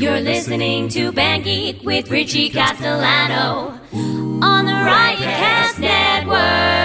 [0.00, 6.79] You're listening to Band Geek with Richie Castellano on the Riotcast Network.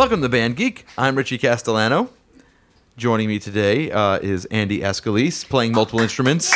[0.00, 0.86] Welcome to Band Geek.
[0.96, 2.08] I'm Richie Castellano.
[2.96, 6.50] Joining me today uh, is Andy Escalise, playing multiple instruments.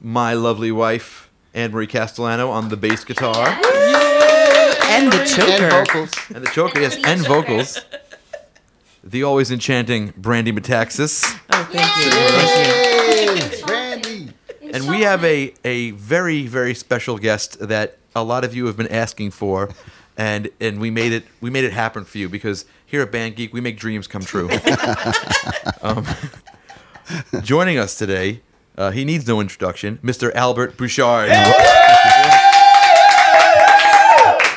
[0.00, 5.64] My lovely wife, Anne Marie Castellano, on the bass guitar and the choker.
[5.64, 6.12] And vocals.
[6.32, 7.80] and the choker, yes, and vocals.
[9.02, 11.24] The always enchanting Brandy Metaxas.
[11.50, 12.12] Oh, thank you.
[12.12, 13.44] Thank you.
[13.44, 14.32] Hey, Randy.
[14.72, 18.76] And we have a, a very, very special guest that a lot of you have
[18.76, 19.70] been asking for.
[20.16, 23.34] And and we made it we made it happen for you because here at Band
[23.34, 24.48] Geek we make dreams come true.
[25.82, 26.06] um,
[27.42, 28.40] joining us today,
[28.78, 30.32] uh, he needs no introduction, Mr.
[30.34, 31.30] Albert Bouchard.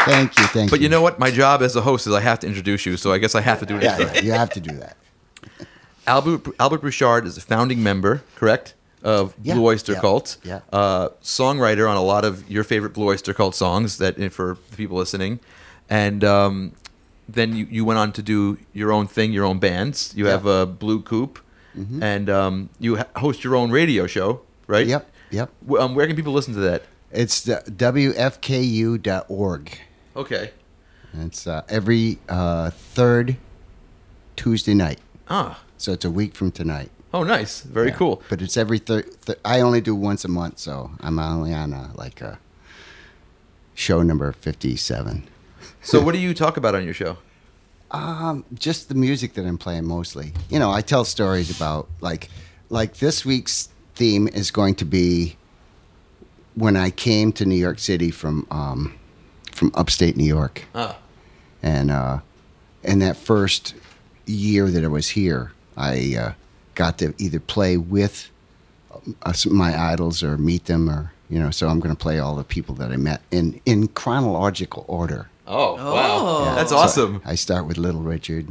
[0.06, 0.70] Thank you, thank But you.
[0.70, 1.20] But you know what?
[1.20, 3.42] My job as a host is I have to introduce you, so I guess I
[3.42, 3.84] have to do it.
[3.84, 4.96] yeah, yeah, you have to do that.
[6.06, 8.74] Albert Albert Bouchard is a founding member, correct,
[9.08, 10.38] of Yeah, Blue Oyster yeah, Cult.
[10.44, 10.60] yeah.
[10.72, 13.98] Uh, songwriter on a lot of your favorite Blue Oyster Cult songs.
[13.98, 15.40] That eh, for the people listening,
[15.90, 16.74] and um,
[17.30, 20.14] then you, you went on to do your own thing, your own bands.
[20.16, 21.40] You have a Blue Coupe,
[22.02, 24.88] and um, you host your own radio show, right?
[24.88, 25.06] Mm-hmm.
[25.32, 25.80] Yep, yep.
[25.80, 26.84] Um, where can people listen to that?
[27.12, 29.78] It's the WFKU.org.
[30.16, 30.52] Okay.
[31.14, 33.38] It's uh, every uh, third
[34.36, 35.00] Tuesday night.
[35.30, 35.62] Ah.
[35.78, 36.90] So it's a week from tonight.
[37.18, 37.62] Oh, nice.
[37.62, 37.96] Very Yeah.
[37.96, 38.22] cool.
[38.30, 39.06] But it's every third.
[39.26, 42.38] Th- I only do once a month, so I'm only on a, like a
[43.74, 45.24] show number 57.
[45.82, 47.18] So, what do you talk about on your show?
[47.90, 50.34] Um, just the music that I'm playing mostly.
[50.50, 52.30] You know, I tell stories about like
[52.70, 55.38] like this week's theme is going to be
[56.54, 58.94] when I came to New York City from um,
[59.54, 60.98] from upstate New York, Ah.
[61.64, 62.20] and uh,
[62.84, 63.74] in that first
[64.28, 66.32] year that I was here, I uh,
[66.78, 68.30] got to either play with
[69.26, 71.52] uh, my idols or meet them, or you know.
[71.52, 75.28] So I'm going to play all the people that I met in in chronological order.
[75.46, 76.18] Oh, wow.
[76.22, 76.56] Oh.
[76.56, 77.22] That's So awesome.
[77.26, 78.48] I start with Little Richard,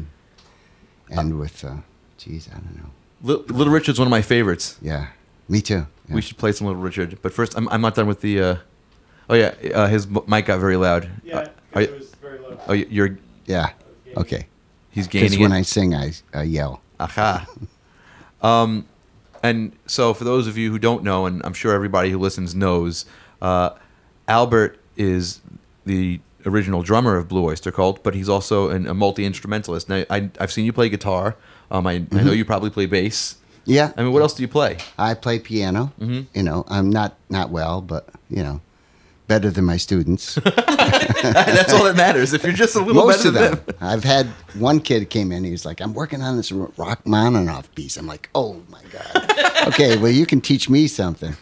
[1.11, 1.77] and with, uh,
[2.19, 2.91] geez, I don't know.
[3.23, 4.79] Li- Little Richard's one of my favorites.
[4.83, 5.09] Yeah,
[5.49, 5.87] me too.
[6.09, 6.15] Yeah.
[6.15, 7.19] We should play some Little Richard.
[7.23, 8.41] But first, I'm, I'm not done with the.
[8.41, 8.57] Uh,
[9.31, 11.09] oh yeah, uh, his mic got very loud.
[11.25, 12.59] Yeah, Uh, 'cause are you- it was very low.
[12.69, 13.19] oh, you- you're.
[13.47, 13.71] yeah.
[14.17, 14.47] Okay.
[14.91, 15.59] He's Because gaining when it.
[15.59, 16.81] I sing, I, I yell.
[16.99, 17.47] Aha.
[18.47, 18.87] um,
[19.43, 22.55] and so for those of you who don't know, and I'm sure everybody who listens
[22.55, 23.05] knows,
[23.43, 23.71] uh,
[24.29, 25.41] Albert is
[25.85, 29.89] the original drummer of Blue Oyster Cult, but he's also an, a multi instrumentalist.
[29.89, 31.37] Now, I, I've seen you play guitar.
[31.71, 32.27] Um, I, I Mm-hmm.
[32.27, 33.37] know you probably play bass.
[33.65, 33.93] Yeah.
[33.97, 34.79] I mean, what else do you play?
[34.99, 35.93] I play piano.
[36.01, 36.23] Mm-hmm.
[36.35, 38.61] You know, I'm not not well, but you know,
[39.27, 40.35] better than my students.
[40.45, 42.33] That's all that matters.
[42.33, 43.65] If you're just a little Most better of than them.
[43.67, 43.77] them.
[43.81, 45.45] I've had one kid came in.
[45.45, 49.97] He was like, "I'm working on this Rachmaninoff piece." I'm like, "Oh my god." okay,
[49.97, 51.37] well, you can teach me something.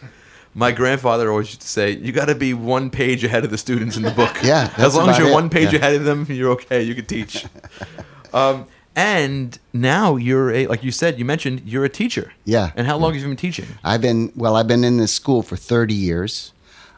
[0.53, 3.57] My grandfather always used to say, "You got to be one page ahead of the
[3.57, 4.37] students in the book.
[4.43, 5.33] Yeah, as long as you're it.
[5.33, 5.79] one page Yeah.
[5.79, 6.81] ahead of them, you're okay.
[6.81, 7.45] You can teach."
[8.33, 8.65] um,
[8.95, 12.31] and now you're a, like you said, you mentioned you're a teacher.
[12.45, 13.65] Yeah, And how long have you been teaching?
[13.83, 14.55] I've been well.
[14.55, 16.53] I've been in this school for 30 years.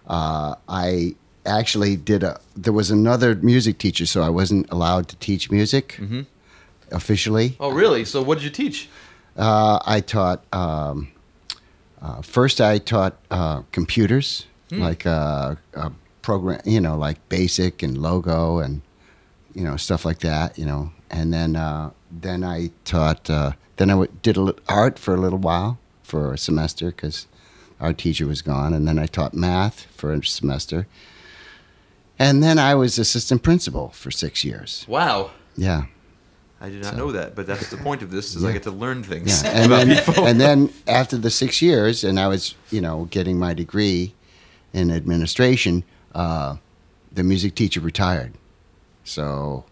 [0.07, 2.39] Uh, I actually did a.
[2.55, 5.99] There was another music teacher, so I wasn't allowed to teach music
[6.91, 7.55] officially.
[7.59, 8.05] Oh, really?
[8.05, 8.89] So what did you teach?
[9.35, 10.43] Uh, I taught.
[10.53, 11.09] Um,
[12.01, 15.55] uh, first, I taught uh, computers, like uh,
[16.21, 18.81] program, you know, like Basic and Logo, and
[19.55, 20.57] you know stuff like that.
[20.57, 23.29] You know, and then uh, then I taught.
[23.29, 27.27] Uh, then I w- did a art for a little while for a semester because
[27.79, 30.87] our teacher was gone, and then I taught math for a semester.
[32.19, 34.85] And then I was assistant principal for six years.
[34.87, 35.31] Wow.
[35.55, 35.85] Yeah.
[36.59, 38.71] I did not know that, but that's the point of this is I get to
[38.71, 40.25] learn things Yeah, and then, people.
[40.25, 44.15] and then after the six years, and I was, you know, getting my degree
[44.73, 45.83] in administration,
[46.15, 46.55] uh,
[47.11, 48.33] the music teacher retired.
[49.03, 49.65] So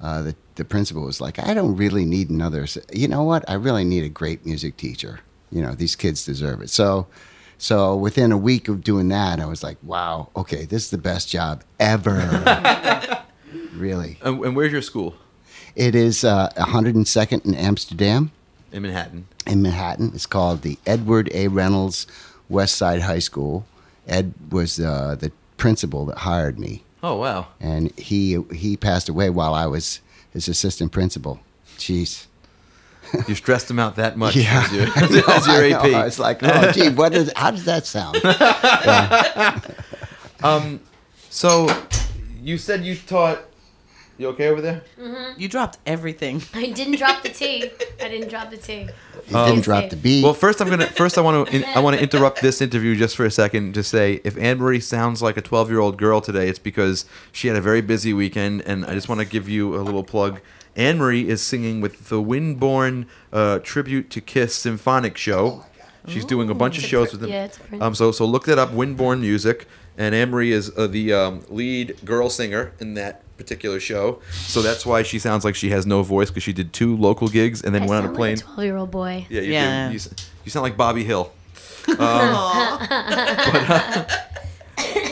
[0.00, 2.66] uh, the the principal was like, "I don't really need another.
[2.92, 3.44] You know what?
[3.50, 5.20] I really need a great music teacher.
[5.50, 7.06] You know, these kids deserve it." So
[7.58, 10.98] So within a week of doing that, I was like, wow, okay, this is the
[10.98, 12.18] best job ever.
[13.76, 14.18] really.
[14.22, 15.14] And, and where's your school?
[15.76, 18.30] It is uh, 102nd in Amsterdam.
[18.72, 19.26] In Manhattan.
[19.46, 20.10] in Manhattan.
[20.14, 21.48] It's called the Edward A.
[21.48, 22.06] Reynolds
[22.48, 23.66] West Side High School.
[24.06, 27.46] Ed was uh, the principal that hired me, Oh wow.
[27.60, 30.00] and he he passed away while I was
[30.32, 31.38] his assistant principal.
[31.78, 32.26] Jeez.
[33.28, 34.64] You stressed them out that much Yeah.
[34.64, 35.84] as your, I know, as your AP.
[35.94, 37.32] I was like, oh, gee, what is?
[37.36, 38.16] How does that sound?
[40.42, 40.80] Um,
[41.30, 41.68] so,
[42.42, 43.40] you said you taught.
[44.16, 44.84] You okay over there?
[44.96, 45.40] Mm-hmm.
[45.40, 46.40] You dropped everything.
[46.54, 47.68] I didn't drop the T.
[48.00, 48.88] I didn't drop the T.
[49.24, 50.22] He um, didn't drop the B.
[50.22, 53.16] Well, first I'm gonna first I want to I want to interrupt this interview just
[53.16, 56.20] for a second to say if Anne Marie sounds like a 12 year old girl
[56.20, 59.48] today, it's because she had a very busy weekend, and I just want to give
[59.48, 60.40] you a little plug.
[60.76, 65.64] Anne Marie is singing with the Windborne uh, tribute to Kiss symphonic show.
[66.06, 67.30] She's doing a bunch of It's a shows with them.
[67.30, 67.82] yeah, it's a print.
[67.82, 69.66] um, so so look that up, Windborne Music,
[69.96, 74.20] and Anne Marie is uh, the um, lead girl singer in that particular show.
[74.30, 77.28] So that's why she sounds like she has no voice because she did two local
[77.28, 78.34] gigs and then I went on sound a plane.
[78.36, 79.26] like a twelve-year-old boy.
[79.30, 79.86] Yeah, you Yeah.
[79.88, 79.92] do.
[79.94, 80.10] You, s-
[80.44, 81.32] you sound like Bobby Hill.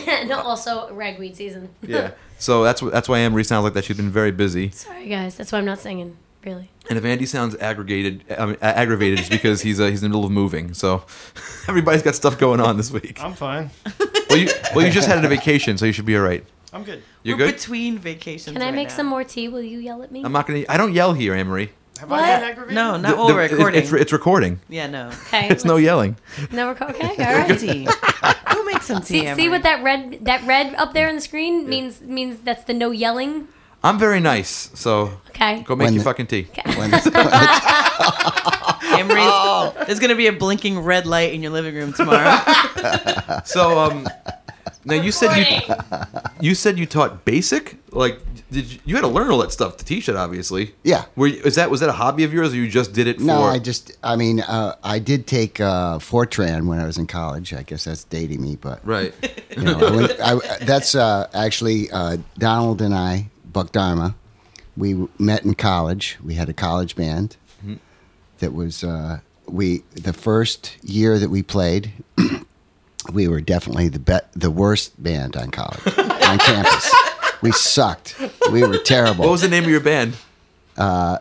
[0.09, 1.69] and also ragweed season.
[1.83, 2.13] Yeah.
[2.39, 3.85] So that's that's why Anne Marie sounds like that.
[3.85, 4.71] She's been very busy.
[4.71, 5.37] Sorry, guys.
[5.37, 6.17] That's why I'm not singing.
[6.45, 6.71] Really.
[6.91, 10.17] And if Andy sounds aggregated, I mean, aggravated, it's because he's uh, he's in the
[10.17, 10.75] middle of moving.
[10.75, 11.05] So
[11.69, 13.23] everybody's got stuff going on this week.
[13.23, 13.71] I'm fine.
[14.29, 16.45] Well, you well you just had a vacation, so you should be all right.
[16.73, 17.03] I'm good.
[17.23, 17.57] You're We're good.
[17.57, 18.55] between vacations.
[18.55, 18.95] Can I right make now.
[18.95, 19.49] some more tea?
[19.49, 20.25] Will you yell at me?
[20.25, 20.65] I'm not gonna.
[20.69, 21.71] I don't yell here, Anne Marie.
[22.03, 22.21] Have What?
[22.21, 22.75] I been aggravated?
[22.75, 23.81] No, not The- while we're recording.
[23.81, 24.59] It's, it's recording.
[24.69, 25.07] yeah, no.
[25.29, 25.49] Okay.
[25.49, 26.17] It's no yelling.
[26.51, 27.09] No, we're co- okay.
[27.25, 27.57] All right.
[27.59, 27.87] tea.
[28.53, 29.21] Go make some tea.
[29.29, 32.65] See, see what that red that red up there on the screen means means that's
[32.65, 33.47] the no yelling.
[33.85, 35.63] I'm very nice, so Okay.
[35.63, 36.49] go make When your the- fucking tea.
[36.77, 37.07] When it's-
[38.99, 39.73] Emery's, Oh.
[39.87, 42.37] there's gonna be a blinking red light in your living room tomorrow.
[43.45, 44.09] So um,
[44.85, 45.75] now you said you
[46.41, 47.79] you said you taught basic.
[47.91, 48.21] Like,
[48.51, 50.17] did you, you had to learn all that stuff to teach it?
[50.17, 50.75] Obviously.
[50.83, 51.05] Yeah.
[51.17, 53.19] Were you, is that was that a hobby of yours, or you just did it
[53.19, 53.25] for?
[53.25, 57.07] no, I just, I mean, uh, I did take uh, Fortran when I was in
[57.07, 57.53] college.
[57.53, 59.15] I guess that's dating me, but right.
[59.57, 60.35] You know, I went, I,
[60.65, 64.15] that's uh, actually uh, Donald and I, Buck Dharma.
[64.77, 66.17] We met in college.
[66.25, 67.37] We had a college band
[68.43, 71.93] that was uh, we the first year that we played.
[73.13, 76.95] We were definitely the be- the worst band on college on campus.
[77.41, 78.17] We sucked.
[78.51, 79.25] We were terrible.
[79.25, 80.17] What was the name of your band?
[80.77, 81.19] Uh,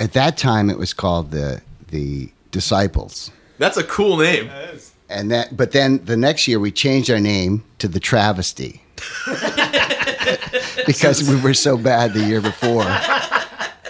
[0.00, 3.30] at that time, it was called the the Disciples.
[3.58, 4.50] That's a cool name.
[5.10, 8.82] And that, but then the next year we changed our name to the Travesty
[10.86, 12.84] because we were so bad the year before.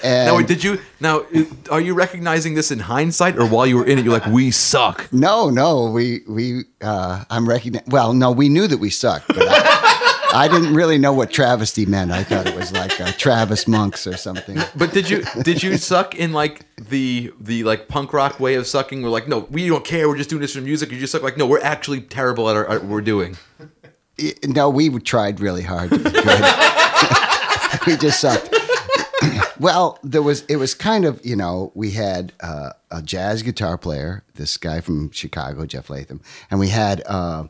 [0.02, 1.24] And Now, wait, did you now?
[1.70, 4.50] Are you recognizing this in hindsight, or while you were in it, you're like, "We
[4.50, 7.84] suck." no, no, we we uh, I'm recognize.
[7.86, 11.86] Well, no, we knew that we sucked, but I, I didn't really know what travesty
[11.86, 12.10] meant.
[12.12, 14.58] I thought it was like uh, Travis Monks or something.
[14.76, 18.66] But did you did you suck in like the the like punk rock way of
[18.66, 19.02] sucking?
[19.02, 20.08] We're like, no, we don't care.
[20.08, 20.90] We're just doing this for music.
[20.92, 23.36] You just suck like, no, we're actually terrible at, our, what we're doing.
[24.46, 26.24] No, we tried really hard to be good.
[27.86, 28.52] we just sucked.
[29.58, 33.78] Well, there was it was kind of you know we had uh, a jazz guitar
[33.78, 36.20] player, this guy from Chicago, Jeff Latham,
[36.50, 37.44] and we had uh,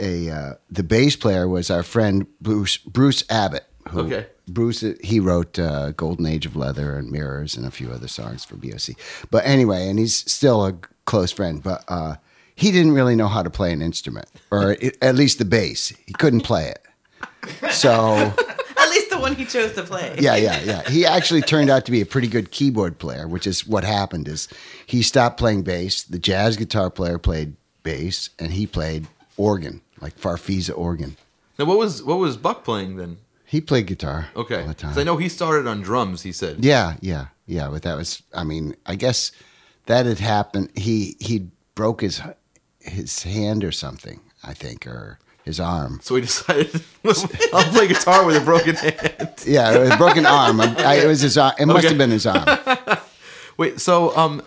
[0.00, 3.64] a uh, the bass player was our friend Bruce Bruce Abbott.
[3.90, 4.26] Who, Okay.
[4.46, 8.44] Bruce he wrote uh, Golden Age of Leather and Mirrors and a few other songs
[8.44, 8.96] for BOC.
[9.30, 10.74] But anyway, and he's still a
[11.04, 11.84] close friend, but.
[11.88, 12.16] Uh,
[12.54, 15.92] he didn't really know how to play an instrument, or at least the bass.
[16.06, 16.84] He couldn't play it.
[17.70, 18.57] So, At least the
[19.28, 20.16] one he chose to play.
[20.20, 20.88] yeah, yeah, yeah.
[20.88, 24.28] He actually turned out to be a pretty good keyboard player, which is what happened
[24.28, 24.48] is
[24.86, 26.02] he stopped playing bass.
[26.02, 29.06] The jazz guitar player played bass, and he played
[29.36, 31.16] organ, like Farfisa organ.
[31.58, 33.18] Now, what was what was Buck playing then?
[33.44, 34.90] He played guitar Okay, all the time.
[34.90, 36.22] 'Cause I know he started on drums.
[36.22, 37.68] He said, Yeah, yeah, yeah.
[37.70, 39.32] But that was, I mean, I guess
[39.86, 40.70] that had happened.
[40.74, 42.20] He he broke his
[42.80, 45.98] his hand or something, I think, or his arm.
[46.02, 46.70] so he decided,
[47.04, 49.32] I'll play guitar with a broken hand.
[49.46, 50.60] Yeah, it was a broken arm.
[50.60, 51.54] I, I- it was his arm.
[51.58, 51.88] It must Okay.
[51.88, 52.46] have been his arm.
[53.56, 54.42] Wait, so um,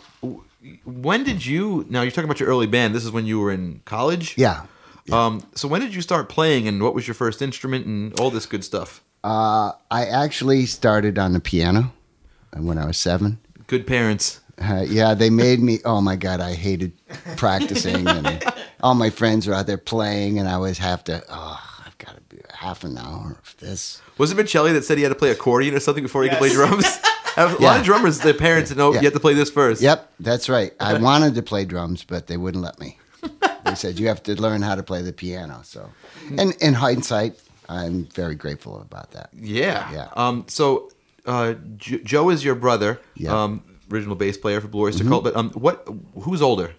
[0.86, 1.86] when did you?
[1.89, 2.96] Now you're talking about your early band.
[2.96, 4.38] This is when you were in college.
[4.38, 4.65] Yeah.
[5.12, 8.29] Um, so when did you start playing, and what was your first instrument, and all
[8.31, 9.01] this good stuff?
[9.24, 11.91] Uh, I actually started on the piano
[12.55, 13.39] when I was seven.
[13.67, 14.39] Good parents.
[14.62, 15.79] Uh, yeah, they made me.
[15.84, 16.91] Oh my god, I hated
[17.36, 18.27] practicing, and
[18.84, 21.24] all my friends were out there playing, and I always have to.
[21.30, 24.02] Oh, I've got to be half an hour of this.
[24.18, 26.38] Was it Michelli that said he had to play accordion or something before he could
[26.38, 26.86] play drums?
[27.38, 27.80] a lot Yeah.
[27.80, 29.00] of drummers, their parents know Yeah.
[29.02, 29.82] you have to play this first.
[29.82, 30.74] Yep, that's right.
[30.80, 32.98] I wanted to play drums, but they wouldn't let me.
[33.66, 35.62] they said you have to learn how to play the piano.
[35.64, 35.90] So,
[36.38, 39.30] and in hindsight, I'm very grateful about that.
[39.34, 39.90] Yeah.
[39.92, 40.08] Yeah.
[40.16, 40.46] Um.
[40.48, 40.92] So,
[41.26, 43.00] uh, J- Joe is your brother.
[43.16, 43.30] Yeah.
[43.30, 43.38] Mm-hmm.
[43.38, 43.64] Um.
[43.92, 45.24] Original bass player for Blue Oyster Cult.
[45.26, 45.86] But um, what?
[46.22, 46.74] Who's older?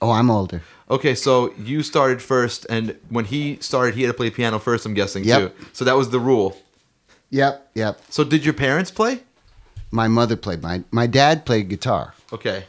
[0.00, 0.62] Oh, I'm older.
[0.92, 4.84] Okay, so you started first, and when he started, he had to play piano first.
[4.86, 5.40] I'm guessing Yep.
[5.58, 5.64] too.
[5.72, 6.56] So that was the rule.
[7.30, 8.00] Yep, yep.
[8.10, 9.20] So did your parents play?
[9.90, 10.62] My mother played.
[10.62, 12.64] My my dad played guitar, Okay.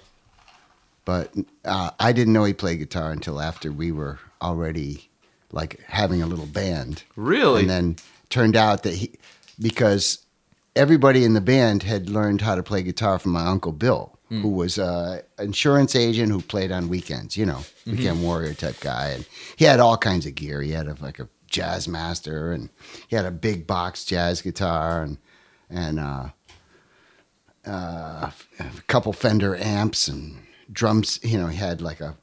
[1.05, 1.33] but
[1.65, 5.09] uh, I didn't know he played guitar until after we were already
[5.51, 7.03] like having a little band.
[7.17, 7.61] Really?
[7.61, 7.95] And then
[8.29, 9.11] turned out that he,
[9.61, 10.19] because
[10.77, 14.49] everybody in the band had learned how to play guitar from my uncle Bill, who
[14.49, 17.37] was a insurance agent who played on weekends.
[17.37, 19.25] You know, weekend warrior type guy, and
[19.55, 20.61] he had all kinds of gear.
[20.61, 22.69] He had a, like a jazz master, and
[23.07, 25.17] he had a big box jazz guitar, and
[25.69, 26.29] and uh,
[27.65, 30.37] uh, a couple Fender amps and
[30.71, 31.19] drums.
[31.23, 32.17] You know, he had like a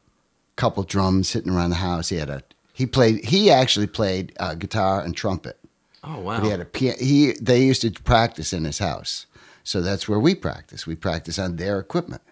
[0.57, 2.09] couple drums sitting around the house.
[2.09, 2.43] He had a
[2.73, 3.25] he played.
[3.25, 5.59] He actually played uh, guitar and trumpet.
[6.03, 6.39] Oh wow.
[6.39, 6.97] But he had a piano.
[6.99, 9.27] He they used to practice in his house,
[9.65, 10.87] so that's where we practice.
[10.87, 12.23] We practice on their equipment,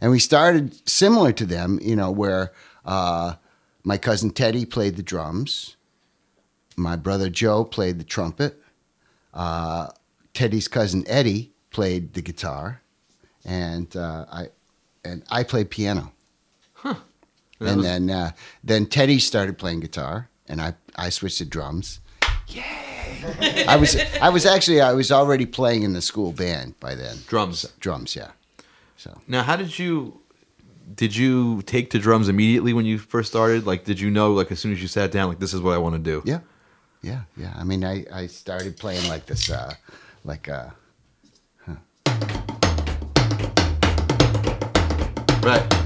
[0.00, 1.78] and we started similar to them.
[1.82, 2.52] You know, where
[2.84, 3.34] uh,
[3.82, 5.76] my cousin Teddy played the drums,
[6.76, 8.60] my brother Joe played the trumpet,
[9.32, 9.88] uh,
[10.32, 12.82] Teddy's cousin Eddie played the guitar,
[13.44, 14.48] and uh, I
[15.04, 16.12] and I played piano.
[17.60, 18.30] That And was- then uh,
[18.64, 22.00] then Teddy started playing guitar, and I I switched to drums.
[22.48, 22.93] Yay!
[23.68, 27.16] I was I was actually I was already playing in the school band by then.
[27.26, 27.72] drums.
[27.80, 28.30] Drums, yeah.
[28.96, 30.20] So Now, how did you?
[30.94, 33.66] Did you take to drums immediately when you first started?
[33.66, 35.72] Like, did you know, like, as soon as you sat down, like, this is what
[35.74, 36.22] I want to do?
[36.26, 36.40] yeah,
[37.02, 37.54] yeah, yeah.
[37.56, 39.74] I mean, I I started playing like this, uh,
[40.24, 40.68] like uh,
[45.42, 45.83] Right.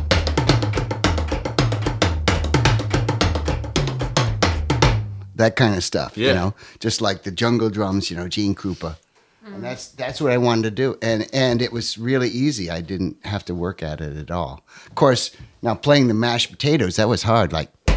[5.38, 6.16] That kind of stuff.
[6.16, 6.28] Yeah.
[6.28, 8.10] You know, just like the jungle drums.
[8.10, 8.96] You know, Gene Krupa.
[9.44, 12.70] And that's that's what I wanted to do, and and it was really easy.
[12.70, 14.62] I didn't have to work at it at all.
[14.86, 17.50] Of course, now playing the mashed potatoes that was hard.
[17.50, 17.70] Like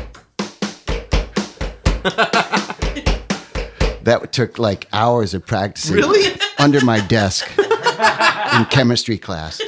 [4.04, 5.98] that took like hours of practicing.
[5.98, 6.38] Really?
[6.62, 9.60] under my desk in chemistry class.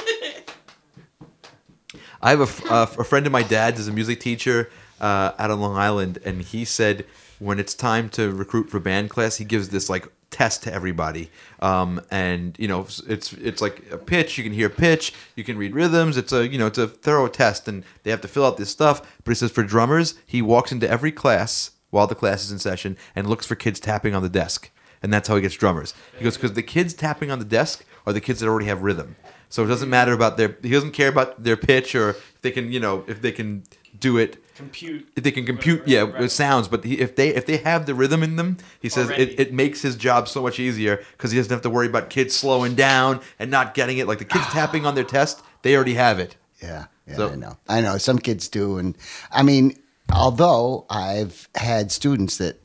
[2.22, 5.32] I have a, f- uh, a friend of my dad's is a music teacher uh,
[5.38, 7.04] out on Long Island, and he said
[7.38, 11.30] when it's time to recruit for band class, he gives this like test to everybody,
[11.60, 14.36] um, and you know it's it's like a pitch.
[14.36, 16.16] You can hear pitch, you can read rhythms.
[16.16, 18.70] It's a you know it's a thorough test, and they have to fill out this
[18.70, 19.00] stuff.
[19.24, 22.58] But he says for drummers, he walks into every class while the class is in
[22.58, 24.70] session and looks for kids tapping on the desk.
[25.00, 25.94] And that's how he gets drummers.
[26.18, 28.82] He goes, because the kids tapping on the desk are the kids that already have
[28.82, 29.16] rhythm.
[29.48, 30.56] So it doesn't matter about their.
[30.62, 33.62] He doesn't care about their pitch or if they can, you know, if they can
[33.98, 34.42] do it.
[34.54, 35.08] Compute.
[35.16, 36.20] If they can compute, whatever, yeah, right.
[36.22, 36.68] with sounds.
[36.68, 39.52] But he, if they if they have the rhythm in them, he says it, it
[39.52, 42.74] makes his job so much easier because he doesn't have to worry about kids slowing
[42.74, 44.06] down and not getting it.
[44.06, 46.36] Like the kids tapping on their test, they already have it.
[46.62, 47.56] Yeah, yeah, So- I know.
[47.68, 47.98] I know.
[47.98, 48.96] Some kids do, and
[49.30, 49.76] I mean,
[50.12, 52.60] although I've had students that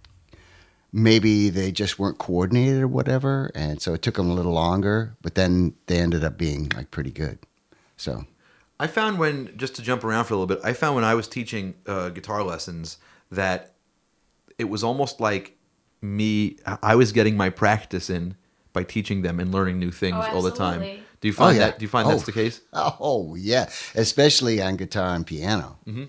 [0.92, 5.16] maybe they just weren't coordinated or whatever, and so it took them a little longer,
[5.22, 7.40] but then they ended up being like pretty good.
[7.98, 8.26] So
[8.80, 11.16] I found when just to jump around for a little bit, I found when I
[11.16, 12.98] was teaching uh, guitar lessons
[13.32, 13.74] that
[14.58, 15.58] it was almost like
[16.02, 16.58] me.
[16.82, 18.36] I was getting my practice in
[18.74, 20.82] by teaching them and learning new things Oh, all the time.
[21.22, 21.66] Do you find Oh, yeah.
[21.68, 21.80] that?
[21.80, 22.12] Do you find Oh.
[22.12, 22.62] that's the case?
[22.74, 25.78] Oh yeah, especially on guitar and piano.
[25.86, 26.06] Mm-hmm.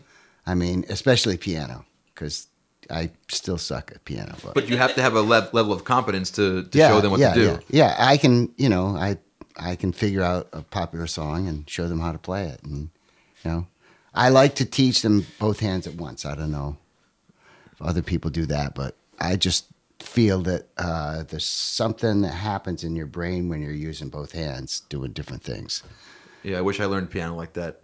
[0.47, 1.85] I mean, especially piano
[2.15, 2.47] because
[2.89, 4.35] I still suck at piano.
[4.43, 7.01] But, But you have to have a lev- level of competence to, to yeah, show
[7.01, 7.47] them what yeah, to do.
[7.47, 8.53] Yeah, yeah, I can.
[8.57, 9.19] You know, I
[9.57, 12.91] I can figure out a popular song and show them how to play it, and
[13.45, 13.67] you know,
[14.15, 16.25] I like to teach them both hands at once.
[16.25, 16.77] I don't know
[17.73, 19.67] if other people do that, but I just
[19.99, 24.81] feel that uh, there's something that happens in your brain when you're using both hands
[24.89, 25.83] doing different things.
[26.43, 27.81] Yeah, I wish I learned piano like that.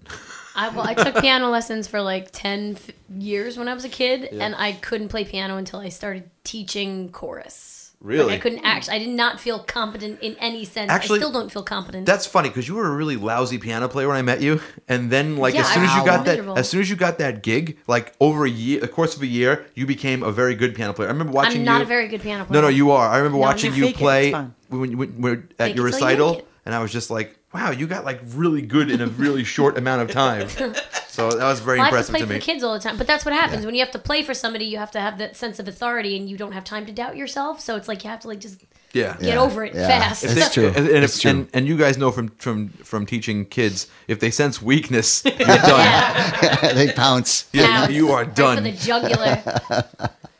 [0.54, 3.90] I, well, I took piano lessons for like 10 f- years when I was a
[3.90, 7.75] kid, and I couldn't play piano until I started teaching chorus.
[8.00, 8.26] Really?
[8.32, 10.90] Like I couldn't actually, I did not feel competent in any sense.
[10.90, 12.06] Actually, I still don't feel competent.
[12.06, 15.10] That's funny because you were a really lousy piano player when I met you, and
[15.10, 17.18] then like Yeah, as soon as you was got that, as soon as you got
[17.18, 20.54] that gig, like over a year, the course of a year, you became a very
[20.54, 21.08] good piano player.
[21.08, 21.58] I remember watching you.
[21.60, 21.84] I'm not you.
[21.84, 22.60] a very good piano player.
[22.60, 23.08] no, no, you are.
[23.08, 23.98] I remember No, watching you you fake it.
[23.98, 24.54] play It's fine.
[24.68, 27.70] when when, at Fake your it till you recital, and I was just like, wow,
[27.70, 30.48] you got like really good in a really short amount of time.
[31.16, 32.38] So that was very Well, I have to impressive play to for me.
[32.40, 34.34] the kids all the time, but that's what happens when you have to play for
[34.34, 34.66] somebody.
[34.66, 37.16] You have to have that sense of authority, and you don't have time to doubt
[37.16, 37.58] yourself.
[37.58, 39.16] So it's like you have to like just Yeah.
[39.18, 39.86] Get Yeah, over it yeah.
[39.88, 40.24] fast.
[40.24, 40.66] It's They- true.
[40.76, 41.30] And, and, if, It's true.
[41.30, 45.32] and and you guys know from from from teaching kids, if they sense weakness, you're
[45.38, 46.34] done.
[46.76, 47.46] they pounce.
[47.54, 48.56] Yeah, Pounce you are right done.
[48.58, 49.42] for the jugular.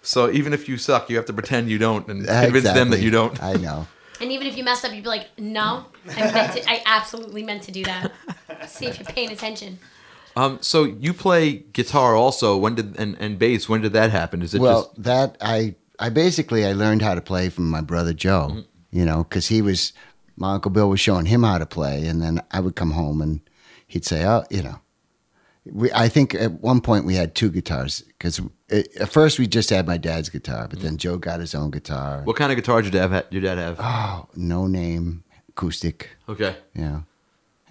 [0.03, 3.01] So even if you suck, you have to pretend you don't and convince them that
[3.01, 3.43] you don't.
[3.43, 3.87] I know.
[4.21, 6.71] And even if you mess up, you'd be like, "No, I meant to.
[6.71, 8.13] I absolutely meant to do that."
[8.67, 9.79] See if you're paying attention.
[10.37, 12.57] Um, so you play guitar also.
[12.57, 13.69] When did and, and bass?
[13.69, 14.43] When did that happen?
[14.43, 17.81] Is it Well, just that I I basically I learned how to play from my
[17.81, 18.49] brother Joe.
[18.51, 18.61] Mm-hmm.
[18.93, 19.93] You know, because he was
[20.37, 23.21] my uncle Bill was showing him how to play, and then I would come home
[23.23, 23.41] and
[23.87, 24.81] he'd say, "Oh, you know."
[25.73, 29.47] We, I think at one point we had two guitars because eh, at first we
[29.47, 30.99] just had my dad's guitar, but then mm.
[30.99, 32.23] Joe got his own guitar.
[32.25, 33.27] what kind of guitar did your dad have?
[33.31, 33.77] Your dad have?
[33.81, 36.11] Oh, no name acoustic.
[36.29, 36.57] Okay.
[36.75, 37.01] Yeah,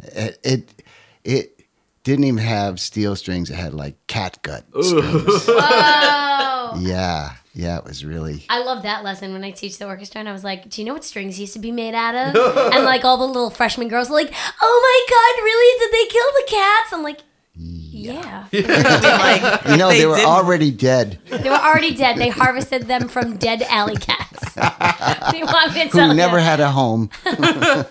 [0.03, 0.83] it it,
[1.23, 1.59] it
[2.03, 3.49] didn't even have steel strings.
[3.49, 5.49] It had like catgut strings.
[6.67, 8.45] Oh, Yeah, yeah, it was really.
[8.49, 10.85] I love that lesson when I teach the orchestra, and I was like, "Do you
[10.85, 12.35] know what strings used to be made out of?"
[12.73, 15.79] and like all the little freshman girls were like, "Oh my god, really?
[15.79, 17.21] Did they kill the cats?" I'm like,
[17.57, 20.29] "Yeah." like, You know, they, were didn't.
[20.29, 21.19] already dead.
[21.29, 22.17] They were already dead.
[22.17, 24.53] They harvested them from dead alley cats.
[25.31, 26.43] they want me to tell Who never you.
[26.43, 27.09] had a home.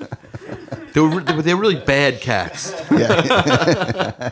[0.94, 2.72] They were they were, they were really bad cats.
[2.88, 4.30] Yeah.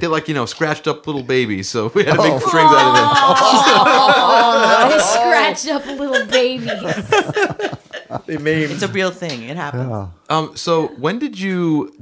[0.00, 2.24] They're like you know scratched up little babies, so we had to Oh.
[2.34, 2.96] make strings out
[4.90, 4.90] of them.
[4.90, 7.10] They scratched up little babies.
[8.26, 8.72] They made.
[8.72, 9.44] It's a real thing.
[9.44, 10.08] It happens.
[10.28, 10.56] Um.
[10.56, 11.94] So when did you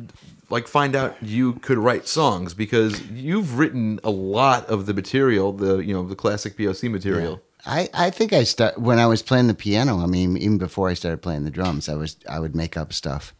[0.51, 2.55] like find out you could write songs?
[2.55, 7.41] Because you've written a lot of the material, the you know the classic BOC material.
[7.67, 9.99] I, I think I start when I was playing the piano.
[9.99, 12.93] I mean, even before I started playing the drums, I was I would make up
[12.93, 13.35] stuff,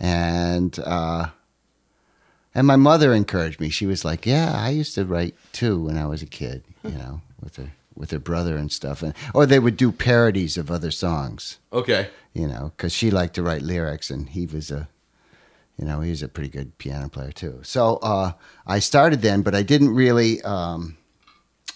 [0.00, 1.28] and uh,
[2.54, 3.70] and my mother encouraged me.
[3.70, 6.90] She was like, "Yeah, I used to write too when I was a kid, you
[6.92, 10.70] know, with her with her brother and stuff, and or they would do parodies of
[10.70, 12.08] other songs, Okay.
[12.32, 14.88] you know, because she liked to write lyrics, and he was a
[15.78, 17.60] you know, he was a pretty good piano player too.
[17.62, 18.32] So uh,
[18.66, 20.42] I started then, but I didn't really.
[20.42, 20.98] Um,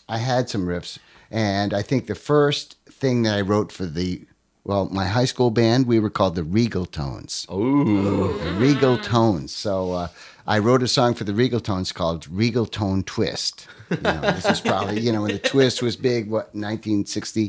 [0.09, 0.99] I had some riffs,
[1.31, 4.27] and I think the first thing that I wrote for the
[4.65, 7.47] well, my high school band, we were called the Regal Tones.
[7.53, 8.39] Ooh.
[8.39, 9.53] The Regal Tones.
[9.53, 10.09] So uh,
[10.47, 13.67] I wrote a song for the Regal Tones called Regal Tone Twist.
[13.91, 16.29] You know, this is probably you know when the twist was big.
[16.29, 17.49] What 1960,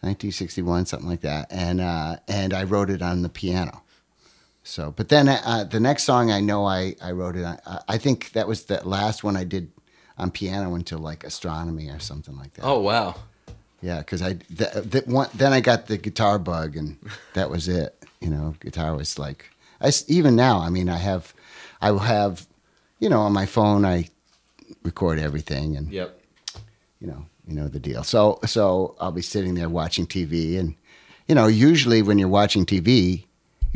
[0.00, 1.46] 1961, something like that.
[1.50, 3.82] And uh, and I wrote it on the piano.
[4.66, 7.58] So, but then uh, uh, the next song I know I, I wrote it on,
[7.66, 9.70] I- I think that was the last one I did
[10.18, 12.64] on piano until like astronomy or something like that.
[12.64, 13.14] Oh wow.
[13.80, 16.96] Yeah, because I th- uh, th- one, then I got the guitar bug and
[17.34, 17.94] that was it.
[18.20, 19.50] You know, guitar was like
[19.80, 20.58] I even now.
[20.60, 21.32] I mean, I have
[21.80, 22.46] I will have
[22.98, 24.08] you know on my phone I
[24.82, 26.18] record everything and Yep.
[27.00, 28.02] you know you know the deal.
[28.02, 30.74] So so I'll be sitting there watching TV and
[31.28, 33.25] you know usually when you're watching TV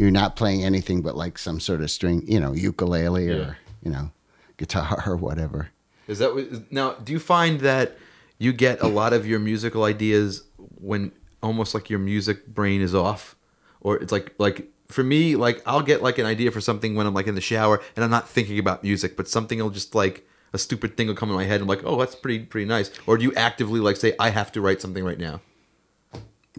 [0.01, 3.35] you're not playing anything but like some sort of string you know ukulele Yeah.
[3.35, 4.11] or you know
[4.57, 5.61] guitar or whatever.
[6.07, 6.95] Is that what, now?
[7.05, 7.97] Do you find that
[8.39, 10.43] you get a lot of your musical ideas
[10.91, 13.37] when almost like your music brain is off,
[13.81, 14.57] or it's like like
[14.89, 17.41] for me, like I'll get like an idea for something when I'm like in the
[17.53, 21.07] shower and I'm not thinking about music, but something will just like a stupid thing
[21.07, 21.61] will come in my head.
[21.61, 22.91] And I'm like, oh, that's pretty pretty nice.
[23.07, 25.41] Or do you actively like say I have to write something right now?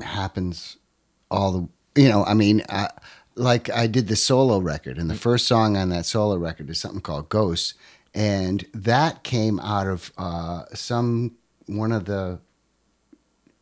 [0.01, 0.77] happens
[1.29, 2.87] all the you know i mean I,
[3.35, 6.79] like i did the solo record and the first song on that solo record is
[6.79, 7.73] something called ghosts
[8.13, 11.31] and that came out of uh, some
[11.67, 12.39] one of the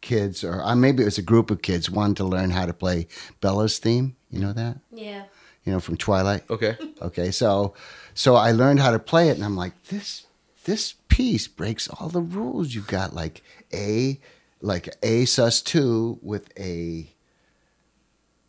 [0.01, 2.73] kids or uh, maybe it was a group of kids wanted to learn how to
[2.73, 3.07] play
[3.41, 5.25] bella's theme you know that Yeah.
[5.65, 6.77] you know from twilight Okay.
[7.01, 7.73] Okay, so
[8.13, 10.25] so I learned how to play it, and I'm like, this
[10.65, 12.75] this piece breaks all the rules.
[12.75, 13.41] You've got like
[13.73, 14.19] A,
[14.61, 17.09] like A sus two with a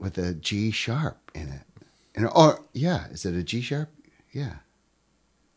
[0.01, 1.85] with a G sharp in it,
[2.15, 3.89] and or yeah, is it a G sharp?
[4.33, 4.55] Yeah,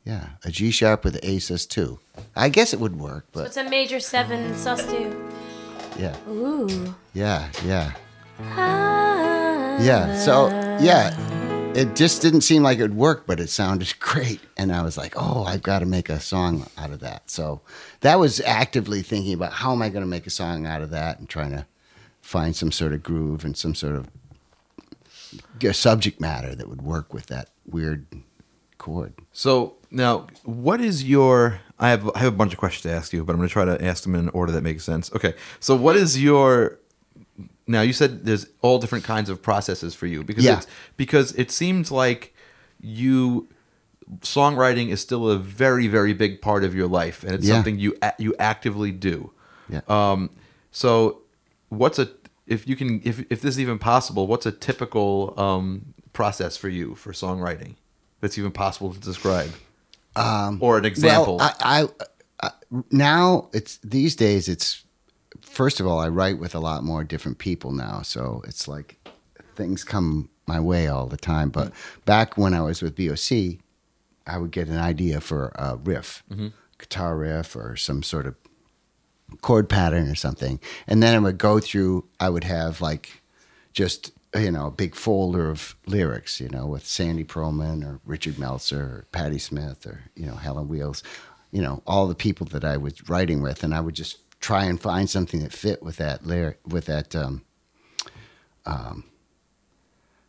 [0.05, 1.99] yeah, a G sharp with A sus two.
[2.35, 5.29] I guess it would work, So but it's a major seven sus two.
[5.97, 6.93] yeah, Ooh.
[7.13, 7.93] yeah, yeah,
[8.39, 9.77] Ah.
[9.81, 10.17] yeah.
[10.19, 10.47] So
[10.81, 11.15] yeah,
[11.75, 14.39] it just didn't seem like it would work, but it sounded great.
[14.57, 17.29] And I was like, oh, I've got to make a song out of that.
[17.29, 17.61] So
[18.01, 20.89] that was actively thinking about how am I going to make a song out of
[20.91, 21.65] that and trying to
[22.21, 24.07] find some sort of groove and some sort of
[25.59, 28.05] g- subject matter that would work with that weird
[28.77, 29.13] chord.
[29.31, 31.59] So now, what is your?
[31.79, 33.53] I have I have a bunch of questions to ask you, but I'm going to
[33.53, 35.11] try to ask them in an order that makes sense.
[35.13, 35.33] Okay.
[35.59, 36.79] So what is your?
[37.67, 40.57] Now you said there's all different kinds of processes for you because Yeah.
[40.57, 40.67] it's,
[40.97, 42.33] because it seems like
[42.81, 43.47] you
[44.19, 47.55] songwriting is still a very very big part of your life, and it's Yeah.
[47.55, 49.31] something you you actively do.
[49.69, 49.81] Yeah.
[49.87, 50.29] Um.
[50.71, 51.21] So,
[51.69, 52.09] what's a
[52.53, 56.69] if you can, if if this is even possible, what's a typical um, process for
[56.69, 57.75] you for songwriting
[58.21, 59.51] that's even possible to describe,
[60.15, 61.37] um, or an example?
[61.37, 61.87] Well, I,
[62.41, 62.51] I, I
[62.91, 64.47] now it's these days.
[64.47, 64.85] It's
[65.41, 68.97] first of all, I write with a lot more different people now, so it's like
[69.55, 71.49] things come my way all the time.
[71.49, 71.71] But
[72.05, 73.59] back when I was with BOC,
[74.27, 76.23] I would get an idea for a riff,
[76.77, 78.35] guitar riff, or some sort of
[79.41, 82.05] chord pattern or something, and then I would go through.
[82.19, 83.21] I would have like
[83.73, 88.39] just you know a big folder of lyrics, you know, with Sandy Pearlman or Richard
[88.39, 91.03] Meltzer or Patti Smith or you know Helen Wheels,
[91.51, 94.65] you know all the people that I was writing with, and I would just try
[94.65, 97.43] and find something that fit with that lyric with that um,
[98.65, 99.05] um,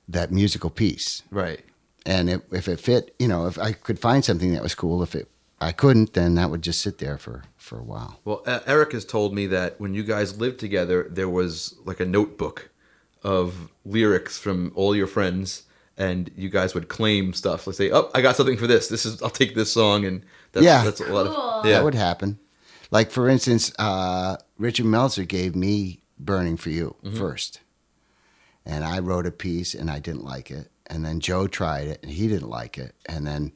[0.09, 1.23] that musical piece.
[1.31, 1.61] right.
[2.07, 5.03] And if, if it fit, you know, if I could find something that was cool,
[5.03, 5.31] if it
[5.64, 8.20] I couldn't, then that would just sit there for for a while.
[8.24, 12.00] Well, uh, Eric has told me that when you guys lived together, there was like
[12.00, 12.70] a notebook
[13.22, 15.62] of lyrics from all your friends,
[15.96, 17.66] and you guys would claim stuff.
[17.66, 18.88] Let's say, "Oh, I got something for this.
[18.88, 20.22] This is I'll take this song," and
[20.53, 20.85] that's, Yeah.
[20.85, 21.72] that's a lot of yeah.
[21.79, 22.38] That would happen.
[22.90, 27.61] Like for instance, uh, Richard Meltzer gave me "Burning for You" first,
[28.66, 32.00] and I wrote a piece and I didn't like it, and then Joe tried it
[32.03, 33.53] and he didn't like it, and then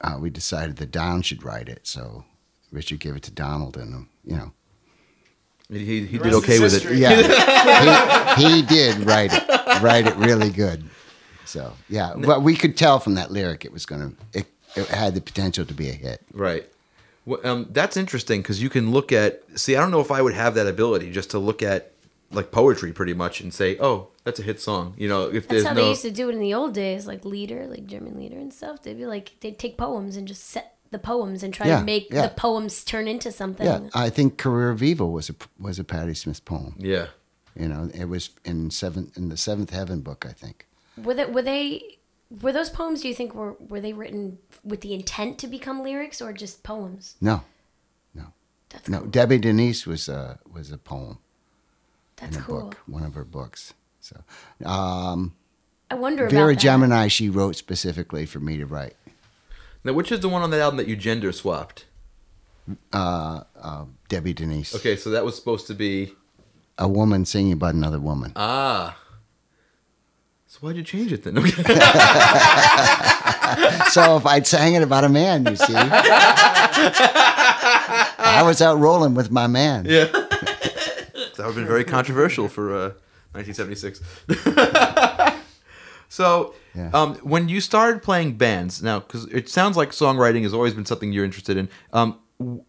[0.00, 1.80] uh, we decided that Don should write it.
[1.86, 2.24] So
[2.72, 4.52] Richard gave it to Donald, and you know,
[5.68, 6.96] he, he The did okay is with it.
[6.98, 10.84] yeah, he, he did write it, write it really good.
[11.44, 15.14] So yeah, but we could tell from that lyric it was gonna, it, it had
[15.14, 16.22] the potential to be a hit.
[16.32, 16.68] Right.
[17.24, 19.42] Well, um, that's interesting because you can look at.
[19.58, 21.92] See, I don't know if I would have that ability just to look at
[22.30, 25.46] like poetry pretty much and say, "Oh, that's a hit song." You know, if That's
[25.48, 27.86] there's how no they used to do it in the old days, like lieder, like
[27.86, 28.82] German lieder and stuff.
[28.82, 31.84] They'd be like, they'd take poems and just set the poems and try Yeah, to
[31.84, 32.22] make yeah.
[32.28, 33.66] the poems turn into something.
[33.66, 36.74] Yeah, I think "Career of Evil" was a was a Patti Smith poem.
[36.78, 37.06] yeah.
[37.58, 40.66] You know, it was in seventh in the Seventh Heaven book, I think.
[41.02, 41.96] Were they, were they
[42.42, 43.00] were those poems?
[43.00, 46.62] Do you think were were they written with the intent to become lyrics or just
[46.62, 47.14] poems?
[47.20, 47.42] No,
[48.68, 48.98] That's no.
[49.00, 49.08] cool.
[49.08, 51.18] Debbie Denise was a was a poem
[52.16, 52.60] That's in a cool.
[52.60, 53.72] book, one of her books.
[54.06, 55.34] So, um,
[55.90, 56.60] I wonder Vera about that.
[56.60, 58.94] Gemini, she wrote specifically for me to write.
[59.82, 61.86] Now, which is the one on that album that you gender swapped?
[62.92, 66.12] Uh, uh, Debbie Denise, Okay, so that was supposed to be
[66.78, 68.32] a woman singing about another woman.
[68.36, 68.96] ah.
[70.48, 71.36] So why'd you change it then?
[71.38, 71.50] Okay.
[73.90, 75.82] so if I'd sang it about a man, you see, I
[78.44, 79.84] was out rolling with my man.
[79.84, 80.04] yeah.
[80.04, 82.92] that would have been very controversial for uh,
[83.36, 84.00] 1976.
[86.08, 86.90] so, Yeah.
[86.94, 90.86] um, when you started playing bands, now, because it sounds like songwriting has always been
[90.86, 92.18] something you're interested in, um,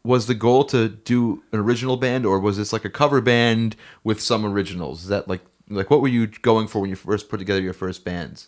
[0.03, 3.75] was the goal to do an original band, or was this like a cover band
[4.03, 5.03] with some originals?
[5.03, 7.73] Is that like, like what were you going for when you first put together your
[7.73, 8.47] first bands?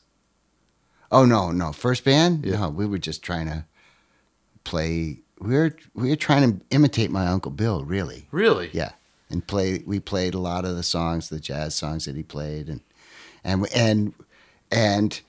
[1.12, 1.74] Oh no, no.
[1.74, 2.46] First band?
[2.46, 2.60] Yeah.
[2.60, 3.66] No, we were just trying to
[4.64, 5.20] play.
[5.42, 8.28] We were we were trying to imitate my uncle Bill, really.
[8.32, 8.70] Really?
[8.72, 8.92] Yeah,
[9.30, 9.84] and play.
[9.86, 12.82] We played a lot of the songs, the jazz songs that he played, and
[13.44, 14.14] and and
[14.72, 15.22] and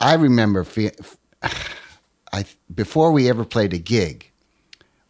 [0.00, 0.66] I remember.
[2.34, 4.30] I before we ever played a gig,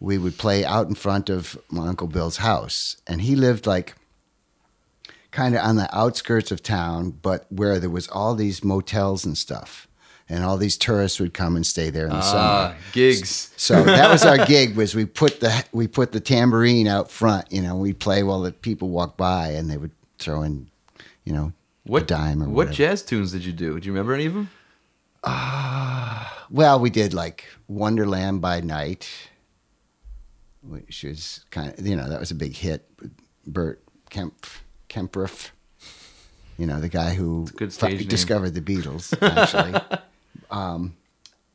[0.00, 3.94] we would play out in front of my uncle Bill's house, and he lived like
[5.30, 9.36] kind of on the outskirts of town, but where there was all these motels and
[9.36, 9.88] stuff,
[10.28, 12.76] and all these tourists would come and stay there in the Ah, summer.
[12.92, 13.50] gigs.
[13.56, 14.76] So that was our gig.
[14.76, 17.50] Was we put the we put the tambourine out front.
[17.52, 20.68] You know, we'd play while the people walked by, and they would throw in,
[21.24, 21.52] you know,
[21.84, 22.72] What a dime or what whatever.
[22.74, 23.78] jazz tunes did you do?
[23.80, 24.48] Do you remember any of them?
[26.50, 29.08] Well, we did like Wonderland by Night,
[30.62, 32.88] which was kind of you know that was a big hit.
[33.00, 33.12] With
[33.46, 34.46] Bert Kemp
[34.88, 35.50] Kaempfert,
[36.58, 39.80] you know the guy who discovered the Beatles actually.
[40.52, 40.94] um,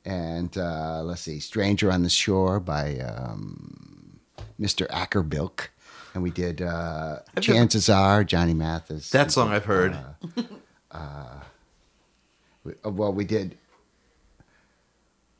[0.03, 4.19] and uh, let's see, Stranger on the Shore by um,
[4.59, 4.87] Mr.
[4.89, 5.71] Acker Bilk.
[6.13, 9.11] And we did uh, Chances Are, Johnny Mathis.
[9.11, 9.95] That song I've heard.
[10.35, 10.43] We-
[10.91, 13.57] uh, well, we did.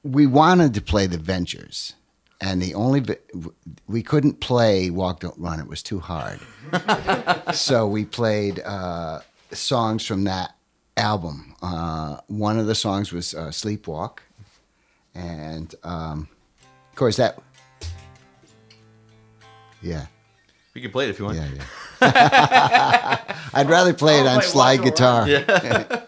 [0.04, 1.94] We wanted to play the Ventures,
[2.40, 3.04] and the only
[3.88, 5.60] we couldn't play Walk Don't Run.
[5.60, 6.40] It was too hard.
[7.54, 10.56] so we played uh, songs from that
[10.98, 11.56] album.
[11.62, 14.20] Uh, one of the songs was uh, Sleepwalk,
[15.16, 16.28] and um,
[16.90, 17.40] of course that.
[19.82, 20.08] Yeah,
[20.74, 21.38] We can play it if you want.
[21.38, 21.50] yeah,
[22.02, 23.36] yeah.
[23.54, 25.28] I'd rather play it on slide Walk Don't Run.
[25.28, 26.08] guitar.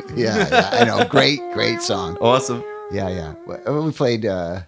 [0.14, 1.04] yeah, yeah, I know.
[1.08, 2.16] Great, great song.
[2.20, 2.62] Awesome.
[2.92, 3.34] Yeah, yeah.
[3.70, 4.62] We played uh,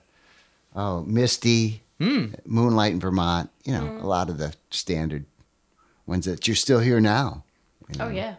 [0.74, 3.48] oh Misty, Moonlight in Vermont.
[3.64, 5.24] You know, a lot of the standard
[6.12, 7.42] ones that you're still here now.
[7.88, 8.10] you oh, know.
[8.10, 8.34] Oh yeah.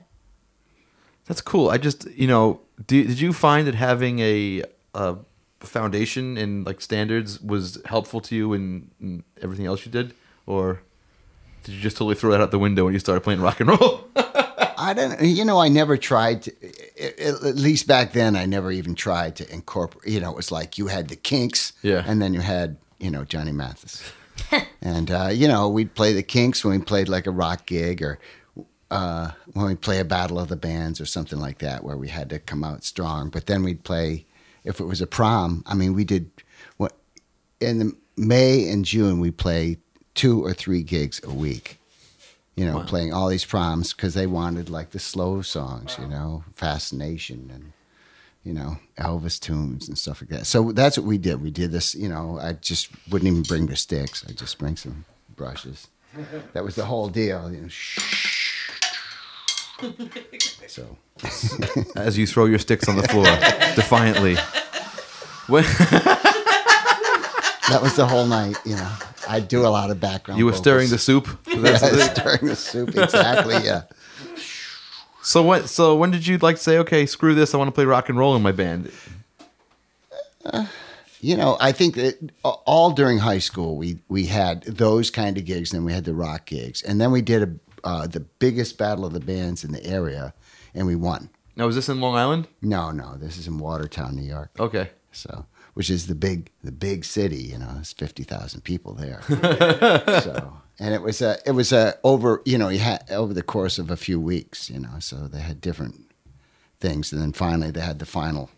[1.26, 1.70] That's cool.
[1.70, 5.18] I just, you know, did, did you find that having a, a
[5.62, 10.14] foundation in like standards was helpful to you in, in everything else you did,
[10.46, 10.82] or
[11.64, 13.70] did you just totally throw that out the window when you started playing rock and
[13.70, 14.06] roll?
[14.78, 15.22] I don't.
[15.22, 16.52] You know, I never tried to.
[17.00, 20.12] At at least back then, I never even tried to incorporate.
[20.12, 22.04] You know, it was like you had the Kinks, Yeah.
[22.06, 24.04] and then you had you know Johnny Mathis,
[24.82, 28.02] and uh, you know we'd play the Kinks when we played like a rock gig
[28.02, 28.20] or
[28.92, 32.10] uh, when we play a battle of the bands or something like that, where we
[32.10, 33.30] had to come out strong.
[33.30, 34.26] But then we'd play
[34.64, 35.64] if it was a prom.
[35.66, 36.30] I mean, we did
[36.78, 36.94] what
[37.60, 39.78] in the May and June we play
[40.14, 41.80] two or three gigs a week
[42.56, 46.44] you know, playing all these proms because they wanted like the slow songs, you know,
[46.56, 47.74] Fascination and,
[48.44, 50.46] you know, Elvis tunes and stuff like that.
[50.46, 51.42] So that's what we did.
[51.42, 54.26] We did this, you know, I just wouldn't even bring the sticks.
[54.28, 55.88] I just bring some brushes.
[56.54, 57.70] That was the whole deal, you know.
[60.68, 60.98] So
[61.96, 63.26] As you throw your sticks on the floor
[63.76, 64.36] defiantly.
[65.48, 65.64] When,
[67.70, 68.92] that was the whole night, you know.
[69.28, 70.40] I do a lot of background.
[70.40, 71.28] you were stirring the soup.
[71.56, 73.84] That's yeah, stirring the soup, exactly, yeah.
[75.24, 75.70] So what?
[75.70, 78.18] So when did you like say, okay, screw this, I want to play rock and
[78.18, 78.92] roll in my band?
[81.22, 85.46] You know, I think that all during high school we we had those kind of
[85.46, 88.20] gigs, and then we had the rock gigs, and then we did a, uh, the
[88.20, 90.34] biggest battle of the bands in the area,
[90.76, 91.30] and we won.
[91.56, 92.50] Now is this in Long Island?
[92.62, 94.52] No, no, this is in Watertown, New York.
[94.60, 94.90] Okay.
[95.14, 97.38] So, which is the big the big city.
[97.38, 99.22] You know, there's fifty thousand people there.
[100.22, 103.44] so, and it was a it was a over you know you had over the
[103.44, 104.70] course of a few weeks.
[104.70, 106.12] You know, so they had different
[106.80, 108.50] things, and then finally they had the final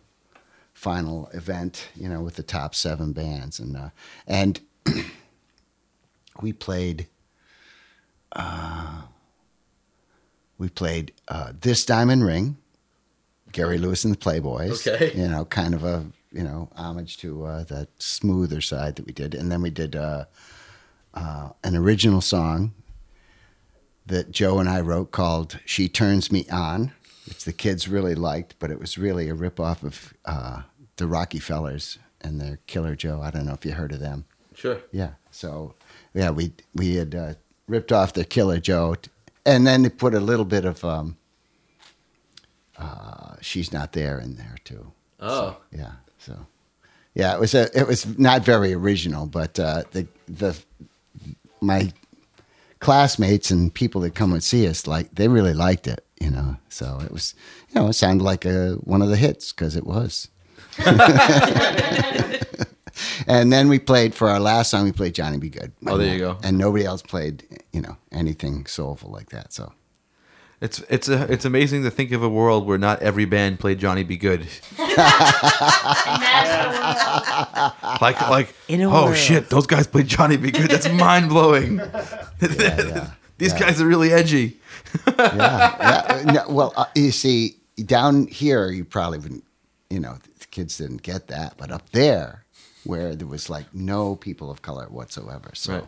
[0.73, 1.89] final event.
[1.95, 3.89] You know, with the top seven bands, and uh,
[4.27, 4.59] and
[6.41, 7.07] we played.
[8.31, 9.03] Uh,
[10.57, 12.57] we played uh, this diamond ring.
[13.51, 14.85] Gary Lewis and the Playboys.
[14.85, 15.17] Okay.
[15.17, 19.13] You know, kind of a you know homage to uh, that smoother side that we
[19.13, 19.95] did, and then we did
[21.15, 22.73] uh, an original song
[24.05, 26.91] that Joe and I wrote called "She Turns Me On,"
[27.27, 30.61] which the kids really liked, but it was really a ripoff of uh,
[30.97, 33.21] the Rocky Fellers and their Killer Joe.
[33.21, 34.25] I don't know if you heard of them.
[34.53, 34.79] Sure.
[34.91, 35.11] Yeah.
[35.31, 35.73] So
[36.13, 37.33] yeah, we we had uh,
[37.67, 39.09] ripped off the Killer Joe, t-
[39.45, 41.17] and then they put a little bit of um,
[42.77, 44.91] uh, "She's Not There" in there too.
[45.19, 45.57] Oh.
[45.71, 45.91] Yeah.
[46.19, 46.45] So
[47.15, 50.57] yeah, it was a it was not very original, but uh, the the
[51.61, 51.91] my
[52.79, 56.05] classmates and people that come and see us like they really liked it.
[56.21, 57.35] You know, so it was
[57.69, 60.29] you know it sounded like a one of the hits because it was.
[63.27, 64.85] and then we played for our last song.
[64.85, 65.49] We played Johnny B.
[65.49, 65.71] Goode.
[65.87, 66.37] Oh, there you go.
[66.43, 69.53] And nobody else played, you know, anything soulful like that.
[69.53, 69.73] So
[70.65, 73.77] It's it's a, it's amazing to think of a world where not every band played
[73.77, 74.17] Johnny B.
[74.17, 74.47] Goode.
[78.01, 79.17] like like In a oh world.
[79.17, 80.49] shit, those guys played Johnny B.
[80.51, 80.69] Goode.
[80.71, 81.77] That's mind blowing.
[82.41, 83.59] yeah, These yeah.
[83.59, 84.57] guys are really edgy.
[85.17, 86.31] yeah, yeah.
[86.31, 89.43] No, well, uh, you see, down here, you probably wouldn't,
[89.89, 92.43] you know, the kids didn't get that, but up there,
[92.85, 95.87] where there was like no people of color whatsoever, so Right.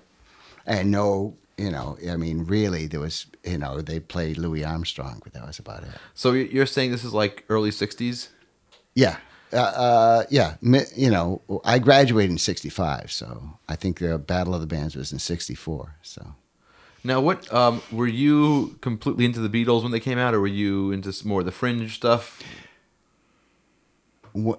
[0.65, 5.21] and no, you know, I mean, really, there was, you know, they played Louis Armstrong,
[5.23, 5.89] but that was about it.
[6.13, 8.29] So you- you're saying this is like early '60s?
[8.95, 9.17] Yeah.
[9.53, 10.55] Uh, uh, yeah,
[10.95, 15.11] you know, I graduated in '65, so I think the Battle of the Bands was
[15.13, 15.95] in '64.
[16.01, 16.35] So
[17.03, 20.47] Now, what um, were you completely into the Beatles when they came out, or were
[20.47, 22.41] you into more of the fringe stuff?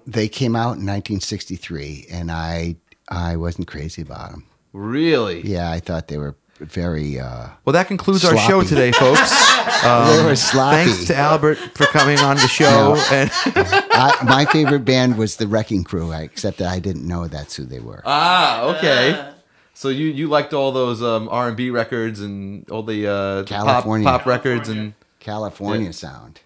[0.05, 2.75] they came out in 1963, and I
[3.07, 4.45] I wasn't crazy about them.
[4.73, 5.41] Really?
[5.47, 7.19] Yeah, I thought they were very.
[7.19, 9.29] Uh, Well, that concludes our show today, folks.
[9.83, 10.85] they were sloppy.
[10.89, 12.95] Thanks to Albert for coming on the show.
[13.11, 17.27] And I, my favorite band was the Wrecking Crew, I- except that I didn't know
[17.27, 18.01] that's who they were.
[18.05, 19.31] ah, okay.
[19.73, 23.37] So you you liked all those um, R and B records and all the uh,
[23.43, 24.05] pop, California.
[24.05, 25.91] pop records and California Yeah.
[25.91, 26.41] sound.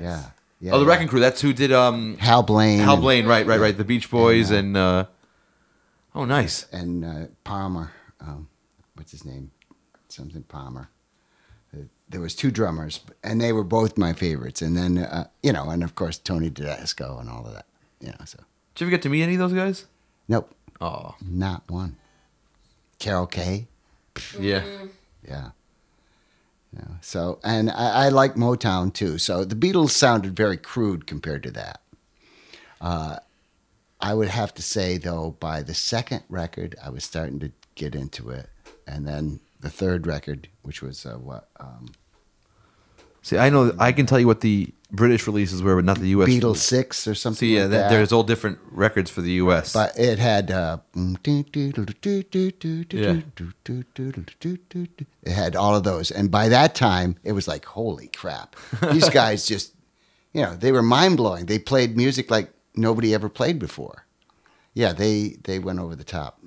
[0.00, 0.24] Yeah.
[0.60, 0.72] yeah.
[0.72, 0.90] oh, the yeah.
[0.90, 1.20] Wrecking Crew.
[1.20, 2.78] That's who did um, Hal Blaine.
[2.78, 3.26] Hal and- Blaine.
[3.26, 3.76] Right, right, right.
[3.76, 5.04] The Beach Boys and uh,
[6.14, 6.66] oh, nice.
[6.72, 7.92] and uh, Palmer.
[8.20, 8.48] Um,
[9.00, 9.50] what's his name?
[10.08, 10.90] Something Palmer.
[11.74, 14.60] Uh, There was two drummers, and they were both my favorites.
[14.60, 17.64] And then uh, you know, and of course Tommy Tedesco and all of that.
[18.00, 18.38] You know, so
[18.74, 19.86] Did you ever get to meet any of those guys?
[20.28, 21.96] nope, Oh, not one.
[22.98, 23.66] Carol Kaye.
[24.38, 24.62] yeah.
[25.26, 25.50] Yeah.
[26.76, 26.84] Yeah.
[27.00, 29.16] So, and I, I like Motown too.
[29.18, 31.80] So the Beatles sounded very crude compared to that.
[32.80, 33.16] Uh,
[34.00, 37.94] I would have to say though, by the second record, I was starting to get
[37.94, 38.48] into it,
[38.90, 41.92] and then the third record, which was uh, what um,
[43.22, 46.08] See, I know I can tell you what the British releases were, but not the
[46.08, 46.28] U.S.
[46.28, 47.38] Beatles Six or something.
[47.48, 49.72] See, yeah, like that, there's all different records for the U.S.
[49.72, 50.78] But it had uh,
[55.22, 58.56] it had all of those, and by that time, it was like, holy crap!
[58.90, 59.74] These guys just,
[60.32, 61.46] you know, they were mind blowing.
[61.46, 64.06] They played music like nobody ever played before.
[64.72, 66.40] Yeah, they they went over the top.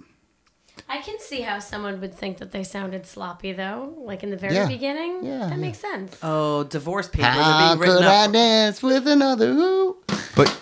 [0.90, 4.38] I can see how someone would think that they sounded sloppy, though, like in the
[4.38, 4.68] very Yeah.
[4.68, 5.24] beginning.
[5.24, 5.56] Yeah, that yeah.
[5.56, 6.18] makes sense.
[6.22, 8.32] Oh, divorce papers How are being written could I up.
[8.32, 9.54] dance with another?
[9.54, 9.98] Who?
[10.36, 10.56] but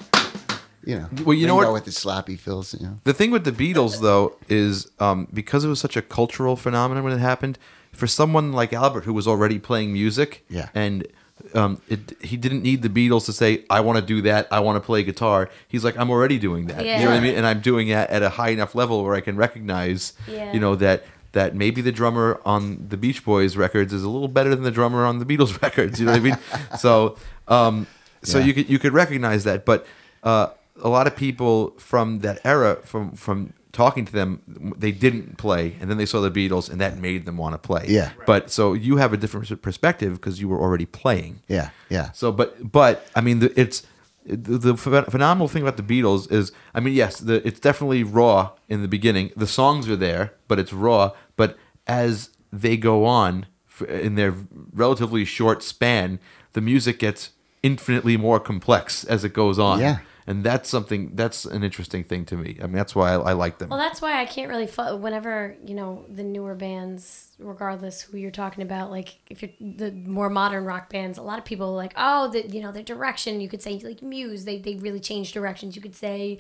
[0.84, 2.96] You know, Well, you know Ringo what- With the sloppy fills, you know.
[3.04, 7.04] The thing with the Beatles, though, is um, because it was such a cultural phenomenon
[7.04, 7.60] when it happened.
[7.94, 10.70] For someone like Albert, who was already playing music, Yeah.
[10.74, 11.06] and
[11.54, 14.48] um, it, he didn't need the Beatles to say, "I want to do that.
[14.52, 17.16] I want to play guitar." He's like, "I'm already doing that." You know what I
[17.16, 17.20] Yeah.
[17.22, 17.36] mean?
[17.36, 20.54] And I'm doing it at a high enough level where I can recognize, Yeah.
[20.54, 24.28] you know, that that maybe the drummer on the Beach Boys records is a little
[24.28, 26.00] better than the drummer on the Beatles records.
[26.00, 26.38] You know what I mean?
[26.78, 27.16] so,
[27.48, 27.88] um,
[28.22, 28.46] so Yeah.
[28.46, 29.86] you could you could recognize that, but
[30.24, 30.48] uh,
[30.82, 35.76] a lot of people from that era, from from talking to them, they didn't play,
[35.80, 37.86] and then they saw the Beatles, and that made them want to play.
[37.88, 38.12] Yeah.
[38.26, 41.42] But so you have a different perspective because you were already playing.
[41.48, 42.12] Yeah, yeah.
[42.12, 43.84] So, but but I mean, the, it's
[44.26, 48.52] the, the phenomenal thing about the Beatles is, I mean, yes, the, it's definitely raw
[48.70, 49.32] in the beginning.
[49.36, 51.12] The songs are there, but it's raw.
[51.36, 51.58] But
[51.88, 53.48] as they go on
[53.88, 54.34] in their
[54.74, 56.20] relatively short span,
[56.54, 57.32] the music gets
[57.64, 59.80] infinitely more complex as it goes on.
[59.80, 60.00] Yeah.
[60.28, 62.58] And that's something that's an interesting thing to me.
[62.62, 63.70] I mean, that's why I, I like them.
[63.70, 64.68] Well, that's why I can't really.
[64.68, 69.52] Fo- whenever you know the newer bands, regardless who you're talking about, like if you're
[69.60, 72.72] the more modern rock bands, a lot of people are like, oh, the you know
[72.72, 73.42] their direction.
[73.42, 75.76] You could say like Muse, they they really changed directions.
[75.76, 76.38] You could say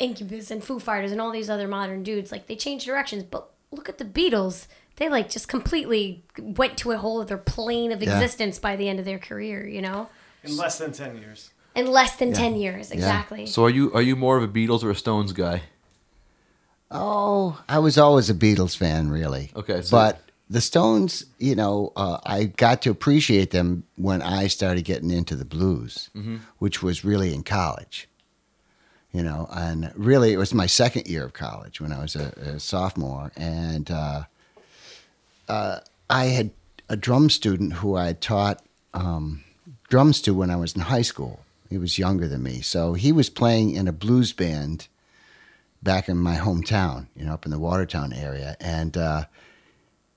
[0.00, 3.22] Incubus and Foo Fighters and all these other modern dudes, like they changed directions.
[3.22, 4.66] But look at the Beatles.
[4.96, 8.14] They like just completely went to a whole other plane of Yeah.
[8.14, 9.64] existence by the end of their career.
[9.66, 10.08] You know,
[10.42, 11.50] in less than 10 years.
[11.74, 13.46] In less than ten years, exactly.
[13.46, 15.62] so are you are you more of a Beatles or a Stones guy?
[16.90, 19.50] Oh, I was always a Beatles fan, really.
[19.56, 24.46] Okay, so- but the Stones, you know, uh, I got to appreciate them when I
[24.48, 26.36] started getting into the blues, Mm-hmm.
[26.58, 28.08] which was really in college.
[29.12, 32.28] You know, and really, it was my second year of college when I was a,
[32.54, 34.22] a sophomore, and uh,
[35.50, 36.50] uh, I had
[36.88, 38.62] a drum student who I had taught
[38.94, 39.44] um,
[39.90, 41.40] drums to when I was in high school.
[41.72, 44.88] He was younger than me, so he was playing in a blues band
[45.82, 48.56] back in my hometown, you know, up in the Watertown area.
[48.60, 49.24] And uh,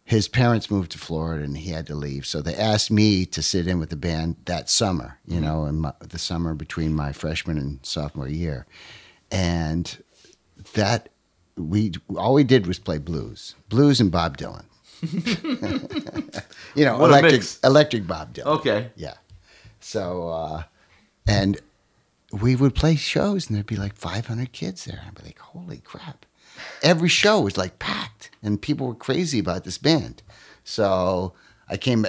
[0.04, 2.26] his parents moved to Florida and he had to leave.
[2.26, 5.82] So they asked me to sit in with the band that summer, you know, in
[5.82, 8.68] my, the summer between my freshman and sophomore year.
[9.32, 9.98] And
[10.74, 11.10] that,
[11.58, 14.66] we, all we did was play blues, blues and Bob Dylan.
[16.76, 18.58] you know, What electric, electric Bob Dylan.
[18.60, 18.92] Okay.
[18.96, 19.16] Yeah.
[19.80, 20.64] So, uh,
[21.28, 21.60] and
[22.32, 25.02] we would play shows and there'd be like 500 kids there.
[25.06, 26.26] I'd be like, holy crap.
[26.84, 30.22] Every show was like packed and people were crazy about this band.
[30.64, 31.34] So
[31.70, 32.06] I came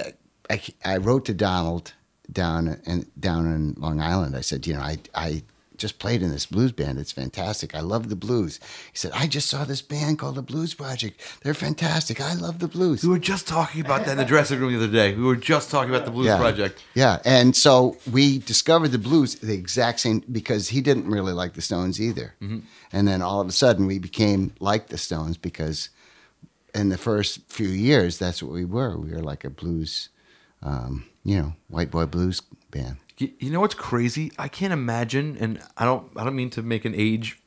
[0.49, 1.93] I, I wrote to Donald
[2.31, 4.35] down in, down in Long Island.
[4.35, 5.43] I said, you know, I, I
[5.77, 6.99] just played in this blues band.
[6.99, 7.75] It's fantastic.
[7.75, 8.59] I love the blues.
[8.91, 11.21] He said, I just saw this band called the Blues Project.
[11.43, 12.19] They're fantastic.
[12.19, 13.03] I love the blues.
[13.03, 15.13] We were just talking about that in the dressing room the other day.
[15.13, 16.37] We were just talking about the Blues yeah.
[16.37, 16.83] Project.
[16.93, 21.53] Yeah, and so we discovered the blues the exact same because he didn't really like
[21.53, 22.35] the Stones either.
[22.41, 22.59] Mm-hmm.
[22.91, 25.89] And then all of a sudden we became like the Stones because
[26.73, 28.97] in the first few years that's what we were.
[28.97, 30.09] We were like a blues,
[30.61, 32.97] um, you know, white boy blues band.
[33.17, 34.31] You, you know what's crazy?
[34.37, 36.09] I can't imagine, and I don't.
[36.15, 37.39] I don't mean to make an age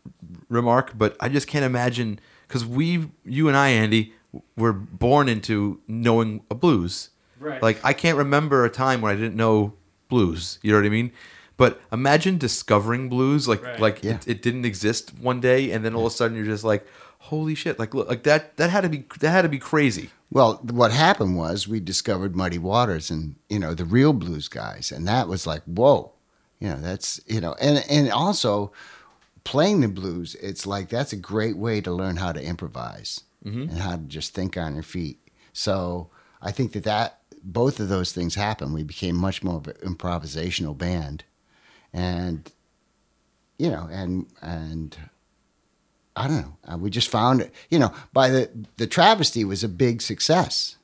[0.49, 4.13] remark, but I just can't imagine because we, you and I, Andy,
[4.57, 7.11] were born into knowing a blues.
[7.39, 7.63] Right.
[7.63, 9.75] Like I can't remember a time when I didn't know
[10.09, 10.59] blues.
[10.63, 11.13] You know what I mean?
[11.57, 13.79] But imagine discovering blues like Right.
[13.81, 14.15] like Yeah.
[14.15, 16.87] it, it didn't exist one day, and then all of a sudden you're just like,
[17.21, 17.79] holy shit!
[17.79, 20.11] Like look, like that that had to be that had to be crazy.
[20.31, 24.93] Well, what happened was we discovered Muddy Waters and you know the real blues guys,
[24.93, 26.13] and that was like whoa,
[26.59, 28.73] you know that's you know, and and also
[29.45, 33.63] playing the blues, it's like that's a great way to learn how to improvise mm-hmm.
[33.63, 35.19] and how to just think on your feet.
[35.53, 36.11] So
[36.43, 38.75] I think that that both of those things happened.
[38.75, 41.25] We became much more of an improvisational band,
[41.93, 42.51] and
[43.59, 44.97] you know, and and
[46.21, 46.57] I don't know.
[46.75, 47.53] Uh, we just found it.
[47.71, 50.77] You know, by the the travesty was a big success.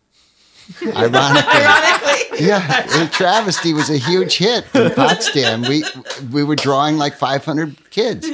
[0.82, 2.46] Ironically, Ironically.
[2.46, 5.62] yeah, the travesty was a huge hit in Potsdam.
[5.62, 5.84] We
[6.32, 8.28] we were drawing like 500 kids,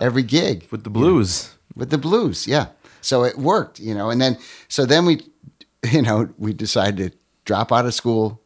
[0.00, 1.54] every gig with the blues.
[1.74, 2.46] with the blues.
[2.46, 2.66] Yeah.
[3.00, 4.10] So it worked, you know.
[4.10, 4.36] And then
[4.68, 5.22] so then we,
[5.92, 8.40] you know, we decided to drop out of school,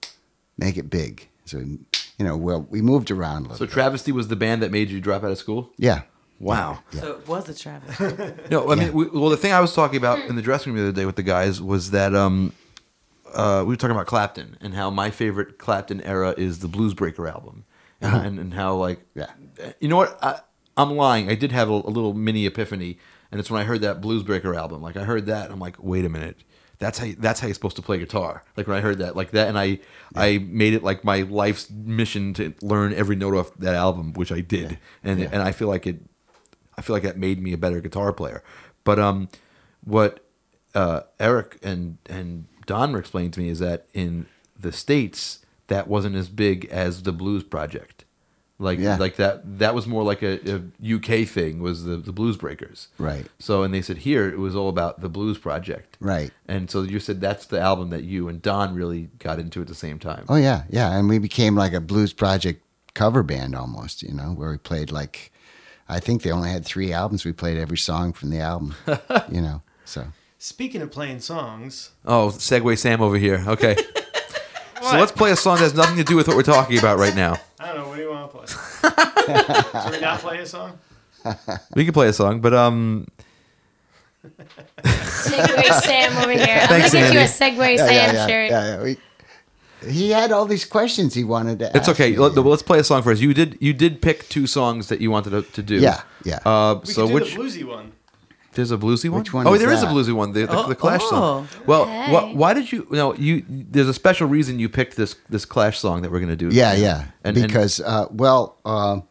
[0.56, 1.26] make it big.
[1.46, 1.78] So you
[2.24, 3.56] know, well, we moved around a little.
[3.56, 3.72] So bit.
[3.72, 5.70] Travesty was the band that made you drop out of school.
[5.78, 6.02] yeah.
[6.42, 6.80] Wow.
[6.90, 7.98] So it was a Travis.
[8.50, 10.82] No, I mean, we, well, the thing I was talking about in the dressing room
[10.82, 12.52] the other day with the guys was that um,
[13.32, 16.94] uh, we were talking about Clapton and how my favorite Clapton era is the Blues
[16.94, 17.64] Breaker album,
[18.00, 19.30] and, and, and how like, Yeah.
[19.80, 20.18] you know what?
[20.22, 20.40] I,
[20.76, 21.30] I'm lying.
[21.30, 22.98] I did have a, a little mini epiphany,
[23.30, 24.82] and it's when I heard that Blues Breaker album.
[24.82, 26.38] Like I heard that, and I'm like, wait a minute.
[26.78, 28.42] That's how you, that's how you're supposed to play guitar.
[28.56, 29.78] Like when I heard that, like that, and I
[30.16, 34.32] I made it like my life's mission to learn every note off that album, which
[34.32, 35.28] I did, and Yeah.
[35.30, 36.00] and I feel like it
[36.76, 38.42] I feel like that made me a better guitar player.
[38.84, 39.28] But um,
[39.84, 40.24] what
[40.74, 44.26] uh, Eric and and Don were explaining to me is that in
[44.58, 48.04] the states that wasn't as big as the Blues Project.
[48.58, 48.96] Like Yeah.
[48.96, 52.88] like that that was more like a, a UK thing was the the Blues Breakers.
[52.96, 53.26] Right.
[53.40, 55.96] So and they said here it was all about the Blues Project.
[56.00, 56.30] Right.
[56.46, 59.66] And so you said that's the album that you and Don really got into at
[59.66, 60.26] the same time.
[60.28, 62.62] Oh yeah, yeah, and we became like a blues project
[62.94, 65.32] cover band almost, you know, where we played like,
[65.88, 67.24] I think they only had three albums.
[67.24, 68.74] We played every song from the album,
[69.30, 69.62] you know.
[69.84, 70.06] So
[70.38, 73.44] Speaking of playing songs, Oh, Segue Sam over here.
[73.46, 73.76] Okay.
[74.82, 76.98] so let's play a song that has nothing to do with what we're talking about
[76.98, 77.36] right now.
[77.60, 77.88] I don't know.
[77.88, 78.46] What do you want to play?
[79.82, 80.78] Should we not play a song?
[81.76, 83.06] We can play a song, but um,
[84.82, 86.58] Segue Sam over here.
[86.62, 87.56] I'm Thanks, gonna get you a Andy.
[87.56, 88.50] Segue yeah, Sam yeah, yeah, shirt.
[88.50, 88.82] yeah, yeah.
[88.82, 88.96] We,
[89.88, 91.66] he had all these questions he wanted to.
[91.76, 92.12] it's ask okay.
[92.12, 92.18] me.
[92.18, 93.20] Let, us play a song first.
[93.22, 95.76] You did you did pick two songs that you wanted to, to do.
[95.76, 96.38] Yeah, yeah.
[96.44, 97.92] Uh, We so could do which the bluesy one.
[98.54, 99.20] there's a bluesy one.
[99.20, 100.32] Which one Oh, is there is a bluesy one.
[100.32, 101.48] The, the, Oh, the Clash song.
[101.50, 101.62] oh.
[101.66, 102.12] Well, Hey.
[102.32, 102.86] wh- why did you?
[102.90, 103.44] No, you.
[103.48, 106.48] There's a special reason you picked this this Clash song that we're gonna do.
[106.50, 107.06] Yeah, yeah.
[107.24, 109.04] And, and- because, uh, well, um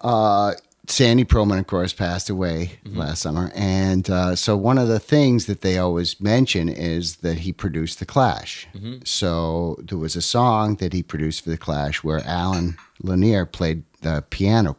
[0.00, 0.52] uh,
[0.86, 2.98] Sandy Pearlman, of course, passed away Mm-hmm.
[2.98, 7.38] last summer, and uh, so one of the things that they always mention is that
[7.38, 8.66] he produced the Clash.
[8.74, 8.98] Mm-hmm.
[9.04, 13.82] So there was a song that he produced for the Clash where Allen Lanier played
[14.02, 14.76] the piano,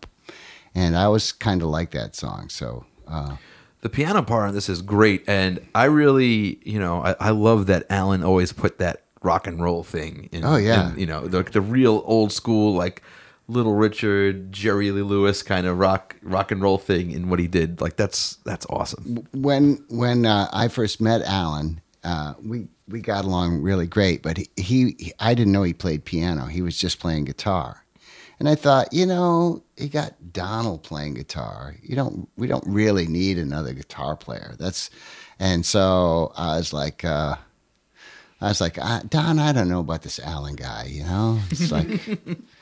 [0.76, 2.50] and I was kind of like that song.
[2.50, 2.86] So.
[3.08, 3.38] Uh,
[3.82, 7.68] the piano part on this is great, and I really, you know, I, I love
[7.68, 10.28] that Allen always put that rock and roll thing.
[10.32, 10.92] In, Oh, yeah.
[10.94, 13.04] in, you know, the the real old school like
[13.48, 17.48] Little Richard, Jerry Lee Lewis kind of rock rock and roll thing in what he
[17.48, 17.80] did.
[17.80, 19.28] Like that's that's awesome.
[19.34, 24.24] when when uh, I first met Allen, uh, we we got along really great.
[24.24, 26.46] But he, he, I didn't know he played piano.
[26.46, 27.84] He was just playing guitar,
[28.40, 31.76] and I thought, you know, you got Donald playing guitar.
[31.84, 32.28] You don't.
[32.38, 34.56] We don't really need another guitar player.
[34.58, 34.90] That's,
[35.40, 37.06] and so I was like.
[37.06, 37.36] Uh,
[38.42, 38.76] I was like,
[39.10, 40.88] Don, I don't know about this Allen guy.
[40.90, 41.88] You know, it's like,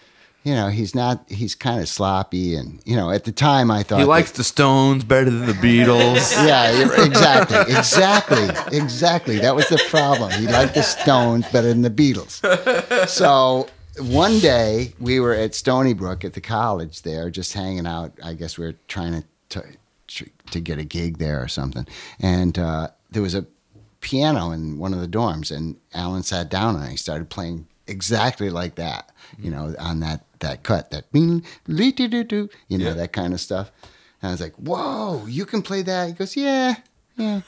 [0.43, 1.23] you know, he's not.
[1.29, 4.31] He's kind of sloppy, and you know, at the time, I thought He that- likes
[4.31, 6.31] the Stones better than the Beatles.
[6.47, 9.39] yeah, exactly, exactly, exactly.
[9.39, 10.31] That was the problem.
[10.31, 12.41] He liked the Stones better than the Beatles.
[13.07, 13.67] So
[13.99, 18.11] one day we were at Stony Brook at the college there, just hanging out.
[18.23, 19.63] I guess we were trying to
[20.07, 21.87] to, to get a gig there or something,
[22.19, 23.45] and uh, there was a
[24.01, 28.49] piano in one of the dorms, and Allen sat down and he started playing exactly
[28.49, 32.77] like that, you know, on that that cut, that bing, lee, doo, doo, doo, you
[32.77, 32.93] know, Yeah.
[32.93, 33.71] that kind of stuff.
[34.21, 36.75] And I was like, "Whoa, you can play that?" He goes, "Yeah,
[37.17, 37.41] yeah."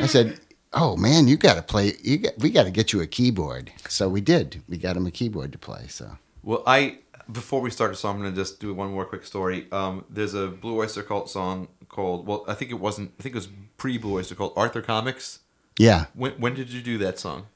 [0.00, 0.40] I said,
[0.72, 1.92] "Oh man, you got to play.
[2.02, 4.62] You got, we got to get you a keyboard." So we did.
[4.68, 5.86] We got him a keyboard to play.
[5.88, 6.98] So Well, I
[7.30, 9.66] before we start the song, I'm going to just do one more quick story.
[9.72, 12.26] Um, there's a Blue Oyster Cult song called.
[12.26, 13.12] Well, I think it wasn't.
[13.18, 14.52] I think it was pre Blue Oyster Cult.
[14.56, 15.38] Arthur Comics.
[15.78, 17.46] yeah, When when did you do that song?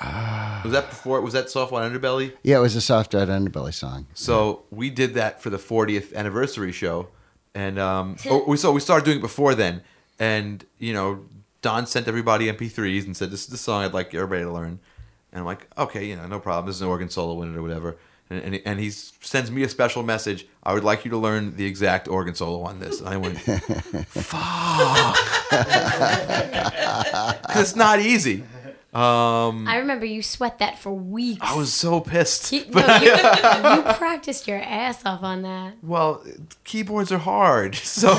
[0.00, 1.20] Was that before?
[1.20, 2.32] Was that Soft White Underbelly?
[2.42, 4.06] yeah, it was a soft red underbelly song.
[4.14, 7.08] So we did that for the 40th anniversary show,
[7.54, 9.82] and um, oh, we so we started doing it before then,
[10.18, 11.24] and you know,
[11.62, 14.80] Don sent everybody MP3s and said, "This is the song I'd like everybody to learn,"
[15.32, 16.66] and I'm like, "Okay, you know, no problem.
[16.66, 17.96] This is an organ solo in it or whatever."
[18.30, 20.46] And, and, he, and he sends me a special message.
[20.62, 23.00] I would like you to learn the exact organ solo on this.
[23.00, 23.38] And I went,
[24.08, 25.16] "Fuck,"
[27.46, 28.42] because it's not easy.
[28.94, 31.40] Um, I remember you sweat that for weeks.
[31.42, 32.52] I was so pissed.
[32.52, 35.74] You, no, you, you practiced your ass off on that.
[35.82, 36.24] Well,
[36.62, 38.14] keyboards are hard, so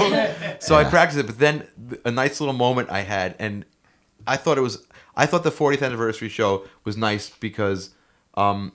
[0.59, 1.27] so I practiced it.
[1.27, 1.67] But then
[2.03, 3.63] a nice little moment I had, and
[4.27, 7.91] I thought it was I thought the 40th anniversary show was nice because
[8.33, 8.73] um,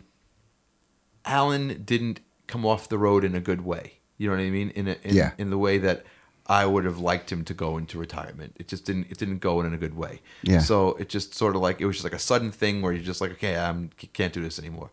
[1.25, 3.99] Allen didn't come off the road in a good way.
[4.17, 4.71] You know what I mean?
[4.71, 5.33] In a, in, Yeah.
[5.39, 6.05] in the way that
[6.51, 8.57] I would have liked him to go into retirement.
[8.59, 9.07] It just didn't.
[9.09, 10.21] It didn't go in in a good way.
[10.43, 10.59] Yeah.
[10.59, 13.05] So it just sort of like it was just like a sudden thing where you're
[13.05, 14.91] just like, okay, I'm can't do this anymore.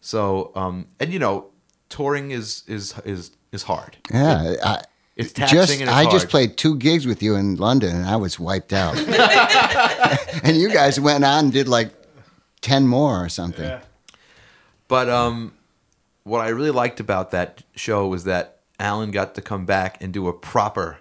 [0.00, 1.46] So um, and you know,
[1.88, 3.96] touring is is is is hard.
[4.12, 4.82] Yeah, I,
[5.16, 8.06] It's taxing just and it's I just played two gigs with you in London, and
[8.06, 8.96] I was wiped out.
[10.44, 11.90] and you guys went on and did like
[12.60, 13.64] ten more or something.
[13.64, 13.80] Yeah.
[14.86, 15.54] But um,
[16.22, 20.12] what I really liked about that show was that Allen got to come back and
[20.12, 20.98] do a proper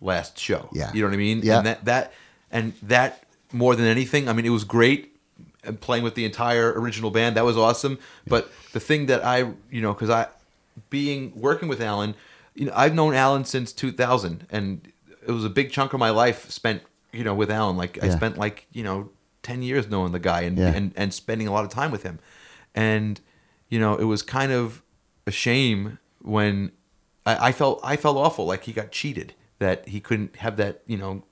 [0.00, 0.68] last show.
[0.72, 0.92] Yeah.
[0.92, 1.40] you know what I mean.
[1.42, 1.58] Yeah.
[1.58, 2.12] and that that
[2.50, 5.16] and that more than anything, I mean, it was great
[5.64, 7.36] and playing with the entire original band.
[7.36, 7.98] That was awesome.
[8.26, 9.38] But the thing that I,
[9.70, 10.26] you know, because I
[10.90, 12.14] being working with Allen,
[12.54, 14.88] you know, I've known Allen since 2000, and
[15.26, 17.76] it was a big chunk of my life spent, you know, with Allen.
[17.76, 19.10] Like I spent like you know
[19.42, 20.68] 10 years knowing the guy and Yeah.
[20.74, 22.18] and and spending a lot of time with him,
[22.74, 23.20] and
[23.68, 24.82] you know, it was kind of
[25.26, 26.72] a shame when
[27.24, 30.82] I, I felt I felt awful, like he got cheated that he couldn't have that,
[30.86, 31.22] you know,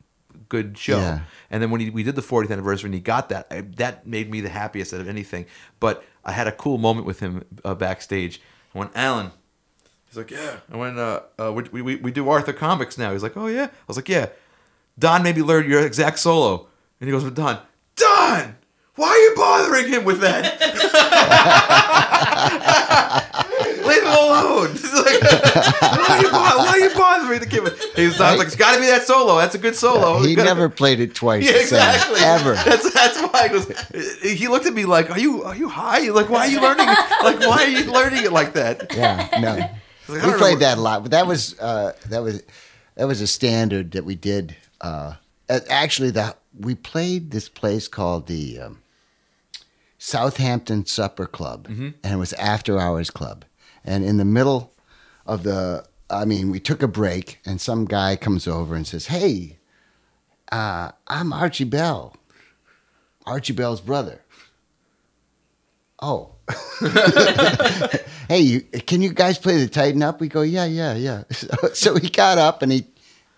[0.48, 0.98] good show.
[0.98, 1.20] Yeah.
[1.50, 4.06] And then when he, we did the 40th anniversary and he got that, I, that
[4.06, 5.46] made me the happiest out of anything.
[5.80, 8.40] But I had a cool moment with him uh, backstage.
[8.74, 9.32] I went, Allen.
[10.06, 10.58] He's like, yeah.
[10.70, 13.12] I went, uh, uh, we, we, we do Arthur Comics now.
[13.12, 13.64] He's like, oh, yeah.
[13.64, 14.28] I was like, yeah.
[14.98, 16.68] Don made me learn your exact solo.
[17.00, 17.58] And he goes, with Don,
[17.96, 18.56] Don,
[18.96, 20.60] why are you bothering him with that?
[23.90, 24.72] Leave him alone.
[24.72, 27.62] He's like, why, are you, why are you bothering the kid?
[27.96, 29.36] He's Don's like, it's got to be that solo.
[29.38, 30.20] That's a good solo.
[30.22, 31.44] He never played it twice.
[31.50, 32.20] yeah, exactly.
[32.20, 32.54] ever.
[32.54, 33.48] That's that's why.
[33.48, 36.08] He, goes, he looked at me like, "Are you are you high?
[36.10, 36.86] Like, why are you learning?
[36.88, 37.24] it?
[37.24, 39.54] Like, why are you learning it like that?" Yeah, no.
[39.56, 39.70] Like,
[40.08, 42.42] we don't know played that a lot, but that was uh, that was
[42.96, 44.56] that was a standard that we did.
[44.80, 45.14] Uh,
[45.48, 48.82] uh, actually, that we played this place called the um,
[49.98, 51.88] Southampton Supper Club, Mm-hmm.
[52.02, 53.44] and it was after hours club.
[53.84, 54.72] And in the middle
[55.26, 59.06] of the, I mean, we took a break, and some guy comes over and says,
[59.06, 59.58] "Hey,
[60.50, 62.16] uh, I'm Archie Bell,
[63.26, 64.22] Archie Bell's brother."
[66.02, 66.34] Oh.
[68.28, 70.20] hey, you, can you guys play the Tighten Up?
[70.20, 71.24] We go, yeah, yeah, yeah.
[71.32, 72.86] So, so he got up and he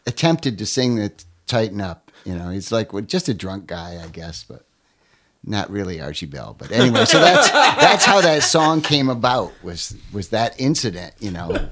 [0.07, 1.13] attempted to sing the
[1.47, 2.11] Tighten Up.
[2.25, 4.65] You know, he's like well, just a drunk guy, I guess, but
[5.45, 6.55] not really Archie Bell.
[6.57, 9.53] But anyway, so that's that's how that song came about.
[9.63, 11.15] Was was that incident?
[11.19, 11.69] You know,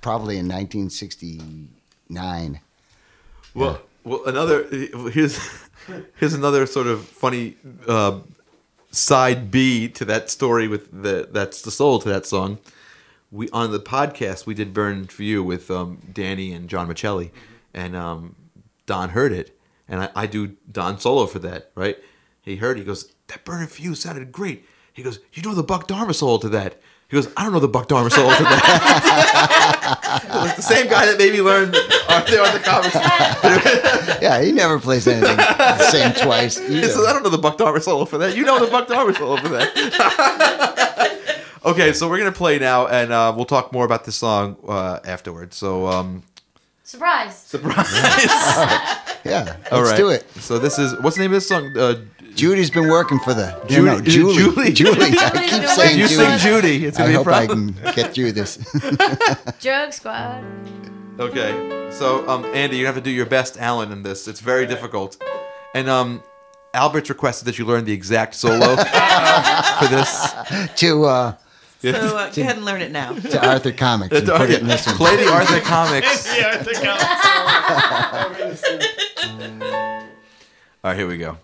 [0.00, 2.60] probably in 1969.
[3.54, 4.64] Well, well, another
[5.10, 5.38] here's
[6.16, 7.56] here's another sort of funny
[7.86, 8.20] uh,
[8.90, 12.58] side B to that story with the that's the soul to that song.
[13.30, 17.30] We on the podcast we did "Burn for You" with um, Danny and John Michelli,
[17.74, 18.34] and um,
[18.86, 21.70] Don heard it, and I, I do Don solo for that.
[21.74, 21.98] Right?
[22.48, 22.78] He heard.
[22.78, 26.14] He goes, "That "Burn for You" sounded great." He goes, "You know the Buck Dharma
[26.14, 30.56] solo to that." He goes, "I don't know the Buck Dharma solo to that." like
[30.56, 31.74] the same guy that made me learn
[32.08, 32.94] Arthur the Comics.
[34.22, 36.58] Yeah, he never plays anything the same twice.
[36.58, 36.88] He either.
[36.88, 38.36] says, I don't know the Buck Dharma solo for that.
[38.36, 39.70] You know the Buck Dharma solo for that.
[41.64, 44.98] okay, so we're gonna play now, and uh, we'll talk more about this song uh,
[45.04, 45.56] afterwards.
[45.56, 46.24] So, um,
[46.82, 47.38] Surprise.
[47.38, 47.86] surprise!
[49.24, 49.96] Yeah, let's All right.
[49.96, 50.28] do it.
[50.40, 51.76] So this is what's the name of this song?
[51.76, 52.00] Uh,
[52.38, 54.34] Judy's been working for the Judy- no, no, Julie.
[54.36, 54.72] Julie.
[54.80, 54.96] Julie.
[55.18, 56.68] I keep been saying you working sing for Judy.
[56.78, 56.86] Judy.
[56.86, 58.56] It's I gonna be a hope I can get through this.
[59.60, 60.44] Drug Squad.
[61.18, 64.28] Okay, so um, Andy, you have to do your best Allen in this.
[64.28, 65.20] It's very difficult,
[65.74, 66.22] and um,
[66.74, 70.30] Albert's requested that you learn the exact solo for this.
[70.76, 71.34] to uh,
[71.82, 73.14] So uh, go ahead and learn it now.
[73.14, 74.94] to Arthur Comics and put it in this one.
[74.94, 76.38] Play the Arthur comics.
[76.38, 76.98] Yeah, I think I'll.
[80.84, 81.36] All right, here we go.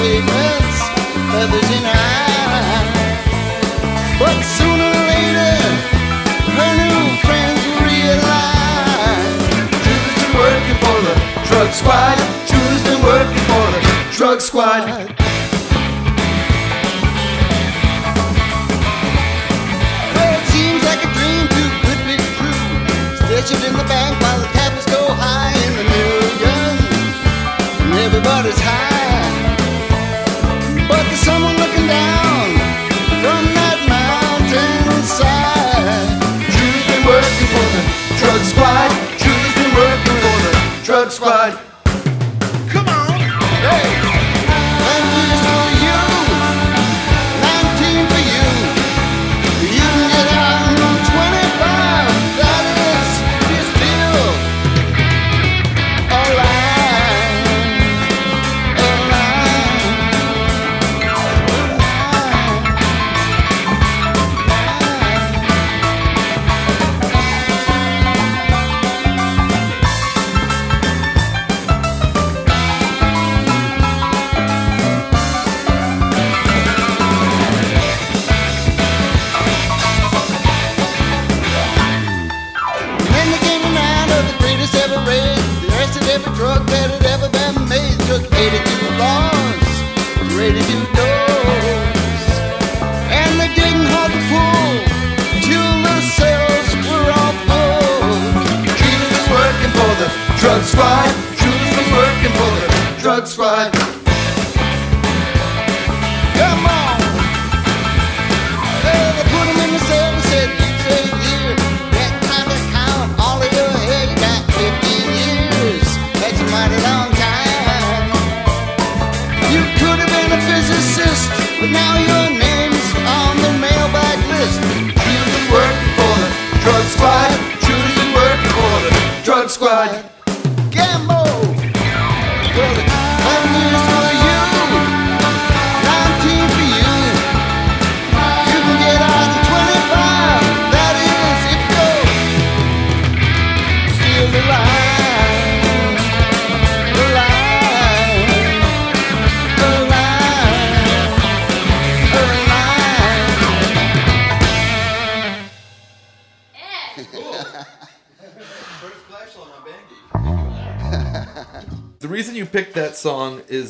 [0.00, 0.78] Pavements,
[1.28, 2.88] feathers in eye.
[4.16, 5.52] But sooner or later,
[6.56, 9.44] her new friends will realize.
[9.84, 11.14] Julie's been working for the
[11.48, 12.16] drug squad.
[12.48, 13.80] Julie's been working for the
[14.16, 14.82] drug squad.
[23.20, 26.80] Stationed in the bank while the tablets go high in the millions.
[27.84, 28.89] And everybody's high.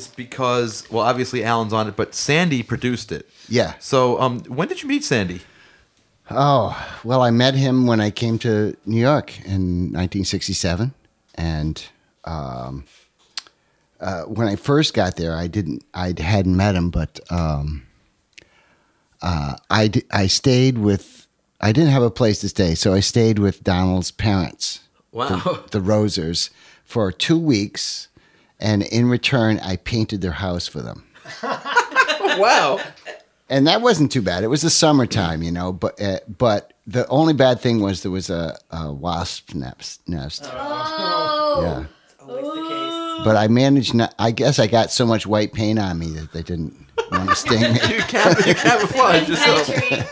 [0.00, 3.28] Is because, well, obviously Allen's on it, but Sandy produced it.
[3.48, 3.74] Yeah.
[3.80, 5.40] So, um, when did you meet Sandy?
[6.30, 10.94] Oh, well, I met him when I came to New York in 1967.
[11.34, 11.84] And
[12.24, 12.84] um,
[14.00, 17.82] uh, when I first got there, I didn't, I hadn't met him, but um,
[19.22, 21.26] uh, I, d- I stayed with,
[21.60, 22.74] I didn't have a place to stay.
[22.74, 24.80] So I stayed with Donald's parents,
[25.12, 25.64] Wow.
[25.72, 26.50] the Roesers,
[26.84, 28.06] for two weeks.
[28.60, 31.04] And in return, I painted their house for them.
[31.42, 32.78] wow.
[33.48, 34.44] and that wasn't too bad.
[34.44, 35.72] It was the summertime, you know.
[35.72, 40.06] But uh, but the only bad thing was there was a, a wasp nest.
[40.08, 40.48] nest.
[40.52, 41.60] Oh.
[41.62, 41.86] Yeah.
[42.20, 43.24] Always the case.
[43.24, 43.94] But I managed.
[43.94, 46.74] Not, I guess I got so much white paint on me that they didn't
[47.10, 47.80] want to sting me.
[47.94, 49.66] You can't, you camouflage yourself.
[49.66, 50.10] Penetrate.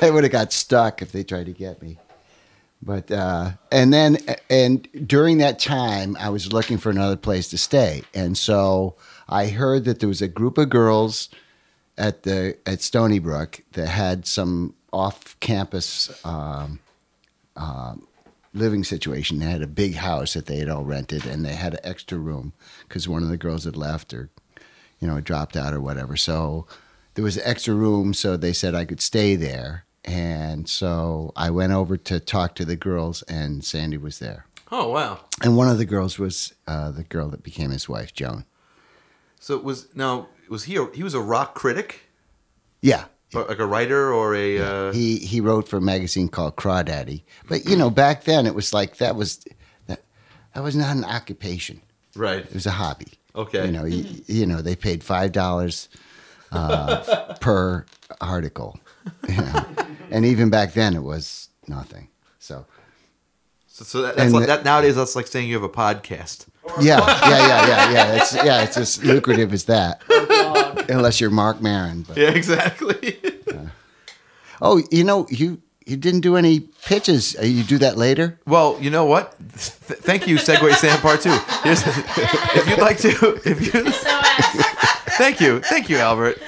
[0.00, 1.98] they would have got stuck if they tried to get me.
[2.82, 4.18] But uh, and then
[4.48, 8.96] and during that time, I was looking for another place to stay, and so
[9.28, 11.28] I heard that there was a group of girls
[11.98, 16.80] at the at Stony Brook that had some off-campus um,
[17.54, 18.06] um,
[18.54, 19.38] living situation.
[19.38, 22.18] They had a big house that they had all rented, and they had an extra
[22.18, 22.54] room
[22.88, 24.30] because one of the girls had left or
[25.00, 26.16] you know dropped out or whatever.
[26.16, 26.66] So
[27.14, 29.84] there was an extra room, so they said I could stay there.
[30.04, 34.46] And so I went over to talk to the girls, and Sandy was there.
[34.72, 35.20] Oh, wow.
[35.42, 38.44] And one of the girls was uh, the girl that became his wife, Joan.
[39.38, 42.02] So it was now was he a, he was a rock critic,
[42.82, 46.56] Yeah, or like a writer or a uh, he he wrote for a magazine called
[46.56, 47.22] Crawdaddy.
[47.48, 49.44] But you know, back then it was like that was
[49.86, 50.02] that,
[50.54, 51.80] that was not an occupation.
[52.14, 52.44] right?
[52.44, 53.08] It was a hobby.
[53.34, 53.64] Okay.
[53.66, 55.88] You know, you, you know, they paid five dollars
[56.52, 57.86] uh, per
[58.20, 58.78] article.
[59.28, 59.64] You know?
[60.10, 62.08] and even back then, it was nothing.
[62.38, 62.66] So
[63.66, 66.46] So, so that, that's like, the- that nowadays that's like saying you have a podcast.
[66.80, 68.12] yeah, yeah, yeah, yeah, yeah.
[68.22, 70.02] It's yeah, it's as lucrative as that,
[70.90, 72.02] unless you're Marc Maron.
[72.02, 73.18] But Yeah, exactly.
[74.60, 77.34] oh, you know, you you didn't do any pitches.
[77.40, 78.38] Uh, You do that later.
[78.46, 79.34] well, you know what?
[79.38, 81.36] Th- thank you, Segue Sam Part Two.
[81.64, 83.90] Here's, if you'd like to, if you,
[85.16, 86.38] thank you, thank you, Albert.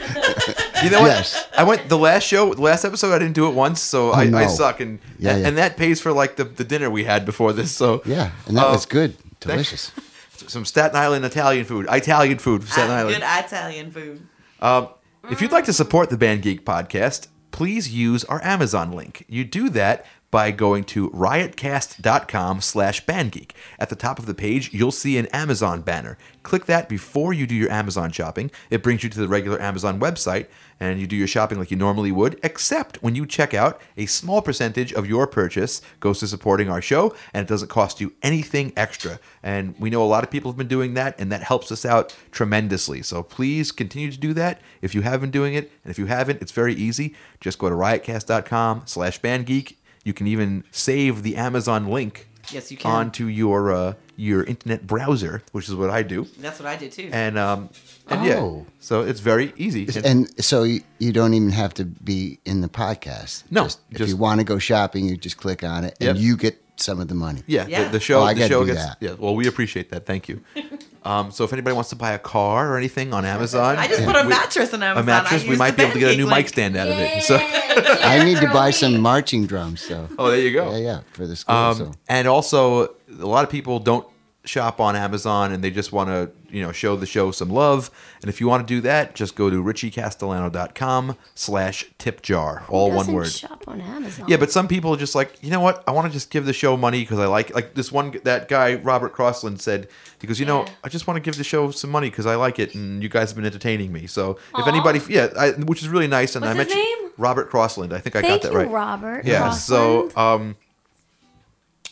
[0.85, 1.09] You know what?
[1.09, 1.49] Yes.
[1.57, 3.12] I went the last show, the last episode.
[3.14, 4.49] I didn't do it once, so I, I no.
[4.49, 5.47] suck, and Yeah, yeah.
[5.49, 7.70] and that pays for like the, the dinner we had before this.
[7.72, 9.93] So Yeah, and that Uh, was good, thank- delicious.
[10.49, 13.16] some Staten Island Italian food, Italian food from Staten Ah, Island.
[13.16, 14.26] Good Italian food.
[14.61, 14.89] Um,
[15.30, 19.24] if you'd like to support the Band Geek podcast, please use our Amazon link.
[19.28, 23.51] You do that by going to riotcast.com slash bandgeek.
[23.78, 26.16] At the top of the page, you'll see an Amazon banner.
[26.43, 28.51] Click that before you do your Amazon shopping.
[28.70, 30.47] It brings you to the regular Amazon website,
[30.80, 34.07] and you do your shopping like you normally would, except when you check out, a
[34.07, 38.14] small percentage of your purchase goes to supporting our show, and it doesn't cost you
[38.22, 39.20] anything extra.
[39.43, 41.85] And we know a lot of people have been doing that, and that helps us
[41.85, 43.03] out tremendously.
[43.03, 45.70] So please continue to do that if you have been doing it.
[45.85, 47.14] And if you haven't, it's very easy.
[47.39, 49.74] Just go to riotcast.com slash bandgeek.
[50.05, 52.90] You can even save the Amazon link Yes, you can.
[52.90, 56.26] onto your uh, your internet browser, which is what I do.
[56.38, 57.09] That's what I did too.
[57.12, 57.70] And um,
[58.09, 58.24] and Oh.
[58.24, 59.88] yeah, so it's very easy.
[60.05, 63.44] And so you, you don't even have to be in the podcast.
[63.50, 66.11] No, Just- if just- you want to go shopping, you just click on it, Yep.
[66.11, 67.42] and you get some of the money.
[67.46, 67.84] Yeah, Yeah.
[67.84, 68.20] The, the show.
[68.20, 68.84] Oh, I the gotta show do gets.
[68.84, 68.96] that.
[69.00, 70.05] Yeah, well, we appreciate that.
[70.05, 70.40] Thank you.
[71.05, 74.05] Um, so if anybody wants to buy a car or anything on Amazon, I just
[74.05, 75.03] put a we- mattress on Amazon.
[75.03, 76.88] A mattress, I we might be able to get a new Geek mic stand out
[76.88, 77.22] of it.
[77.24, 80.70] So, I need to buy some marching drums, So oh, there you go.
[80.72, 81.55] Yeah, yeah, for the school.
[81.55, 81.92] Um, so.
[82.09, 84.07] And also, a lot of people don't
[84.45, 87.90] shop on Amazon and they just want to, you know, show the show some love.
[88.22, 92.64] And if you want to do that, just go to richiecastellano.com slash tip jar.
[92.68, 93.30] All one word.
[93.30, 94.26] Shop on Amazon.
[94.28, 95.84] Yeah, but some people are just like, you know what?
[95.86, 98.49] I want to just give the show money because I like like this one that
[98.49, 99.88] guy Robert Crossland said.
[100.20, 100.72] He goes, you know, Yeah.
[100.84, 103.09] I just want to give the show some money because I like it and you
[103.09, 104.07] guys have been entertaining me.
[104.07, 106.36] So if anybody, yeah, I, which is really nice.
[106.36, 107.11] And What's I mentioned name?
[107.16, 107.93] Robert Crossland.
[107.93, 108.70] I think I got that you, right.
[108.70, 109.24] Robert.
[109.24, 109.51] Yeah.
[109.51, 110.57] So um,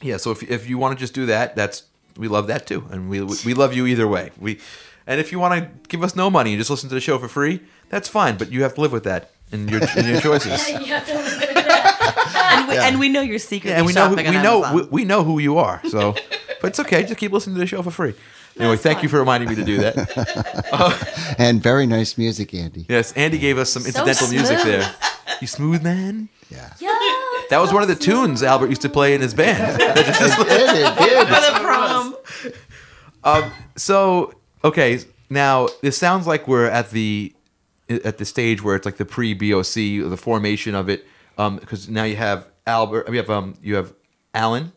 [0.02, 0.16] yeah.
[0.16, 1.84] So if if you want to just do that, that's
[2.16, 4.30] we love that too, and we we love you either way.
[4.38, 4.58] We
[5.06, 7.18] and if you want to give us no money and just listen to the show
[7.18, 8.36] for free, that's fine.
[8.36, 10.68] But you have to live with that in your in your choices.
[10.68, 11.96] You have to live with that.
[12.52, 14.82] And we, and we know you're secretly Yeah, and we know who, we know we,
[14.82, 15.80] we know who you are.
[15.88, 16.14] So,
[16.60, 17.02] but it's okay.
[17.02, 18.14] Just keep listening to the show for free.
[18.56, 20.56] Anyway, That's thank you for reminding me to do that.
[20.72, 20.96] Uh,
[21.36, 22.86] and very nice music, Andy.
[22.88, 24.94] yes, Andy gave us some So incidental music there.
[25.40, 26.28] You smooth man.
[26.48, 26.72] Yeah.
[26.78, 26.88] Yeah,
[27.50, 29.80] That was one of the tunes Albert used to play in his band.
[29.82, 31.28] It did, it did.
[31.28, 32.16] For the prom.
[33.24, 34.32] um, so
[34.64, 37.34] okay, now this sounds like we're at the
[37.88, 39.74] at the stage where it's like the pre BOC,
[40.08, 41.06] the formation of it.
[41.38, 43.92] Um, because now you have Albert, you have um, you have
[44.32, 44.72] Allen,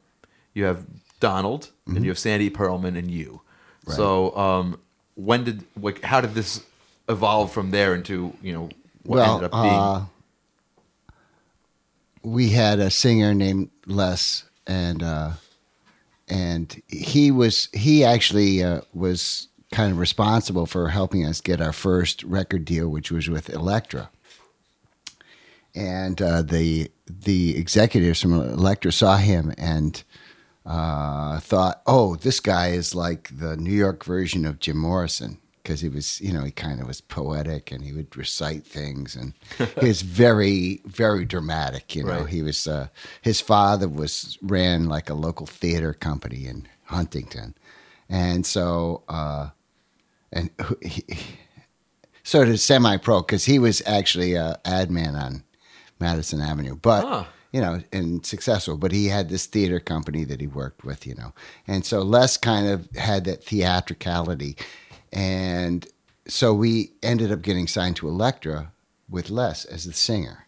[0.54, 0.86] you have
[1.20, 3.42] Donald, and you have Sandy Pearlman and you.
[3.88, 4.80] So um,
[5.16, 6.64] when did like how did this
[7.10, 8.70] evolve from there into you know
[9.04, 9.74] what well, ended up being?
[9.74, 10.06] uh,
[12.24, 15.32] we had a singer named Les, and uh,
[16.28, 21.74] and he was he actually uh, was kind of responsible for helping us get our
[21.74, 24.10] first record deal, which was with Elektra.
[25.76, 30.02] And uh, the the executives from Elektra saw him and
[30.66, 35.80] uh, thought, "Oh, this guy is like the New York version of Jim Morrison." Because
[35.80, 39.34] he was, you know, he kind of was poetic and he would recite things, and
[39.80, 41.96] he was very, very dramatic.
[41.96, 42.28] You know, Right.
[42.30, 42.68] he was.
[42.68, 42.88] Uh,
[43.22, 47.56] his father was ran like a local theater company in Huntington,
[48.10, 49.50] and so uh,
[50.34, 50.50] and
[50.82, 51.26] he, he-
[52.24, 55.44] sort of semi-pro because he was actually a ad man on
[56.00, 57.28] Madison Avenue, but Ah.
[57.52, 58.78] you know, and successful.
[58.78, 61.34] But he had this theater company that he worked with, you know,
[61.68, 64.56] and so Les kind of had that theatricality,
[65.14, 65.88] and
[66.28, 68.72] so we ended up getting signed to Elektra
[69.10, 70.48] with Les as the singer.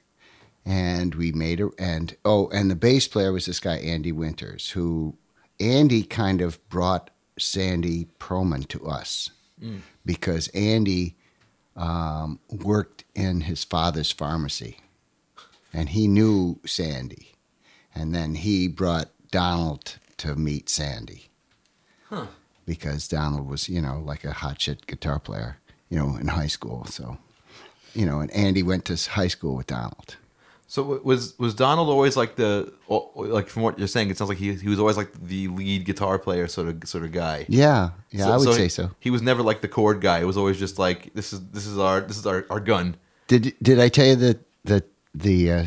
[0.65, 4.71] And we made a and oh, and the bass player was this guy Andy Winters,
[4.71, 5.15] who
[5.59, 9.29] Andy kind of brought Sandy Pearlman to us
[10.05, 11.15] because Andy
[11.75, 14.79] um, worked in his father's pharmacy,
[15.71, 17.33] and he knew Sandy,
[17.93, 21.29] and then he brought Donald to meet Sandy,
[22.65, 25.57] because Donald was you know like a hot shit guitar player,
[25.89, 26.85] you know, in high school.
[26.85, 27.17] So,
[27.93, 30.17] you know, and Andy went to high school with Donald.
[30.67, 34.09] So was was Donald always like the like from what you're saying?
[34.09, 37.03] It sounds like he he was always like the lead guitar player sort of sort
[37.03, 37.45] of guy.
[37.47, 38.89] Yeah, yeah, I would say he, so.
[38.99, 40.19] He was never like the chord guy.
[40.19, 42.97] It was always just like this is this is our this is our, our gun.
[43.27, 45.65] Did did I tell you the the the uh,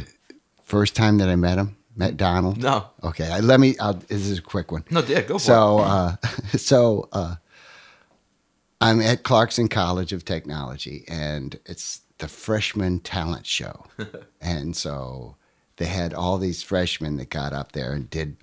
[0.64, 1.77] first time that I met him?
[1.98, 2.62] Met Donald?
[2.62, 2.86] No.
[3.02, 3.76] Okay, I, let me.
[3.80, 4.84] I'll, this is a quick one.
[4.88, 6.16] No, yeah, go for so, uh,
[6.56, 7.34] so uh,
[8.80, 13.84] I'm at Clarkson College of Technology, and it's the freshman talent show,
[14.40, 15.34] and so
[15.78, 18.36] they had all these freshmen that got up there and did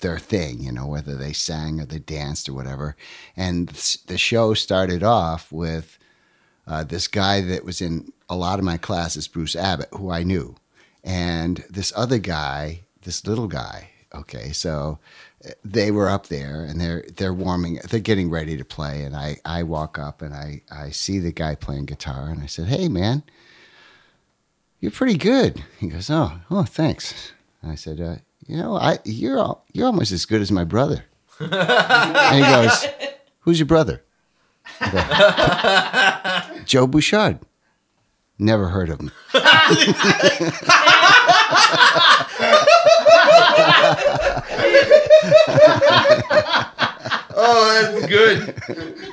[0.00, 2.96] their thing, you know, whether they sang or they danced or whatever.
[3.36, 3.68] And
[4.06, 5.98] the show started off with
[6.66, 10.22] uh, this guy that was in a lot of my classes, Bruce Abbott, who I
[10.22, 10.56] knew,
[11.04, 13.90] and this other guy, this little guy.
[14.14, 14.98] Okay, so
[15.64, 19.38] they were up there and they're they're warming, they're getting ready to play, and I
[19.44, 22.88] I walk up and I I see the guy playing guitar, and I said, "Hey,
[22.88, 23.22] man,
[24.80, 27.32] you're pretty good." He goes, "Oh, oh, thanks."
[27.62, 30.64] And I said, uh, "You know, I you're al- you're almost as good as my
[30.64, 31.04] brother."
[31.40, 32.86] and he goes,
[33.40, 34.02] "Who's your brother?"
[34.78, 35.00] Go,
[36.66, 37.38] Joe Bouchard.
[38.38, 39.10] Never heard of him.
[47.34, 48.40] Oh, that's good.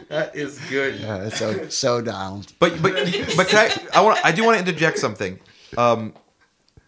[0.09, 1.01] that is good.
[1.01, 2.51] Uh, so so Donald.
[2.59, 2.93] But but
[3.37, 3.97] but can I?
[3.97, 4.19] I want.
[4.25, 5.39] I do want to interject something.
[5.77, 6.13] Um,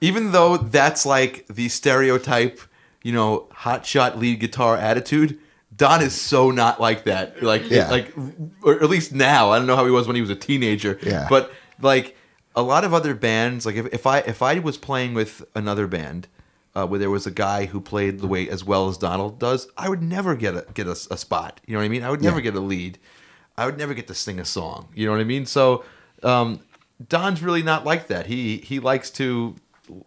[0.01, 2.59] even though that's like the stereotype,
[3.01, 5.39] you know, hotshot lead guitar attitude.
[5.75, 7.41] Don is so not like that.
[7.41, 7.89] Like Yeah.
[7.89, 8.13] like,
[8.61, 9.51] or at least now.
[9.51, 10.99] I don't know how he was when he was a teenager.
[11.01, 11.27] Yeah.
[11.29, 12.17] But like
[12.57, 15.87] a lot of other bands, like if, if I if I was playing with another
[15.87, 16.27] band.
[16.73, 19.67] Uh, where there was a guy who played the way as well as Donald does,
[19.77, 21.59] I would never get a get a, a spot.
[21.67, 22.01] You know what I mean?
[22.03, 22.43] I would never Yeah.
[22.43, 22.97] get a lead.
[23.57, 24.87] I would never get to sing a song.
[24.95, 25.45] You know what I mean?
[25.45, 25.83] So
[26.23, 26.61] um,
[27.09, 28.27] Don's really not like that.
[28.27, 29.55] He he likes to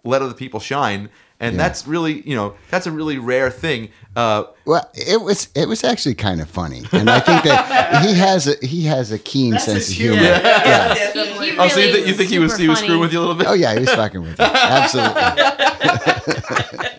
[0.04, 1.62] let other people shine, and Yeah.
[1.64, 3.90] that's really you know that's a really rare thing.
[4.16, 8.14] Uh, Well, it was it was actually kind of funny, and I think that he
[8.14, 10.16] has a he has a keen That's sense of humor.
[10.16, 10.40] humor.
[10.42, 11.50] Yeah, He- definitely.
[11.50, 12.86] he oh, so you, really think you think he was super he was funny.
[12.88, 13.48] screwing with you a little bit?
[13.48, 14.44] Oh yeah, he was fucking with me.
[14.46, 16.12] Absolutely.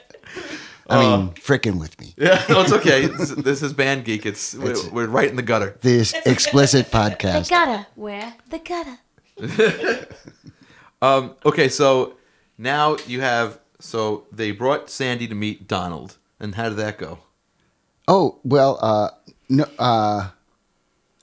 [0.87, 2.13] I mean, fricking with me.
[2.17, 3.07] Yeah, no, it's okay.
[3.17, 4.25] This, this is Band Geek.
[4.25, 5.77] It's, It's- we're, we're right in the gutter.
[5.81, 7.45] This explicit podcast.
[7.45, 7.87] The gutter.
[7.95, 8.33] Where?
[8.49, 10.07] The gutter.
[11.01, 12.15] Um, okay, so
[12.57, 17.19] now you have so they brought Sandy to meet Donald, and how did that go?
[18.07, 19.09] Oh well, uh,
[19.49, 20.29] no, uh,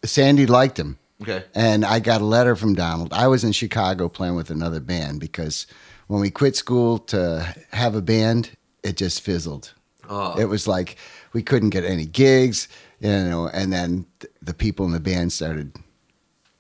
[0.05, 0.99] Sandy liked him.
[1.23, 3.13] Okay, And I got a letter from Donald.
[3.13, 5.69] I was in Chicago playing with another band because
[6.13, 8.51] when we quit school to have a band,
[8.83, 9.73] it just fizzled.
[10.11, 10.39] Oh.
[10.39, 10.97] It was like
[11.33, 12.69] we couldn't get any gigs,
[13.01, 15.75] you know, and then th- the people in the band started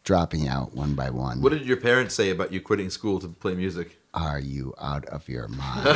[0.04, 1.42] dropping out one by one.
[1.42, 3.98] what did your parents say about you quitting school to play music?
[4.14, 5.86] Are you out of your mind?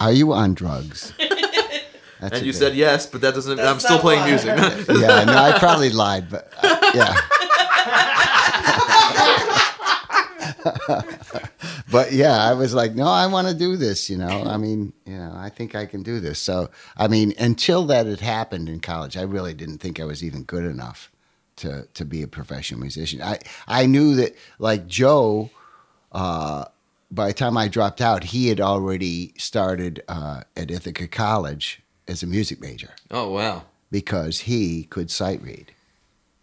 [0.00, 1.12] Are you on drugs?
[2.20, 3.58] That's And you bit- said yes, but that doesn't.
[3.58, 4.30] That's I'm still playing why.
[4.30, 4.56] music.
[4.88, 7.14] yeah, no, I probably lied, but uh, yeah.
[11.90, 14.10] but yeah, I was like, no, I want to do this.
[14.10, 16.38] You know, I mean, you know, I think I can do this.
[16.38, 20.22] So, I mean, until that had happened in college, I really didn't think I was
[20.24, 21.10] even good enough
[21.56, 23.22] to to be a professional musician.
[23.22, 25.50] I I knew that like Joe.
[26.12, 26.64] Uh,
[27.10, 32.22] by the time I dropped out, he had already started uh, at Ithaca College as
[32.22, 33.62] a music major oh wow.
[33.90, 35.72] because he could sight read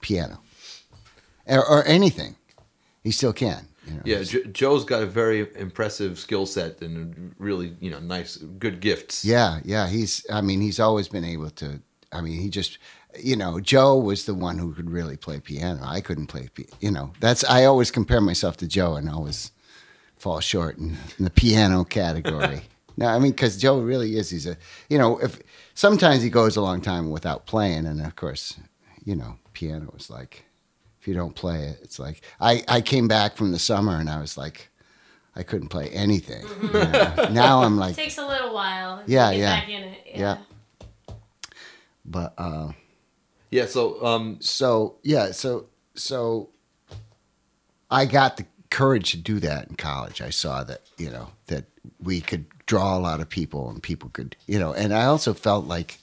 [0.01, 0.39] piano
[1.47, 2.35] or, or anything.
[3.03, 3.67] He still can.
[3.85, 4.01] You know.
[4.05, 8.79] Yeah, jo- Joe's got a very impressive skill set and really, you know, nice, good
[8.79, 9.25] gifts.
[9.25, 9.87] Yeah, yeah.
[9.87, 10.25] He's.
[10.31, 11.81] I mean, he's always been able to.
[12.11, 12.77] I mean, he just.
[13.19, 15.81] You know, Joe was the one who could really play piano.
[15.83, 16.49] I couldn't play.
[16.79, 17.43] You know, that's.
[17.43, 19.51] I always compare myself to Joe, and always
[20.15, 22.63] fall short in, in the piano category.
[22.97, 24.29] no, I mean, because Joe really is.
[24.29, 24.57] He's a.
[24.89, 25.39] You know, if
[25.75, 28.57] sometimes he goes a long time without playing, and of course,
[29.03, 30.45] you know, piano is like.
[31.03, 34.09] If you don't play it, it's like I, I came back from the summer and
[34.09, 34.69] I was like,
[35.35, 36.45] I couldn't play anything.
[36.61, 37.27] you know.
[37.29, 39.03] Now I'm like, It takes a little while.
[39.03, 39.59] to Yeah, get yeah.
[39.59, 39.97] Back in it.
[40.15, 40.37] Yeah.
[42.05, 42.71] but uh,
[43.51, 43.65] Yeah.
[43.65, 46.51] So, um, so yeah, so so
[47.91, 50.21] I got the courage to do that in college.
[50.21, 51.65] I saw that you know that
[52.01, 55.33] we could draw a lot of people and people could you know, and I also
[55.33, 55.99] felt like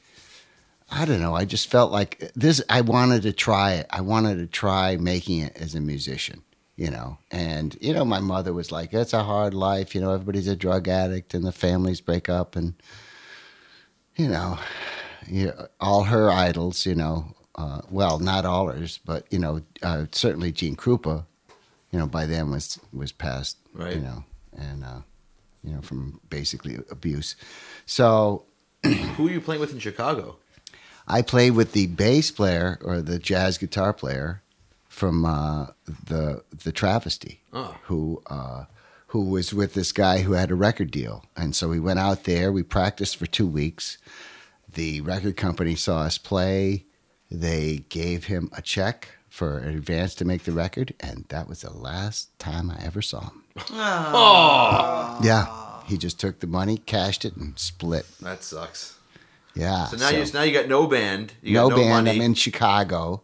[0.90, 1.34] I don't know.
[1.34, 2.62] I just felt like this.
[2.68, 3.86] I wanted to try it.
[3.90, 6.42] I wanted to try making it as a musician.
[6.76, 9.94] You know, and you know, my mother was like, "It's a hard life.
[9.94, 12.74] You know, everybody's a drug addict, and the families break up, and
[14.16, 14.58] you know,
[15.28, 16.86] you all her idols.
[16.86, 21.26] You know, uh, well, not all hers, but you know, uh, certainly Gene Krupa.
[21.90, 23.58] You know, by then was was passed.
[23.74, 23.96] Right.
[23.96, 24.24] You know,
[24.56, 25.00] and uh,
[25.62, 27.36] you know, from basically abuse.
[27.84, 28.44] So
[28.84, 30.38] who are you playing with in Chicago?
[31.12, 34.42] I played with the bass player or the jazz guitar player
[34.88, 35.66] from uh,
[36.06, 37.74] the the Travesty, Oh.
[37.84, 38.64] who uh,
[39.08, 42.24] who was with this guy who had a record deal, and so we went out
[42.24, 42.52] there.
[42.52, 43.98] We practiced for two weeks.
[44.72, 46.84] The record company saw us play.
[47.30, 51.62] They gave him a check for an advance to make the record, and that was
[51.62, 53.42] the last time I ever saw him.
[53.70, 55.18] Oh.
[55.22, 58.06] Yeah, he just took the money, cashed it, and split.
[58.20, 58.96] That sucks.
[59.54, 59.86] Yeah.
[59.86, 61.32] So now you now you got no band.
[61.42, 62.06] You no, got no band.
[62.06, 62.10] money.
[62.16, 63.22] I'm in Chicago,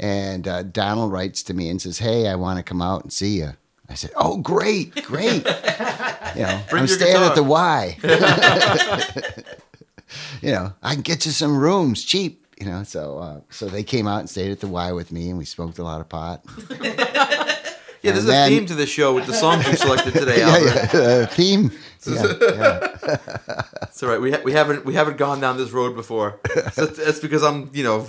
[0.00, 3.12] and uh, Donald writes to me and says, "Hey, I want to come out and
[3.12, 3.50] see you."
[3.88, 5.44] I said, "Oh, great, great."
[6.36, 7.28] you know, Bring I'm staying guitar.
[7.28, 7.98] at the Y.
[10.42, 12.42] you know, I can get you some rooms cheap.
[12.58, 15.28] You know, so uh, so they came out and stayed at the Y with me,
[15.28, 16.42] and we smoked a lot of pot.
[16.80, 20.38] yeah, there's and then- a theme to this show with the songs you selected today,
[20.38, 21.70] yeah, yeah, uh, theme.
[22.06, 23.62] Yeah, yeah.
[23.82, 24.20] It's all right.
[24.20, 26.38] We ha- we haven't we haven't gone down this road before.
[26.72, 28.06] So that's, that's because I'm you know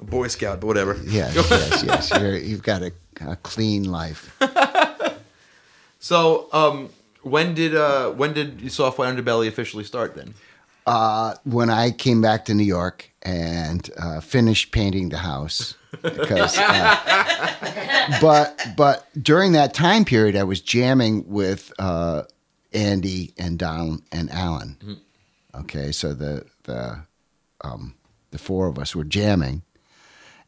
[0.00, 0.96] a Boy Scout, but whatever.
[1.04, 2.10] yes, yes, yes.
[2.20, 4.34] You're, you've got a, a clean life.
[6.00, 6.90] So um,
[7.22, 10.34] when did uh when did Soft White Underbelly officially start then?
[10.86, 16.56] uh, when I came back to New York and uh, finished painting the house, because,
[16.56, 22.22] uh, but but during that time period, I was jamming with uh,
[22.72, 25.00] Andy and Don and Allen.
[25.54, 27.00] Okay, so the the
[27.62, 27.94] um,
[28.30, 29.62] the four of us were jamming,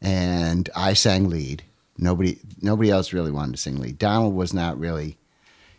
[0.01, 1.63] and I sang lead.
[1.97, 3.97] Nobody nobody else really wanted to sing lead.
[3.97, 5.17] Donald was not really.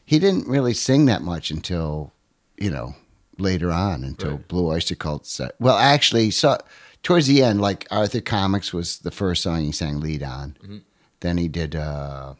[0.05, 2.13] He didn't really sing that much until
[2.59, 2.95] you know
[3.39, 4.49] later on until Right.
[4.49, 5.53] Blue Oyster Cult set.
[5.59, 6.59] Well, actually, so
[7.03, 10.83] towards the end, like Arthur Comics was the first song he sang lead on.
[11.21, 12.35] Then he did uh,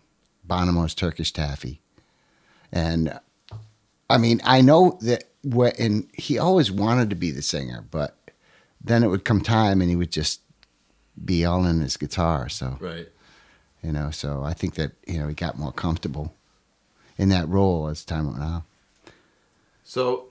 [0.47, 1.81] Bonomo's Turkish Taffy,
[2.73, 3.19] and
[4.13, 8.17] I mean, I know that what, and he always wanted to be the singer, but
[8.85, 10.41] then it would come time and he would just
[11.25, 12.49] be all in his guitar.
[12.49, 13.09] So Right.
[13.83, 16.35] you know, so I think that you know he got more comfortable
[17.17, 18.65] in that role as time went on.
[19.85, 20.27] So,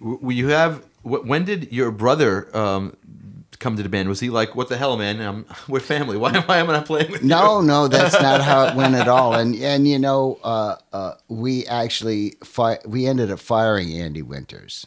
[0.00, 0.84] you have.
[1.02, 2.94] When did your brother um,
[3.60, 4.08] come to the band?
[4.08, 5.20] Was he like, "What the hell, man?
[5.20, 6.16] Um, we're family.
[6.16, 8.96] Why, why am I not playing with No, you?" no, that's not how it went
[8.96, 9.34] at all.
[9.34, 14.84] And and you know, uh, uh, we actually fi- we ended up firing Andy Winters,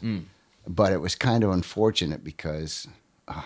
[0.66, 2.86] but it was kind of unfortunate because,
[3.28, 3.42] uh,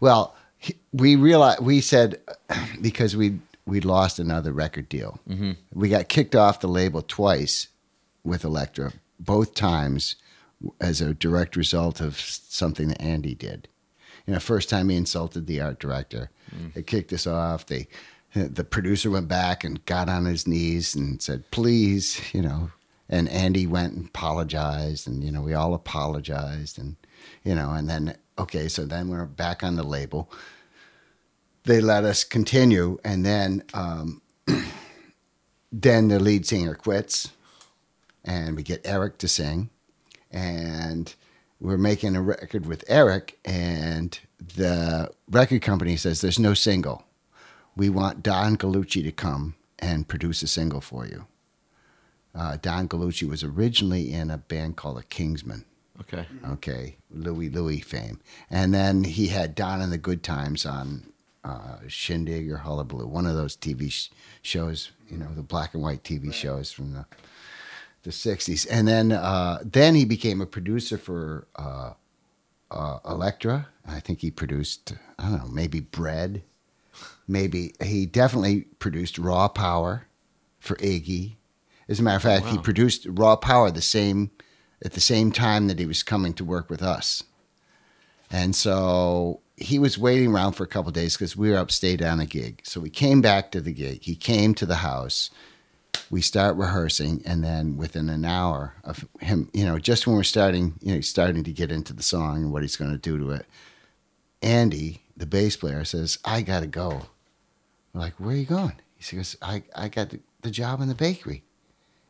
[0.00, 2.20] well, he, we realized we said
[2.80, 5.20] because we we lost another record deal.
[5.74, 7.68] We got kicked off the label twice
[8.24, 10.16] with Elektra, both times
[10.80, 13.68] as a direct result of something that Andy did.
[14.28, 16.30] You know, first time he insulted the art director,
[16.74, 17.64] it kicked us off.
[17.64, 17.88] They,
[18.34, 22.70] the producer went back and got on his knees and said, "Please," you know.
[23.08, 26.96] And Andy went and apologized, and you know, we all apologized, and
[27.42, 30.30] you know, and then okay, so then we're back on the label.
[31.64, 34.20] They let us continue, and then um,
[35.72, 37.32] then the lead singer quits,
[38.26, 39.70] and we get Eric to sing,
[40.30, 41.14] and
[41.60, 44.18] we're making a record with Eric, and
[44.56, 47.04] the record company says there's no single.
[47.76, 51.26] We want Don Gallucci to come and produce a single for you.
[52.34, 55.64] Uh, Don Gallucci was originally in a band called the Kingsmen
[56.00, 56.26] Okay.
[56.50, 58.20] okay, Louie Louie fame.
[58.50, 63.26] And then he had Don and the Good Times on uh, Shindig or Hullabaloo, one
[63.26, 64.10] of those TV sh-
[64.42, 67.06] shows, you know, the black and white TV shows from the
[68.08, 68.66] the '60s.
[68.70, 71.92] And then uh, then he became a producer for uh,
[72.70, 73.68] uh, Elektra.
[73.86, 76.42] I think he produced, I don't know, maybe Bread.
[77.26, 80.06] Maybe he definitely produced Raw Power
[80.58, 81.36] for Iggy.
[81.88, 82.62] As a matter of fact, he Wow.
[82.62, 84.30] produced Raw Power the same
[84.82, 87.24] at the same time that he was coming to work with us.
[88.30, 92.20] And so he was waiting around for a couple days because we were upstate on
[92.20, 92.60] a gig.
[92.64, 94.04] So we came back to the gig.
[94.04, 95.30] He came to the house.
[96.10, 100.22] We start rehearsing, and then within an hour of him, you know, just when we're
[100.22, 102.98] starting, you know, he's starting to get into the song and what he's going to
[102.98, 103.46] do to it,
[104.42, 107.02] Andy, the bass player, says, "I got to go."
[107.92, 110.88] We're like, "Where are you going?" He says, "I I got the, the job in
[110.88, 111.42] the bakery.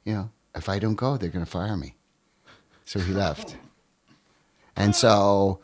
[0.05, 1.95] You know, if I don't go, they're going to fire me."
[2.85, 3.57] So he left.
[4.77, 5.61] And so,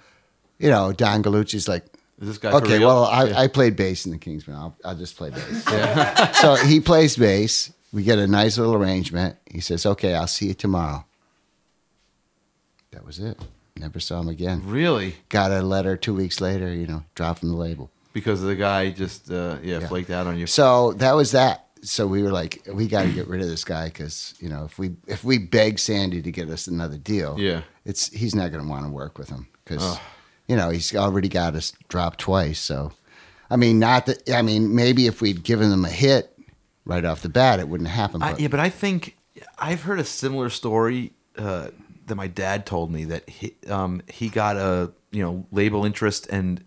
[0.58, 1.84] you know, Don Gallucci's like,
[2.20, 3.40] Is this guy okay, well, I, Yeah.
[3.40, 4.54] I played bass in the Kingsmen.
[4.56, 5.64] I'll, I'll just play bass.
[6.40, 7.72] so he plays bass.
[7.94, 9.36] We get a nice little arrangement.
[9.50, 11.04] He says, okay, I'll see you tomorrow.
[12.90, 13.38] That was it.
[13.76, 14.62] Never saw him again.
[14.66, 17.90] really Got a letter two weeks later, you know, dropped from the label.
[18.12, 19.86] because the guy just uh, yeah, Yeah.
[19.88, 20.46] flaked out on you.
[20.46, 21.66] So that was that.
[21.82, 24.64] So we were like, we got to get rid of this guy because you know
[24.64, 27.60] if we if we beg Sandy to get us another deal, Yeah.
[27.84, 29.98] it's he's not going to want to work with him because
[30.48, 32.58] you know he's already got us dropped twice.
[32.58, 32.92] So
[33.50, 36.32] I mean, not that I mean maybe if we'd given them a hit
[36.84, 38.22] right off the bat, it wouldn't happen.
[38.22, 39.16] I, yeah, but I think
[39.58, 41.68] I've heard a similar story uh,
[42.06, 46.26] that my dad told me that he um, he got a you know label interest
[46.30, 46.62] and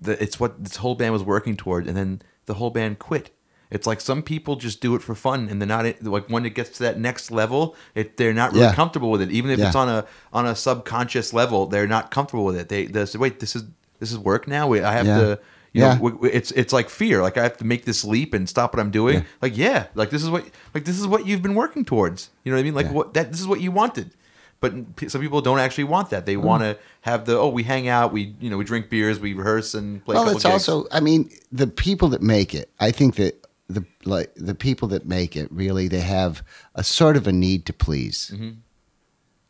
[0.00, 3.30] the, it's what this whole band was working toward, and then the whole band quit.
[3.70, 6.50] It's like some people just do it for fun, and they're not like when it
[6.54, 8.74] gets to that next level, it, they're not really Yeah.
[8.74, 9.30] comfortable with it.
[9.32, 9.66] Even if Yeah.
[9.68, 12.68] it's on a on a subconscious level, they're not comfortable with it.
[12.68, 13.64] They they say, "Wait, this is
[13.98, 14.68] this is work now.
[14.68, 15.18] We- I have Yeah.
[15.18, 15.40] to."
[15.74, 15.98] You Yeah.
[15.98, 17.20] know, it's it's like fear.
[17.20, 19.16] Like I have to make this leap and stop what I'm doing.
[19.18, 19.24] Yeah.
[19.42, 22.30] Like yeah, like this is what like this is what you've been working towards.
[22.44, 22.74] You know what I mean?
[22.74, 22.92] Like Yeah.
[22.92, 24.12] what that this is what you wanted.
[24.60, 24.72] But
[25.08, 26.22] some people don't actually want that.
[26.22, 26.26] Mm.
[26.26, 29.18] They want to have the oh we hang out, we you know we drink beers,
[29.20, 30.14] we rehearse and play.
[30.14, 30.68] well, it's gigs.
[30.68, 32.70] also I mean the people that make it.
[32.80, 36.42] I think that the like the people that make it really they have
[36.74, 38.30] a sort of a need to please.
[38.32, 38.50] Mm-hmm.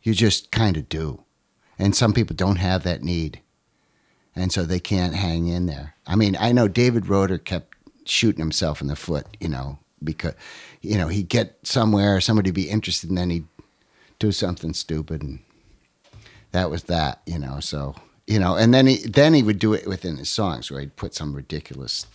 [0.01, 1.23] You just kind of do,
[1.79, 3.41] and some people don't have that need,
[4.35, 5.95] and so they can't hang in there.
[6.05, 7.75] I mean, I know David Roeder kept
[8.05, 10.33] shooting himself in the foot, you know, because
[10.81, 13.47] you know he'd get somewhere, somebody would be interested, and then he'd
[14.19, 15.39] do something stupid, and
[16.51, 17.59] that was that, you know.
[17.59, 17.95] So
[18.27, 20.95] you know, and then he then he would do it within his songs, where he'd
[20.95, 22.05] put some ridiculous,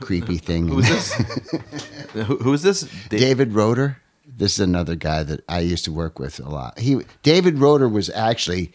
[0.00, 0.68] creepy thing.
[0.68, 1.12] who in is this?
[2.12, 2.82] who, who is this?
[3.08, 3.98] Da- David Roeder.
[4.26, 6.78] This is another guy that I used to work with a lot.
[6.78, 8.72] He David Roeder was actually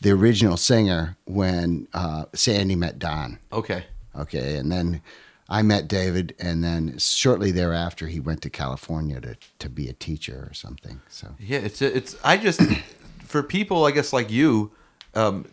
[0.00, 3.38] the original singer when uh, Sandy met Don.
[3.52, 3.84] Okay.
[4.18, 5.02] Okay, and then
[5.48, 9.92] I met David, and then shortly thereafter he went to California to to be a
[9.92, 11.00] teacher or something.
[11.08, 12.16] So Yeah, it's it's.
[12.24, 12.60] I just
[13.24, 14.72] for people, I guess like you,
[15.14, 15.46] um,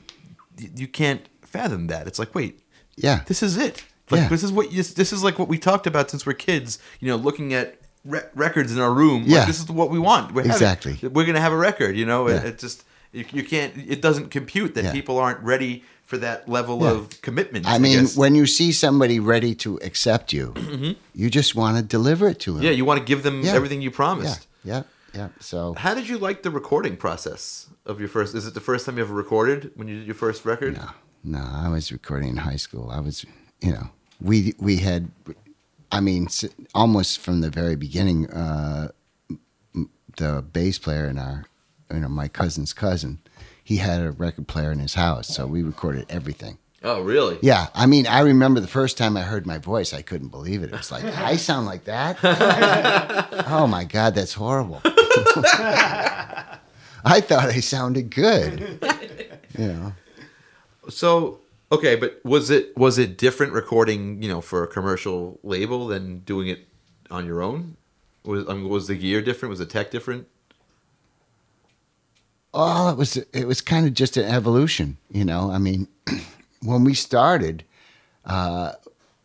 [0.58, 2.08] you can't fathom that.
[2.08, 2.60] It's like, wait,
[2.96, 3.84] yeah, this is it.
[4.10, 4.28] Like Yeah.
[4.30, 6.80] this is what you, this is like what we talked about since we're kids.
[7.02, 9.24] You know, looking at re- records in our room.
[9.26, 9.40] Yeah.
[9.40, 10.34] Like, this is what we want.
[10.34, 11.10] We're having- Exactly.
[11.10, 11.98] we're gonna have a record.
[11.98, 12.50] You know, It- Yeah.
[12.50, 12.84] it, just
[13.14, 13.74] you, you can't.
[13.78, 14.92] It doesn't compute that Yeah.
[14.92, 16.92] people aren't ready for that level Yeah.
[16.92, 17.66] of commitment.
[17.68, 18.18] I mean, guess.
[18.18, 20.54] when you see somebody ready to accept you,
[21.16, 22.58] you just want to deliver it to them.
[22.60, 22.66] Mm-hmm.
[22.66, 23.54] yeah, you want to give them Yeah.
[23.54, 24.48] everything you promised.
[24.66, 24.84] yeah,
[25.14, 25.30] yeah.
[25.40, 28.36] So How did you like the recording process of your first?
[28.36, 30.74] Is it the first time you ever recorded when you did your first record?
[30.78, 30.90] no,
[31.24, 32.90] no, I was recording in high school.
[32.92, 33.26] I was,
[33.62, 33.90] you know,
[34.20, 35.10] we we had,
[35.92, 36.28] I mean,
[36.76, 38.90] almost from the very beginning, uh,
[40.18, 41.46] the bass player in our,
[41.92, 43.20] you know, my cousin's cousin,
[43.64, 46.58] he had a record player in his house, so we recorded everything.
[46.86, 47.40] Oh, really?
[47.42, 50.64] Yeah, I mean, I remember the first time I heard my voice, I couldn't believe
[50.64, 50.66] it.
[50.66, 52.18] It was like, I sound like that?
[53.48, 54.82] oh my God, that's horrible.
[57.06, 58.80] I thought I sounded good.
[59.56, 59.94] You know,
[60.90, 64.20] So okay, but was it was it different recording?
[64.24, 66.68] You know, for a commercial label than doing it
[67.12, 67.78] on your own?
[68.24, 69.52] Was I mean, was the gear different?
[69.52, 70.26] Was the tech different?
[72.54, 74.98] Oh, it was it was kind of just an evolution.
[75.10, 75.88] You know, I mean,
[76.62, 77.64] when we started
[78.26, 78.74] uh,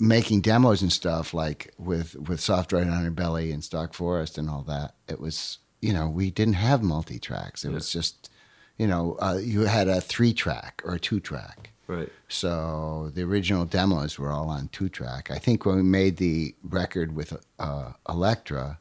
[0.00, 4.94] making demos and stuff like with with Soft White Underbelly and Stalk-Forrest and all that,
[5.08, 7.64] it was you know we didn't have multi tracks.
[7.64, 8.30] It was just
[8.78, 11.70] you know uh, you had a three track or a two track.
[11.86, 12.10] Right.
[12.28, 15.30] So the original demos were all on two track.
[15.30, 18.78] I think when we made the record with uh, Elektra,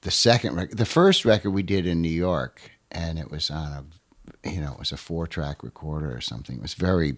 [0.00, 3.72] the second record, the first record we did in New York, and it was on
[3.72, 6.56] a, you know, it was a four track recorder or something.
[6.56, 7.16] It was very,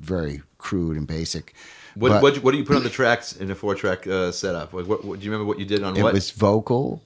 [0.00, 1.54] very crude and basic.
[1.94, 4.30] What But what what do you put on the tracks in a four track uh,
[4.32, 4.72] setup?
[4.72, 6.12] What, what do you remember what you did on it what?
[6.12, 7.02] was vocal,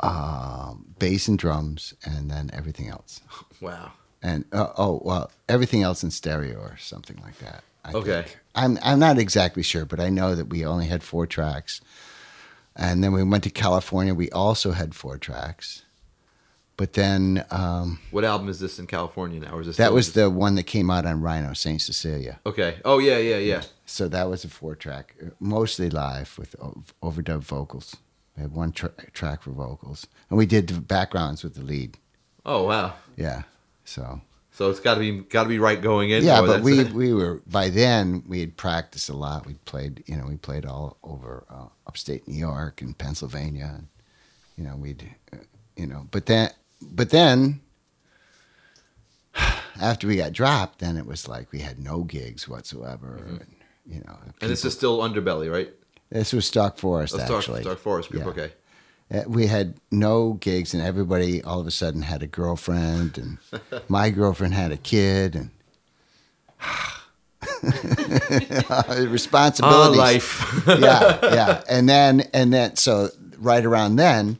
[0.00, 3.20] um, bass and drums, and then everything else.
[3.60, 3.92] wow.
[4.22, 7.62] and uh, oh well, everything else in stereo or something like that.
[7.84, 8.22] I Okay.
[8.22, 8.38] think.
[8.54, 11.80] I'm I'm not exactly sure, but I know that we only had four tracks,
[12.76, 14.14] and then we went to California.
[14.14, 15.83] We also had four tracks,
[16.76, 19.54] but then um, What album is this in California now?
[19.54, 22.40] Or is this that was the one that came out on Rhino Saint Cecilia.
[22.44, 22.76] Okay.
[22.84, 23.62] Oh yeah, yeah, yeah.
[23.86, 26.56] So that was a four track, mostly live with
[27.02, 27.96] overdub vocals.
[28.36, 31.96] We had one tra- track for vocals, and we did the backgrounds with the lead.
[32.44, 32.94] Oh wow.
[33.16, 33.42] Yeah,
[33.84, 34.20] so
[34.50, 36.24] So it's got to be got to be right going in.
[36.24, 39.46] Yeah, but we we were by then we had practiced a lot.
[39.46, 43.86] We played, you know, we played all over uh, upstate New York and Pennsylvania, and
[44.56, 45.36] you know we'd, uh,
[45.76, 46.50] you know, but then
[46.92, 47.60] but then
[49.80, 53.16] after we got dropped, then it was like we had no gigs whatsoever.
[53.26, 53.46] And,
[53.86, 54.30] you know, Mm-hmm.
[54.42, 55.70] and this is still Underbelly, right?
[56.10, 57.62] this was Stalk-Forrest Oh, actually.
[57.62, 58.22] Stalk-Forrest Group.
[58.24, 58.28] Yeah.
[58.30, 58.52] Okay.
[59.12, 63.38] Uh, we had no gigs, and everybody all of a sudden had a girlfriend, and
[63.88, 65.50] my girlfriend had a kid, and
[69.10, 69.98] responsibilities.
[69.98, 70.62] life.
[70.66, 73.08] yeah, yeah, and then and then so
[73.38, 74.38] right around then,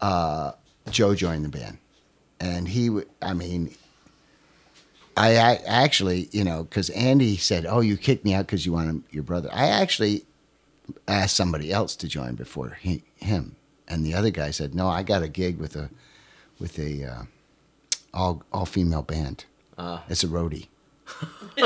[0.00, 0.52] uh,
[0.92, 1.78] Joe joined the band,
[2.38, 2.90] and he,
[3.22, 3.74] I mean.
[5.16, 8.72] I, I actually, you know, because Andy said, "Oh, you kicked me out because you
[8.72, 10.24] wanted your brother." I actually
[11.06, 13.56] asked somebody else to join before he, him,
[13.88, 15.90] and the other guy said, "No, I got a gig with a
[16.58, 17.22] with a uh,
[18.14, 19.44] all all female band.
[19.76, 20.04] Ah.
[20.08, 20.68] It's a roadie."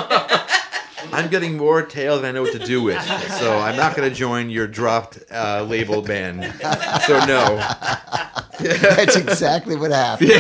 [1.13, 3.01] I'm getting more tail than I know what to do with,
[3.39, 6.43] so I'm not going to join your dropped uh, label band.
[7.07, 7.63] So no.
[8.61, 10.31] That's exactly what happened.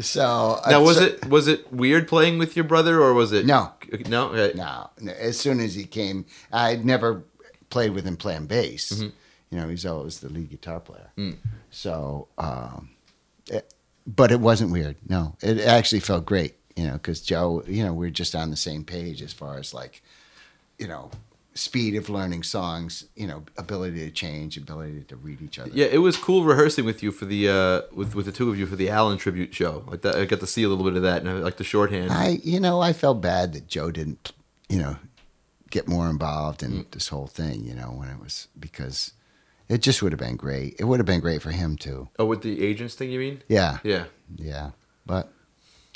[0.00, 3.32] so uh, Now was so- it was it weird playing with your brother or was
[3.32, 3.72] it No.
[4.08, 4.56] no okay.
[4.56, 7.24] No, as soon as he came, I'd never
[7.70, 8.92] played with him playing bass.
[8.92, 9.08] Mm-hmm.
[9.50, 11.10] You know, he's always the lead guitar player.
[11.16, 11.36] Mm.
[11.70, 12.90] So, um,
[13.48, 13.72] it,
[14.06, 14.96] but it wasn't weird.
[15.08, 16.54] No, it actually felt great.
[16.76, 19.58] You know, because Joe, you know, we are just on the same page as far
[19.58, 20.02] as like,
[20.78, 21.10] you know,
[21.54, 23.06] speed of learning songs.
[23.14, 25.70] You know, ability to change, ability to read each other.
[25.72, 28.58] Yeah, it was cool rehearsing with you for the uh, with with the two of
[28.58, 29.84] you for the Allen tribute show.
[29.86, 31.64] Like that, I got to see a little bit of that, and I like the
[31.64, 32.10] shorthand.
[32.12, 34.32] I, you know, I felt bad that Joe didn't,
[34.68, 34.96] you know,
[35.70, 36.90] get more involved in Mm.
[36.90, 37.64] this whole thing.
[37.64, 39.12] You know, when it was because
[39.68, 40.76] it just would have been great.
[40.78, 42.08] It would have been great for him too.
[42.18, 43.42] oh, with the agents thing, you mean?
[43.48, 44.04] Yeah, Yeah,
[44.36, 44.70] yeah.
[45.06, 45.32] But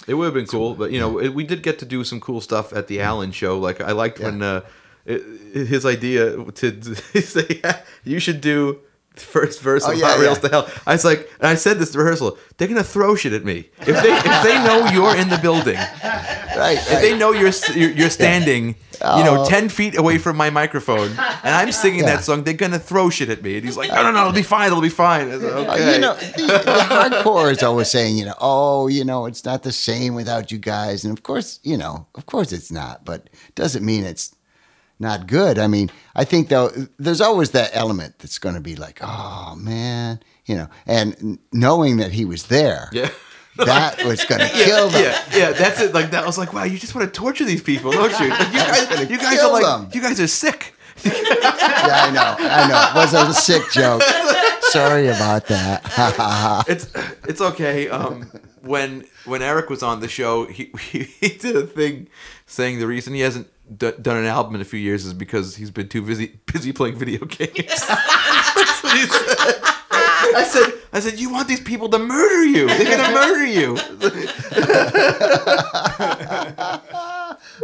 [0.07, 0.75] it would have been cool.
[0.75, 3.33] But you know, it, we did get to do some cool stuff at the Allen
[3.33, 3.59] show.
[3.59, 4.61] Like I liked when uh,
[5.09, 6.71] his idea to,
[7.13, 7.63] to say
[8.05, 8.81] you should do.
[9.17, 10.43] First verse Oh, of yeah, Hot Rails yeah.
[10.43, 10.71] to Hell.
[10.87, 12.39] I was like, and I said this to rehearsal.
[12.57, 15.75] They're gonna throw shit at me if they if they know you're in the building.
[16.57, 18.77] right, If they know you're you're you're standing,
[19.17, 19.49] you know, Oh.
[19.49, 22.15] ten feet away from my microphone, and I'm singing Yeah.
[22.15, 23.57] that song, they're gonna throw shit at me.
[23.57, 25.33] And he's like, No, no, no, it'll be fine, it'll be fine.
[25.33, 25.95] Okay.
[25.95, 29.65] You know, the, the hardcore is always saying, you know, oh, you know, it's not
[29.65, 33.05] the same without you guys, and of course, you know, of course, it's not.
[33.05, 34.33] But doesn't mean it's
[34.99, 35.59] not good.
[35.59, 39.55] I mean, I think though there's always that element that's going to be like, oh
[39.57, 43.11] man, you know, and knowing that he was there, Yeah.
[43.59, 45.03] that was going to kill them.
[45.03, 45.93] Yeah, yeah, that's it.
[45.93, 48.29] Like that I was like, wow, you just want to torture these people, don't you?
[48.29, 49.91] Like, you guys, you guys are like, them.
[49.93, 50.75] you guys are sick.
[51.05, 53.01] Yeah, I know, I know.
[53.01, 54.03] It was a sick joke.
[54.63, 56.65] Sorry about that.
[56.69, 56.91] It's
[57.29, 57.89] it's okay.
[57.89, 58.31] Um,
[58.63, 62.09] when when Eric was on the show, he he, he did a thing
[62.47, 65.57] saying the reason he hasn't d- done an album in a few years is because
[65.57, 67.53] he's been too busy busy playing video games.
[67.57, 69.55] That's what he said.
[70.31, 72.67] I said, I said, you want these people to murder you?
[72.67, 73.79] They're gonna murder you.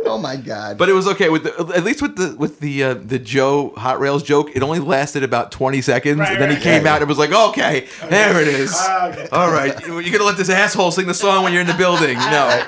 [0.06, 0.78] oh my god.
[0.78, 3.72] But it was okay with the, at least with the with the uh, the Joe
[3.76, 4.50] Hot Rails joke.
[4.54, 6.62] It only lasted about twenty seconds, Right, and then he right.
[6.62, 8.72] came out and was like, "Okay, there it is.
[8.74, 9.28] Ah, okay.
[9.30, 12.18] All right, you're gonna let this asshole sing the song when you're in the building?
[12.18, 12.62] No."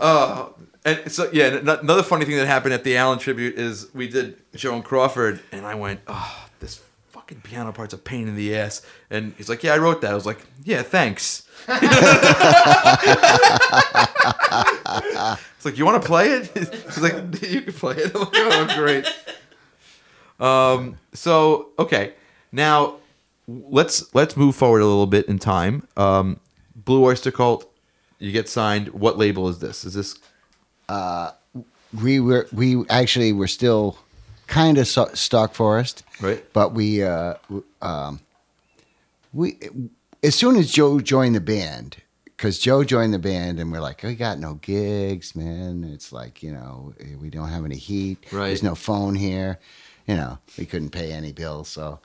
[0.00, 0.54] Oh,
[0.84, 4.38] and so yeah, another funny thing that happened at the Allen tribute is we did
[4.54, 8.80] Joan Crawford, and I went, "Oh, this fucking piano part's a pain in the ass."
[9.10, 11.46] And he's like, "Yeah, I wrote that." I was like, "Yeah, thanks."
[15.56, 17.12] It's like, "You want to play it?" He's like,
[17.42, 19.06] "You can play it." I'm like, "Oh, great."
[20.40, 20.98] Um.
[21.12, 22.14] So okay,
[22.50, 22.94] now
[23.46, 25.86] let's let's move forward a little bit in time.
[25.98, 26.40] Um,
[26.74, 27.69] Blue Oyster Cult,
[28.20, 28.88] you get signed.
[28.90, 29.84] What label is this?
[29.84, 30.16] Is this
[30.88, 31.32] Uh,
[32.00, 33.98] we were we actually were still
[34.46, 36.44] kind of so, Stalk-Forrest, Right.
[36.52, 37.34] But we uh,
[37.80, 38.20] um,
[39.32, 39.58] we
[40.22, 44.02] as soon as Joe joined the band, because Joe joined the band, and we're like,
[44.02, 45.84] we got no gigs, man.
[45.84, 48.18] It's like you know we don't have any heat.
[48.30, 48.48] Right.
[48.48, 49.58] There's no phone here.
[50.06, 52.00] You know we couldn't pay any bills, so.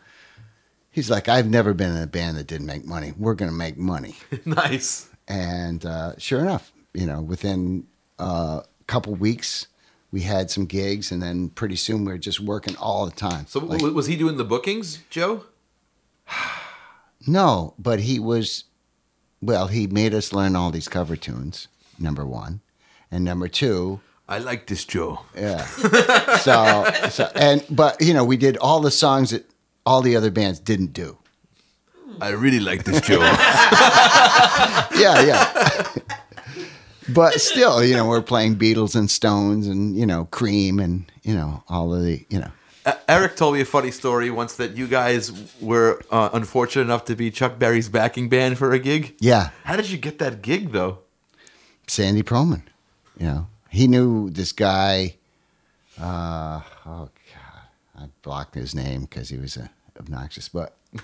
[0.92, 3.12] He's like, I've never been in a band that didn't make money.
[3.18, 4.16] We're gonna make money.
[4.46, 5.10] nice?
[5.27, 7.88] And uh, sure enough, you know, within
[8.19, 9.68] uh, a couple weeks,
[10.11, 13.45] we had some gigs, and then pretty soon we were just working all the time.
[13.47, 15.43] So Like, was he doing the bookings, Joe?
[17.27, 18.65] no, but he was,
[19.41, 21.68] well, he made us learn all these cover tunes.
[21.97, 22.60] Number one,
[23.10, 25.22] and number two, I like this Joe.
[25.34, 25.65] yeah.
[26.39, 29.49] so, so, and but you know, we did all the songs that
[29.85, 31.18] all the other bands didn't do.
[32.22, 33.20] I really like this Joe.
[34.96, 35.88] yeah, yeah.
[37.10, 41.34] but still, you know, we're playing Beatles and Stones and you know Cream and you
[41.34, 42.52] know all of the you know.
[43.10, 47.16] Eric told me a funny story once that you guys were uh, unfortunate enough to
[47.16, 49.16] be Chuck Berry's backing band for a gig.
[49.20, 51.00] Yeah, How did you get that gig though?
[51.88, 52.62] Sandy Pearlman.
[53.18, 55.16] You know, he knew this guy.
[56.00, 57.64] Uh, oh God,
[57.98, 59.68] I blocked his name because he was uh,
[60.00, 60.76] obnoxious, but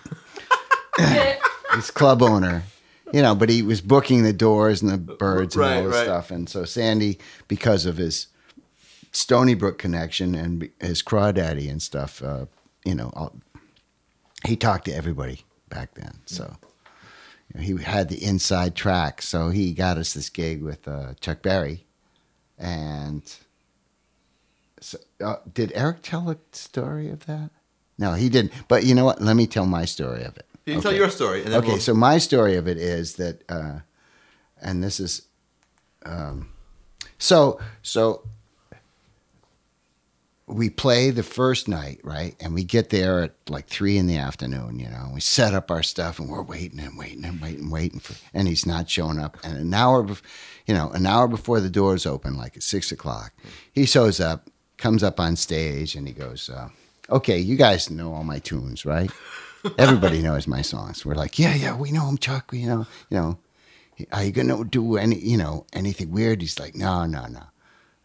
[1.75, 2.63] he's club owner.
[3.13, 5.95] You know, but he was booking the doors and the Byrds and Right, all this
[5.95, 6.03] right.
[6.05, 7.19] stuff, and so Sandy,
[7.49, 8.27] because of his
[9.11, 12.45] Stony Brook connection and his crawdaddy and stuff, uh,
[12.85, 13.35] you know, all,
[14.45, 16.19] he talked to everybody back then.
[16.25, 16.55] So
[17.53, 19.21] you know, he had the inside track.
[19.21, 21.85] So he got us this gig with uh, Chuck Berry,
[22.57, 23.23] and
[24.79, 27.49] so uh, did Eric tell a story of that?
[27.97, 28.53] No, he didn't.
[28.69, 29.21] But you know what?
[29.21, 30.45] Let me tell my story of it.
[30.65, 31.43] You tell your story.
[31.43, 33.79] And then Okay, we'll- so my story of it is that, uh,
[34.61, 35.23] and this is,
[36.05, 36.49] um,
[37.17, 38.23] so so
[40.47, 42.35] we play the first night, right?
[42.41, 45.03] And we get there at like three in the afternoon, you know.
[45.05, 47.99] and We set up our stuff and we're waiting and waiting and waiting, and waiting
[47.99, 49.37] for, and he's not showing up.
[49.43, 50.21] And an hour, bef-
[50.65, 53.31] you know, an hour before the doors open, like at six o'clock,
[53.71, 56.67] he shows up, comes up on stage, and he goes, uh,
[57.09, 59.09] "Okay, you guys know all my tunes, right?"
[59.77, 61.05] Everybody knows my songs.
[61.05, 62.51] We're like, "Yeah, yeah, we know him, Chuck.
[62.51, 63.39] We know, you know."
[64.11, 66.41] Are you gonna do any, you know, anything weird?
[66.41, 67.43] He's like, "No, no, no,"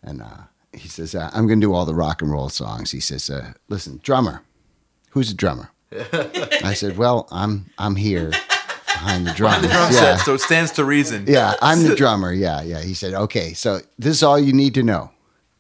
[0.03, 3.01] and uh, he says, uh, "I'm gonna do all the rock and roll songs." He
[3.01, 4.43] says, uh, "Listen, drummer,
[5.11, 5.71] who's a drummer?"
[6.63, 8.31] I said, "Well, I'm I'm here
[8.87, 9.63] behind the drums.
[9.63, 11.25] the drum yeah, set, so it stands to reason.
[11.27, 12.33] yeah, I'm the drummer.
[12.33, 15.11] Yeah, yeah." He said, "Okay, so this is all you need to know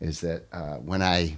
[0.00, 1.36] is that uh, when I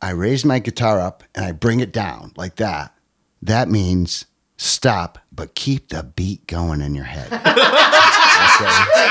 [0.00, 2.94] I raise my guitar up and I bring it down like that,
[3.42, 4.26] that means
[4.56, 7.28] stop, but keep the beat going in your head."
[8.60, 9.08] Okay?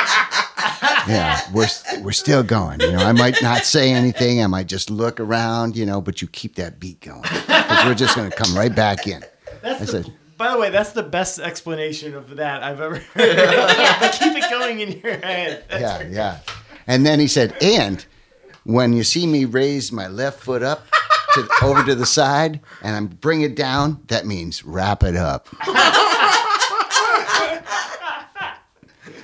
[1.07, 1.67] Yeah, we're
[2.01, 2.79] we're still going.
[2.81, 4.43] You know, I might not say anything.
[4.43, 5.75] I might just look around.
[5.77, 8.73] You know, but you keep that beat going because we're just going to come right
[8.73, 9.23] back in.
[9.61, 12.95] That's I the, said- by the way, that's the best explanation of that I've ever
[12.99, 13.37] heard.
[13.99, 15.63] But keep it going in your head.
[15.69, 16.11] That's Yeah, great.
[16.13, 16.39] yeah.
[16.87, 18.05] And then he said, and
[18.67, 20.85] when you see me raise my left foot up
[21.33, 25.47] to, over to the side and I'm bring it down, that means wrap it up.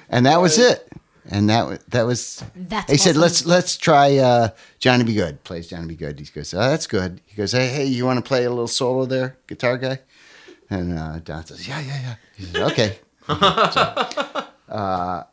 [0.09, 0.89] and that was it.
[1.29, 2.43] and that that was.
[2.55, 3.21] That's He said, awesome.
[3.21, 4.49] "Let's let's try uh,
[4.79, 5.13] Johnny B.
[5.15, 5.95] Goode." Plays Johnny B.
[5.95, 6.19] Goode.
[6.19, 8.67] He goes, "Oh, that's good." He goes, "Hey, hey, you want to play a little
[8.67, 9.99] solo there, guitar guy?"
[10.69, 15.23] And uh, Don says, "Yeah, yeah, yeah." He says, "Okay." So, uh,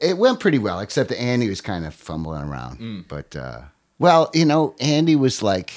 [0.00, 3.04] it went pretty well, except that Andy was kind of fumbling around.
[3.08, 3.62] But uh,
[3.98, 5.72] well, you know, Andy was like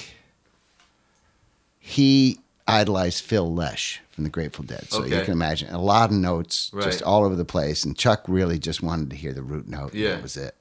[1.78, 6.16] he idolized Phil Lesh from the Grateful Dead, so you can imagine a lot of
[6.16, 6.84] notes Right.
[6.84, 7.84] just all over the place.
[7.84, 9.92] And Chuck really just wanted to hear the root note.
[9.92, 10.10] and Yeah.
[10.14, 10.54] that was it.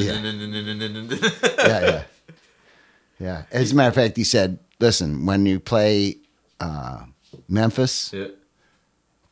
[0.00, 0.12] yeah.
[1.58, 2.02] yeah, yeah,
[3.18, 3.42] yeah.
[3.50, 6.18] As a matter of fact, he said, "Listen, when you play
[6.60, 7.04] uh,
[7.48, 8.10] Memphis,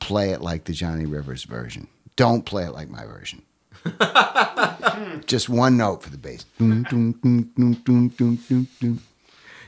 [0.00, 1.86] play it like the Johnny Rivers version.
[2.16, 3.42] Don't play it like my version.
[5.26, 6.44] Just one note for the bass.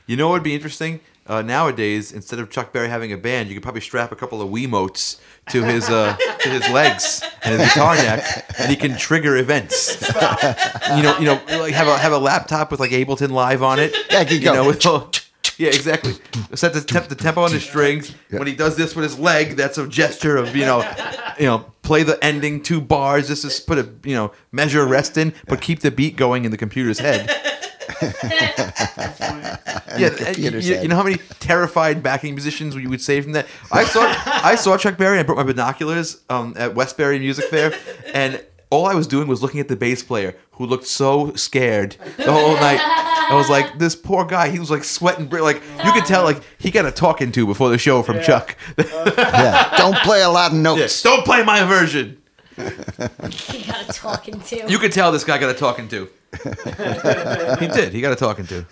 [0.07, 1.01] You know what would be interesting?
[1.27, 4.43] Uh, nowadays, instead of Chuck Berry having a band, you could probably strap a couple
[4.43, 5.19] of Wiimotes
[5.49, 10.03] to his uh, to his legs and his guitar neck, and he can trigger events.
[10.03, 13.79] you know, you know, like have a have a laptop with like Ableton Live on
[13.79, 13.97] it.
[14.11, 14.53] Yeah, I could you go.
[14.53, 15.11] know, with all-
[15.57, 16.13] yeah, exactly.
[16.55, 18.15] Set the, temp, the tempo on the strings.
[18.29, 20.81] When he does this with his leg, that's a gesture of you know,
[21.39, 23.29] you know, play the ending two bars.
[23.29, 26.51] This is put a you know measure rest in, but keep the beat going in
[26.51, 27.31] the computer's head.
[29.97, 30.89] Yeah, you, computer's you- head.
[30.89, 33.47] know how many terrified backing musicians you would say from that?
[33.71, 35.19] I saw I saw Chuck Berry.
[35.19, 37.73] I brought my binoculars um, at Westbury Music Fair,
[38.13, 38.45] and
[38.75, 42.31] all I was doing was looking at the bass player who looked so scared the
[42.33, 42.81] whole night.
[42.81, 44.49] I was like, this poor guy.
[44.51, 45.27] He was like sweating.
[45.27, 48.21] br- Like you could tell, like he got a talking to before the show from
[48.23, 48.57] Chuck.
[48.77, 51.03] Yeah, don't play a lot of notes.
[51.03, 52.21] Don't play my version.
[52.57, 54.71] He got a talking to.
[54.71, 56.09] You could tell this guy got a talking to.
[57.61, 57.93] he did.
[57.93, 58.65] He got a talking to.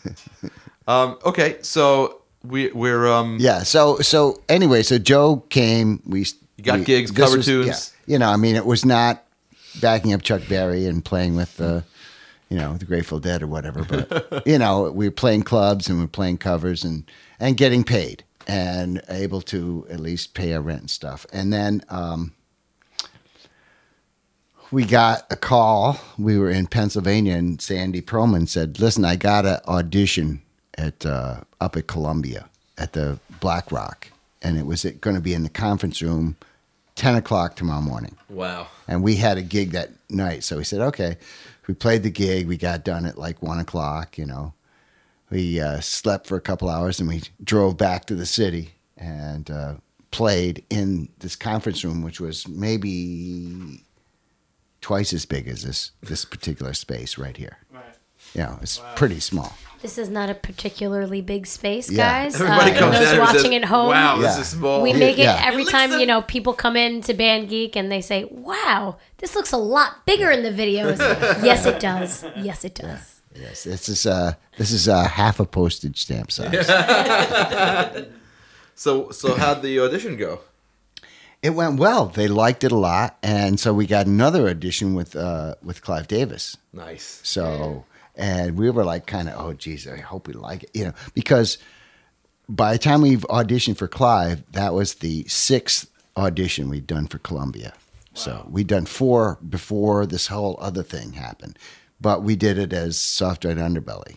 [0.87, 3.62] Um, okay, so we, we're um, Yeah.
[3.62, 6.03] So so anyway, so Joe came.
[6.07, 6.20] We
[6.57, 7.66] You got we- gigs, cover was- tunes.
[8.07, 8.12] yeah.
[8.15, 9.24] You know, I mean, it was not
[9.81, 11.85] backing up Chuck Berry and playing with the,
[12.49, 13.85] you know, the Grateful Dead or whatever.
[13.85, 17.05] But you know, we were playing clubs and we were playing covers and
[17.40, 21.27] and getting paid and able to at least pay our rent and stuff.
[21.32, 22.32] And then um,
[24.70, 26.01] we got a call.
[26.19, 30.43] We were in Pennsylvania, and Sandy Pearlman said, "Listen, I got an audition
[30.78, 34.09] at uh, up at Columbia at the Black Rock,
[34.40, 36.36] and it was going to be in the conference room,
[36.94, 38.69] ten o'clock tomorrow morning." wow.
[38.89, 41.16] And we had a gig that night, so we said, "Okay."
[41.69, 42.48] We played the gig.
[42.48, 44.19] We got done at like one o'clock.
[44.19, 44.52] You know,
[45.31, 49.51] we uh, slept for a couple hours, and we drove back to the city and
[49.51, 49.74] uh,
[50.10, 53.82] played in this conference room, which was maybe
[54.81, 57.59] twice as big as this this particular space right here.
[57.73, 57.85] Right.
[58.35, 59.56] You know, it's pretty small.
[59.82, 62.22] This is not a particularly big space, Yeah.
[62.24, 62.40] guys.
[62.40, 63.88] Everybody uh, comes and those down and watching says, at home.
[63.88, 64.22] Wow, Yeah.
[64.28, 64.80] this is small.
[64.80, 65.42] We make it Yeah.
[65.44, 68.00] every It looks time, so- you know, people come in to Band Geek and they
[68.00, 70.98] say, wow, this looks a lot bigger in the videos.
[71.44, 72.24] yes, it does.
[72.36, 73.20] Yes, it does.
[73.34, 76.66] Yes, this is uh this is uh, half a postage stamp size.
[78.74, 80.40] so, so how'd the audition go?
[81.42, 82.06] it went well.
[82.06, 86.06] They liked it a lot, and so we got another audition with uh with Clive
[86.09, 86.56] Davis.
[86.72, 87.20] Nice.
[87.24, 87.84] So,
[88.14, 90.93] and we were like, kind of, oh, geez, I hope we like it, you know,
[91.14, 91.59] because
[92.48, 97.18] by the time we've auditioned for Clive, that was the sixth audition we'd done for
[97.18, 97.72] Columbia.
[98.14, 101.59] So we'd done four before this whole other thing happened,
[102.01, 104.16] but we did it as Soft Red Underbelly,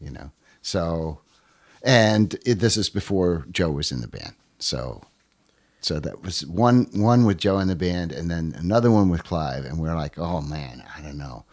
[0.00, 0.30] you know.
[0.60, 1.20] So,
[1.82, 4.34] and it, this is before Joe was in the band.
[4.58, 5.02] So,
[5.80, 9.24] so that was one one with Joe in the band, and then another one with
[9.24, 11.44] Clive, and we're like, oh man, I don't know.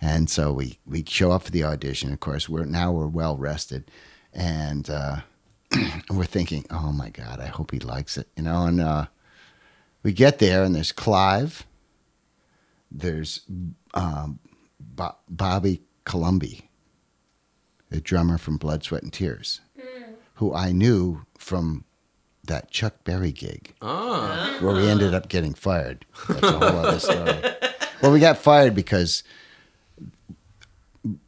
[0.00, 2.12] And so we we show up for the audition.
[2.12, 3.90] Of course, we're now we're well rested,
[4.32, 5.16] and uh,
[6.10, 8.64] we're thinking, oh my god, I hope he likes it, you know.
[8.66, 9.06] And uh,
[10.04, 11.66] we get there, and there's Clive.
[12.90, 13.40] There's
[13.94, 14.38] um,
[14.80, 16.70] Bo- Bobby Colomby,
[17.90, 19.60] the drummer from Blood, Sweat, and Tears,
[20.34, 21.84] who I knew from
[22.44, 24.56] that Chuck Berry gig Ah.
[24.60, 26.06] where we ended up getting fired.
[26.28, 27.40] That's a whole other story.
[28.00, 29.22] Well, we got fired because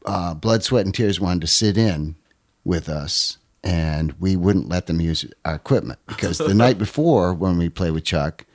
[0.05, 2.17] uh, Blood, Sweat, and Tears wanted to sit in
[2.65, 7.59] with us, and we wouldn't let them use our equipment because the night before, when
[7.59, 8.47] we played with Chuck,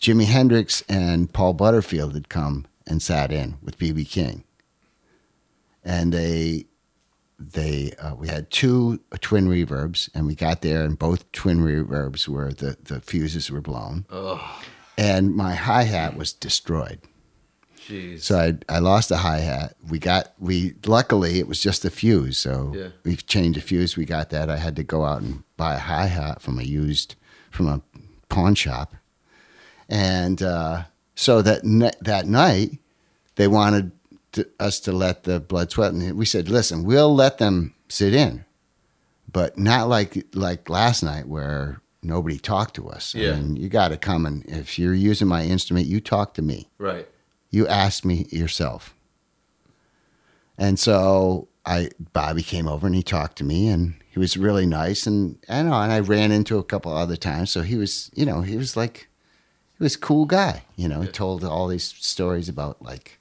[0.00, 4.44] Jimi Hendrix and Paul Butterfield had come and sat in with BB King,
[5.84, 6.66] and they
[7.38, 12.28] they uh, we had two twin reverbs, and we got there, and both twin reverbs
[12.28, 14.04] were the the fuses were blown,
[14.98, 17.00] and my hi hat was destroyed.
[17.88, 18.20] Jeez.
[18.22, 19.74] So I I lost a hi hat.
[19.88, 22.88] We got we luckily it was just a fuse, so Yeah.
[23.04, 23.96] we changed a fuse.
[23.96, 24.48] We got that.
[24.50, 27.14] I had to go out and buy a hi hat from a used
[27.50, 27.80] from a
[28.28, 28.94] pawn shop,
[29.88, 30.84] and uh,
[31.14, 32.78] So that ne- that night,
[33.36, 33.92] they wanted
[34.32, 38.14] to, us to let the blood sweat, and we said, "Listen, we'll let them sit
[38.14, 38.44] in,
[39.30, 43.14] but not like like last night where nobody talked to us.
[43.14, 43.32] Yeah.
[43.32, 46.42] I mean, you got to come and if you're using my instrument, you talk to
[46.42, 46.66] me.
[46.78, 47.06] Right.
[47.50, 48.94] You asked me yourself."
[50.58, 54.66] And so I Bobby came over and he talked to me and he was really
[54.66, 57.76] nice and I know uh, and I ran into a couple other times so he
[57.76, 59.08] was you know he was like
[59.78, 63.18] he was a cool guy you know he told all these stories about like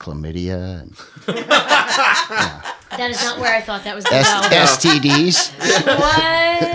[0.00, 0.96] chlamydia and
[1.26, 4.88] That is not where I thought that was going S- to.
[4.88, 5.52] STDs
[5.98, 6.68] What?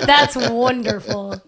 [0.06, 1.40] That's wonderful.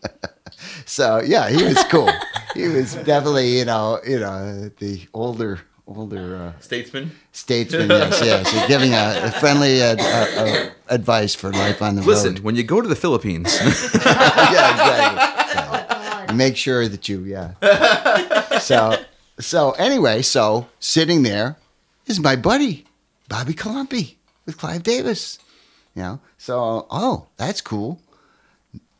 [0.87, 2.11] so yeah he was cool
[2.55, 7.11] he was definitely you know you know the older older uh, Statesman.
[7.33, 12.03] statesman yes yes giving a, a friendly uh, uh, uh, advice for life on the
[12.03, 16.37] Listen, road when you go to the Philippines, yeah, exactly.
[16.37, 17.53] Make sure that you, yeah.
[18.59, 18.97] so,
[19.39, 21.57] so anyway, so sitting there
[22.07, 22.87] is my buddy,
[23.29, 24.17] Bobby Colomby
[24.47, 25.39] with Clive Davis.
[25.95, 28.01] You know, so oh, that's cool.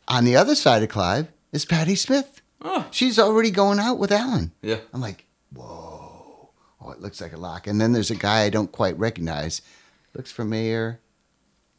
[0.09, 2.42] On the other side of Clive is Patti Smith.
[2.65, 2.87] Oh.
[2.91, 4.53] She's already going out with Allen.
[4.63, 4.79] yeah.
[4.93, 6.51] I'm like, whoa.
[6.81, 7.67] Oh, it looks like a lock.
[7.67, 9.63] And then there's a guy I don't quite recognize.
[10.15, 11.01] Looks familiar.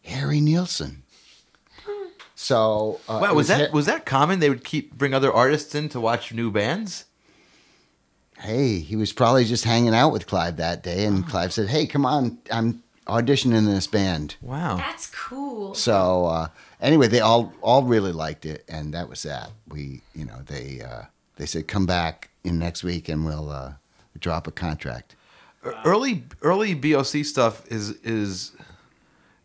[0.06, 1.04] Harry Nilsson.
[2.36, 4.40] So uh, Wow, it was that Har- was that common?
[4.40, 7.06] They would keep bring other artists in to watch new bands.
[8.40, 11.86] hey, he was probably just hanging out with Clive that day, and Clive said, "Hey,
[11.86, 14.76] come on, I'm auditioning in this band." Wow.
[14.78, 15.74] That's cool.
[15.76, 16.48] So uh,
[16.84, 19.52] anyway, they all all really liked it, and that was that.
[19.68, 21.04] We, you know, they uh,
[21.38, 23.74] they said, "Come back in next week, and we'll uh,
[24.20, 25.16] drop a contract."
[25.86, 28.52] Early early BOC stuff is is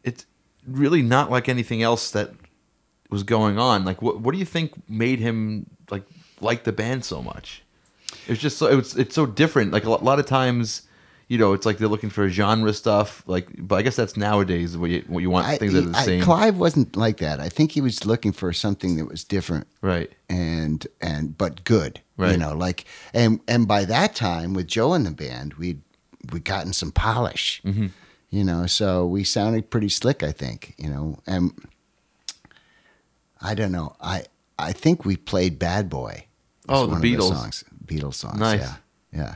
[0.03, 0.27] it's
[0.67, 2.33] really not like anything else that
[3.09, 3.85] was going on.
[3.85, 6.05] Like what what do you think made him like
[6.41, 7.63] like the band so much?
[8.27, 9.73] It's just so it's it's so different.
[9.73, 10.83] Like a lot of times,
[11.29, 13.23] you know, it's like they're looking for genre stuff.
[13.27, 15.91] Like, but I guess that's nowadays what you what you want I- things that are
[15.91, 17.39] the I- same, Clive wasn't like that.
[17.41, 20.11] I think he was looking for something that was different right?
[20.29, 22.01] and and but good.
[22.17, 22.33] right?
[22.33, 22.85] You know, like
[23.15, 25.81] and and by that time with Joe in the band, we'd
[26.33, 27.61] we'd gotten some polish.
[27.65, 27.87] Mm-hmm.
[28.31, 31.19] You know, so we sounded pretty slick, I think, you know.
[31.27, 31.53] And
[33.41, 33.97] I don't know.
[34.01, 34.25] I
[34.59, 36.27] I think we played Bad Boy.
[36.69, 37.29] Oh, the Beatles.
[37.35, 37.65] songs.
[37.87, 38.39] Beatles songs.
[38.39, 38.61] Nice.
[38.61, 38.75] Yeah.
[39.13, 39.35] Yeah.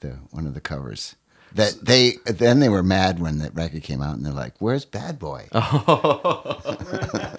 [0.00, 1.16] The one of the covers.
[1.54, 4.84] That they then they were mad when that record came out and they're like, "Where's
[4.84, 7.36] Bad Boy?" Oh.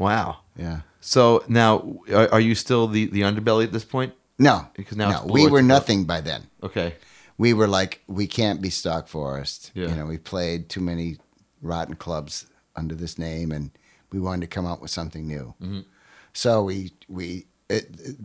[0.00, 0.38] Wow.
[0.56, 0.80] Yeah.
[1.00, 4.14] So now, are, are you still the the underbelly at this point?
[4.38, 4.66] No.
[4.74, 6.48] Because now no, we were nothing by then.
[6.62, 6.94] Okay.
[7.36, 9.72] we were like, we can't be Stalk-Forrest.
[9.74, 9.88] Yeah.
[9.88, 11.18] You know, we played too many
[11.60, 12.46] rotten clubs
[12.76, 13.70] under this name, and
[14.10, 15.54] we wanted to come up with something new.
[15.60, 15.80] Mm-hmm.
[16.32, 18.16] So we we it,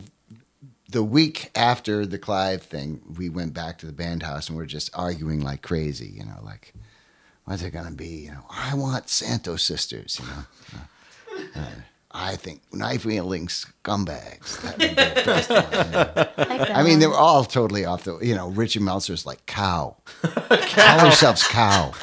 [0.88, 4.64] the week after the Clive thing, we went back to the band house and we
[4.64, 6.08] are just arguing like crazy.
[6.08, 6.74] You know, like
[7.44, 8.24] what's it gonna be?
[8.24, 10.20] You know, I want Santos Sisters.
[10.20, 11.46] You know.
[11.54, 11.66] Uh,
[12.18, 14.62] I think knife wielding scumbags.
[14.62, 16.68] That would be the best one, you know.
[16.74, 17.14] I, I mean, they one.
[17.14, 18.18] were all totally off the.
[18.18, 19.96] You know, Richie Meltzer's like cow.
[20.22, 21.92] Call yourselves cow.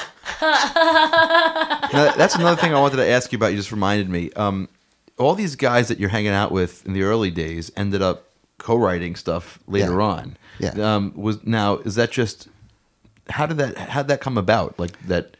[1.92, 3.48] Now, that's another thing I wanted to ask you about.
[3.48, 4.32] You just reminded me.
[4.32, 4.68] Um,
[5.16, 9.16] all these guys that you're hanging out with in the early days ended up co-writing
[9.16, 10.06] stuff later Yeah.
[10.06, 10.36] on.
[10.58, 10.94] Yeah.
[10.96, 12.48] Um, was now is that just
[13.30, 14.78] how did that how did that come about?
[14.78, 15.36] Like that?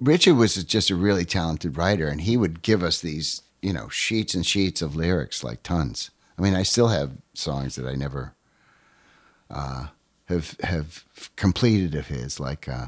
[0.00, 3.88] Richard was just a really talented writer, and he would give us these, you know,
[3.88, 6.10] sheets and sheets of lyrics, like tons.
[6.38, 8.34] I mean, I still have songs that I never
[9.50, 9.86] uh,
[10.26, 11.04] have have
[11.36, 12.86] completed of his, like uh,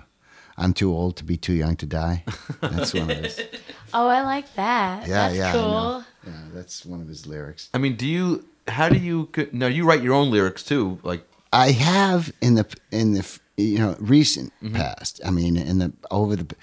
[0.58, 2.24] "I'm too old to be too young to die."
[2.60, 3.40] That's one of his.
[3.96, 5.02] Oh, I like that.
[5.06, 6.04] Yeah, That's yeah, cool.
[6.26, 7.70] Yeah, that's one of his lyrics.
[7.72, 8.44] I mean, do you?
[8.68, 9.28] How do you?
[9.52, 10.98] now you write your own lyrics too.
[11.02, 14.74] Like I have in the in the you know recent mm-hmm.
[14.74, 15.20] past.
[15.24, 16.54] I mean, in the over the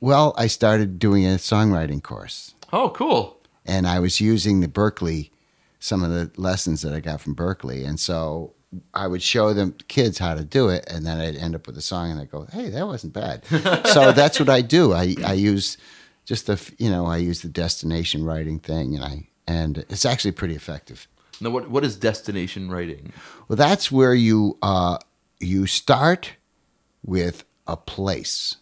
[0.00, 3.38] well, I started doing a songwriting course, oh, cool.
[3.66, 5.30] and I was using the Berklee
[5.78, 8.52] some of the lessons that I got from Berklee, and so
[8.94, 11.76] I would show them kids how to do it, and then I'd end up with
[11.76, 13.44] a song, and I go, "Hey, that wasn't bad."
[13.92, 14.92] so that's what I do.
[14.92, 15.76] I I use
[16.24, 20.32] just the you know I use the destination writing thing, and I and it's actually
[20.32, 21.08] pretty effective.
[21.40, 23.12] Now, what what is destination writing?
[23.48, 24.98] Well, that's where you uh,
[25.38, 26.34] you start
[27.04, 28.56] with a place.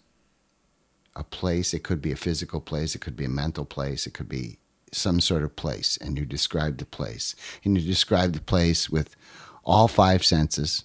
[1.17, 1.75] A place.
[1.75, 2.95] It could be a physical place.
[2.95, 4.07] It could be a mental place.
[4.07, 4.59] It could be
[4.93, 7.35] some sort of place, and you describe the place.
[7.65, 9.17] And you describe the place with
[9.65, 10.85] all five senses,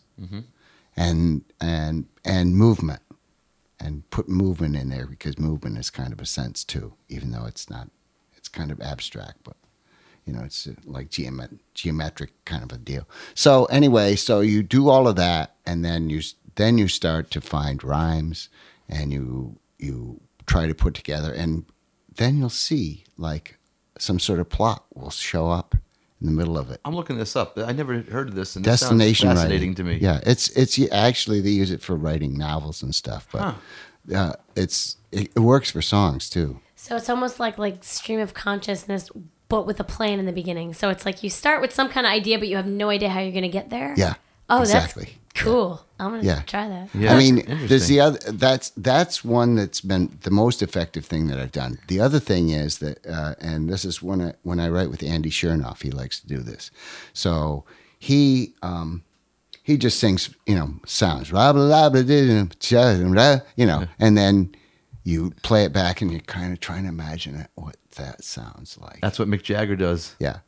[0.98, 3.02] and and and movement,
[3.80, 7.45] and put movement in there because movement is kind of a sense too, even though
[7.45, 7.90] it's not.
[8.36, 9.56] It's kind of abstract, but
[10.26, 13.08] You know, it's uh, like geomet- geometric kind of a deal.
[13.34, 16.22] So anyway, so you do all of that, and then you
[16.56, 18.50] then you start to find rhymes,
[18.88, 21.66] and you you try to put together, and
[22.16, 23.58] then you'll see like
[23.98, 25.76] some sort of plot will show up
[26.22, 26.80] in the middle of it.
[26.86, 27.58] I'm looking this up.
[27.58, 29.98] I never heard of this, and this Destination sounds fascinating writing to me.
[30.02, 33.56] Yeah, it's it's actually they use it for writing novels and stuff, but
[34.16, 36.60] uh, it's it, it works for songs too.
[36.76, 39.10] So it's almost like like stream of consciousness,
[39.54, 40.74] but with a plan in the beginning.
[40.74, 43.10] So it's like you start with some kind of idea, but you have no idea
[43.10, 43.94] how you're going to get there.
[43.96, 44.16] Yeah.
[44.50, 45.04] Oh, exactly.
[45.04, 45.86] that's cool.
[46.00, 46.42] I'm gonna Yeah.
[46.42, 46.90] try that.
[46.96, 47.36] Yeah, I mean,
[47.70, 48.20] there's the other.
[48.46, 51.78] That's that's one that's been the most effective thing that I've done.
[51.88, 55.04] The other thing is that, uh, and this is when I when I write with
[55.04, 56.72] Andy Shernoff, he likes to do this.
[57.14, 57.64] So
[58.00, 59.04] he um,
[59.62, 62.46] he just sings, you know, sounds, blah blah blah blah, blah,
[62.98, 64.34] blah, blah, you know, and then
[65.04, 68.78] you play it back and you're kind of trying to imagine it, what that sounds
[68.78, 69.00] like.
[69.02, 70.16] That's what Mick Jagger does.
[70.20, 70.40] yeah,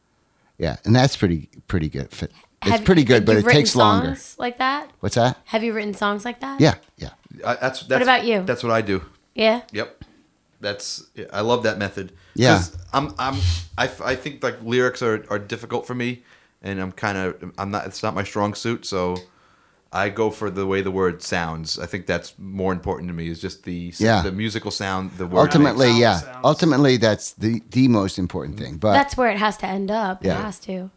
[0.57, 2.07] yeah, and that's pretty pretty good.
[2.11, 2.27] It's
[2.61, 4.15] Have- pretty good, but it written takes longer.
[4.37, 4.89] Like that?
[5.01, 5.37] What's that?
[5.45, 6.59] Have you written songs like that?
[6.59, 7.09] Yeah, yeah.
[7.45, 8.41] I, that's, that's about you?
[8.43, 9.03] That's what I do.
[9.35, 9.61] Yeah.
[9.71, 10.03] Yep.
[10.61, 11.03] That's
[11.33, 12.13] I love that method.
[12.33, 12.55] Yeah.
[12.55, 13.35] 'Cause I'm I'm
[13.77, 16.23] I, I think like lyrics are, are difficult for me,
[16.63, 19.17] and I'm kind of I'm not it's not my strong suit, so
[20.03, 21.79] I go for the way the word sounds.
[21.79, 24.21] I think that's more important to me is just the Yeah.
[24.23, 25.11] the musical sound.
[25.17, 26.19] The word Ultimately, Sound yeah.
[26.19, 26.37] sounds.
[26.43, 28.77] Ultimately, that's the the most important thing.
[28.77, 30.23] But That's where it has to end up.
[30.23, 30.39] Yeah.
[30.39, 30.89] It has to.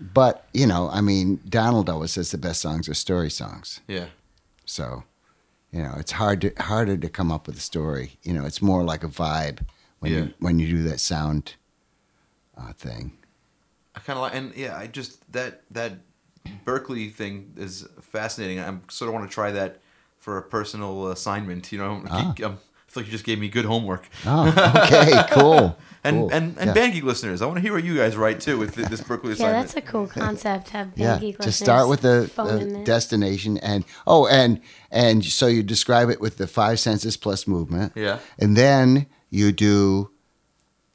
[0.00, 3.80] but you know, I mean, Donald always says the best songs are story songs.
[3.88, 4.06] yeah.
[4.64, 5.02] So,
[5.72, 8.18] you know, it's hard to harder to come up with a story.
[8.22, 9.60] You know, it's more like a vibe
[10.00, 10.18] when Yeah.
[10.18, 11.54] you when you do that sound
[12.56, 13.12] uh, thing.
[13.94, 15.92] I kind of like, and yeah, I just that that
[16.64, 18.60] Berklee thing is fascinating.
[18.60, 19.80] I sort of want to try that
[20.18, 21.70] for a personal assignment.
[21.72, 22.28] You know, Ah.
[22.44, 22.58] um,
[22.88, 24.08] I feel like you just gave me good homework.
[24.26, 24.48] Oh,
[24.86, 25.76] okay, cool.
[26.04, 26.30] And cool.
[26.32, 26.72] and and yeah.
[26.74, 29.32] Band Geek listeners, I want to hear what you guys write too with this Berklee
[29.32, 29.38] assignment.
[29.40, 30.70] Yeah, that's a cool concept.
[30.70, 34.60] Have Band yeah, Geek to listeners start with the, the destination and oh, and
[34.90, 37.92] and so you describe it with the five senses plus movement.
[37.96, 38.20] Yeah.
[38.38, 40.10] and then you do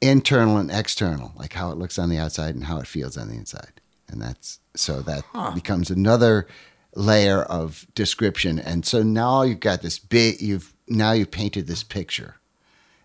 [0.00, 3.28] internal and external, like how it looks on the outside and how it feels on
[3.28, 5.24] the inside, and that's so that
[5.54, 6.46] becomes another
[6.94, 8.58] layer of description.
[8.58, 12.36] And so now you've got this bit You've now you've painted this picture,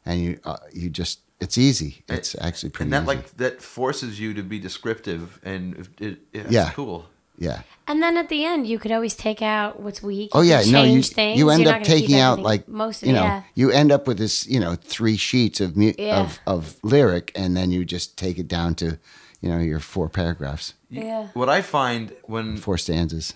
[0.05, 2.03] and you uh, you just it's easy.
[2.09, 2.87] It's actually pretty.
[2.87, 3.17] and that easy.
[3.17, 6.71] like that forces you to be descriptive, and it, it, it's Yeah.
[6.71, 7.07] cool.
[7.37, 7.61] yeah.
[7.87, 10.29] And then at the end, you could always take out what's weak.
[10.33, 11.39] Oh yeah, no, you things.
[11.39, 13.43] you end You're up taking out like most of you know Yeah.
[13.55, 16.19] you end up with this you know three sheets of mu- Yeah.
[16.19, 18.99] of of lyric, and then you just take it down to
[19.41, 21.27] you know your four paragraphs, Yeah.
[21.33, 23.33] What I find when four stanzas.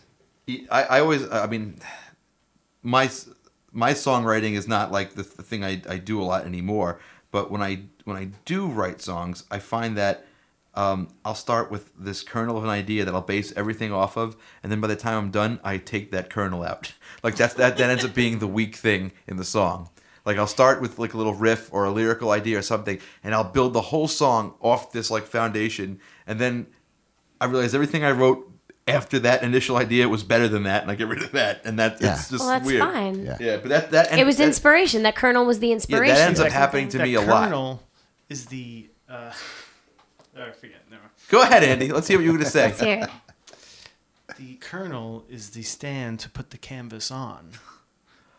[0.69, 1.79] I, I always I mean
[2.81, 3.09] my
[3.71, 6.99] my songwriting is not like the, the thing I, I do a lot anymore
[7.31, 10.25] but when I when I do write songs I find that
[10.75, 14.35] um, I'll start with this kernel of an idea that I'll base everything off of
[14.61, 16.93] and then by the time I'm done I take that kernel out
[17.23, 19.89] like that's that that ends up being the weak thing in the song
[20.25, 23.33] like I'll start with like a little riff or a lyrical idea or something and
[23.35, 26.67] I'll build the whole song off this like foundation and then
[27.41, 28.49] I realize everything I wrote
[28.87, 31.79] after that initial idea was better than that, and I get rid of that, and
[31.79, 32.13] that Yeah.
[32.15, 32.81] it's just Well, that's weird.
[32.81, 33.25] fine.
[33.25, 33.37] Yeah.
[33.39, 35.03] Yeah, but that that It was that, inspiration.
[35.03, 36.07] That kernel was the inspiration.
[36.15, 37.45] Yeah, That ends up Like, happening to that me a lot.
[37.45, 37.81] kernel
[38.29, 38.89] is the.
[39.09, 39.31] Uh,
[40.37, 40.81] oh, I forget.
[40.89, 41.01] Never.
[41.03, 41.13] mind.
[41.29, 41.93] Go ahead, Andy.
[41.93, 42.65] Let's hear what you were going to say.
[42.65, 43.09] Let's hear it.
[44.37, 47.51] The kernel is the stand to put the canvas on,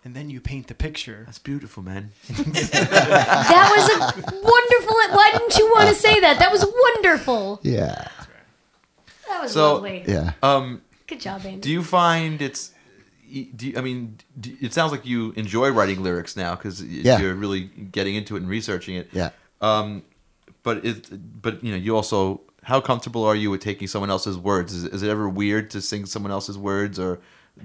[0.05, 1.23] and then you paint the picture.
[1.27, 2.11] That's beautiful, man.
[2.29, 4.95] That was a wonderful.
[5.17, 6.39] Why didn't you want to say that?
[6.39, 7.61] That was wonderful.
[7.63, 8.09] Yeah,
[9.29, 10.05] That was So- lovely.
[10.07, 10.33] yeah.
[10.43, 11.59] Um, Good job, Andy.
[11.61, 12.71] do you find it's?
[13.57, 17.19] Do you, I mean, do, it sounds like you enjoy writing lyrics now because Yeah.
[17.21, 19.09] you're really getting into it and researching it.
[19.13, 19.31] Yeah.
[19.61, 20.03] Um,
[20.63, 21.09] but it,
[21.43, 24.73] but you know, you also, how comfortable are you with taking someone else's words?
[24.73, 27.19] Is, is it ever weird to sing someone else's words, or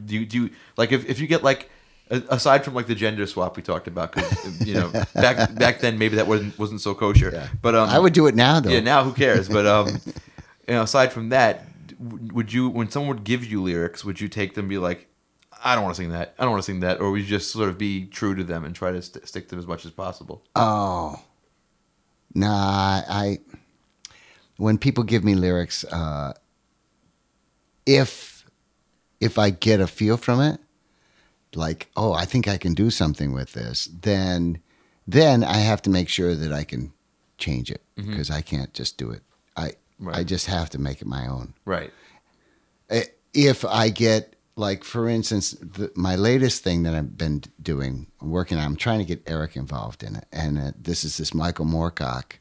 [0.05, 1.67] do you, do you like if, if you get like a-
[2.09, 4.13] aside from like the gender swap we talked about?
[4.13, 7.31] Because you know, back back then maybe that wasn't wasn't so kosher.
[7.33, 7.47] Yeah.
[7.61, 8.69] But um, I would do it now though.
[8.69, 9.49] yeah, now who cares?
[9.49, 9.87] But um,
[10.67, 11.65] you know, aside from that,
[11.99, 15.07] would you when someone would give you lyrics, would you take them and be like,
[15.63, 17.27] I don't want to sing that, I don't want to sing that, or would you
[17.27, 19.67] just sort of be true to them and try to st- stick to them as
[19.67, 20.43] much as possible?
[20.55, 21.21] Oh,
[22.33, 23.01] nah.
[23.07, 23.39] I
[24.57, 26.33] when people give me lyrics, uh,
[27.85, 28.45] if
[29.19, 30.59] if I get a feel from it,
[31.55, 34.59] like oh, I think I can do something with this, then
[35.07, 36.91] then I have to make sure that I can
[37.37, 39.23] change it because I can't just do it.
[39.57, 39.73] I
[40.11, 41.53] I just have to make it my own.
[41.65, 41.91] Right.
[43.33, 48.57] If I get like for instance, the, my latest thing that I've been doing, working
[48.57, 51.65] on, I'm trying to get Eric involved in it, and uh, this is this Michael
[51.65, 52.33] Moorcock.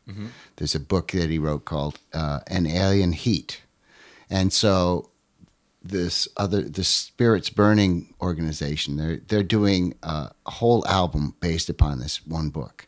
[0.56, 3.62] There's a book that he wrote called uh, "An Alien Heat,"
[4.28, 5.10] and so
[5.88, 11.98] this other the Spirits Burning organization, they're they're doing uh, a whole album based upon
[11.98, 12.86] this one book.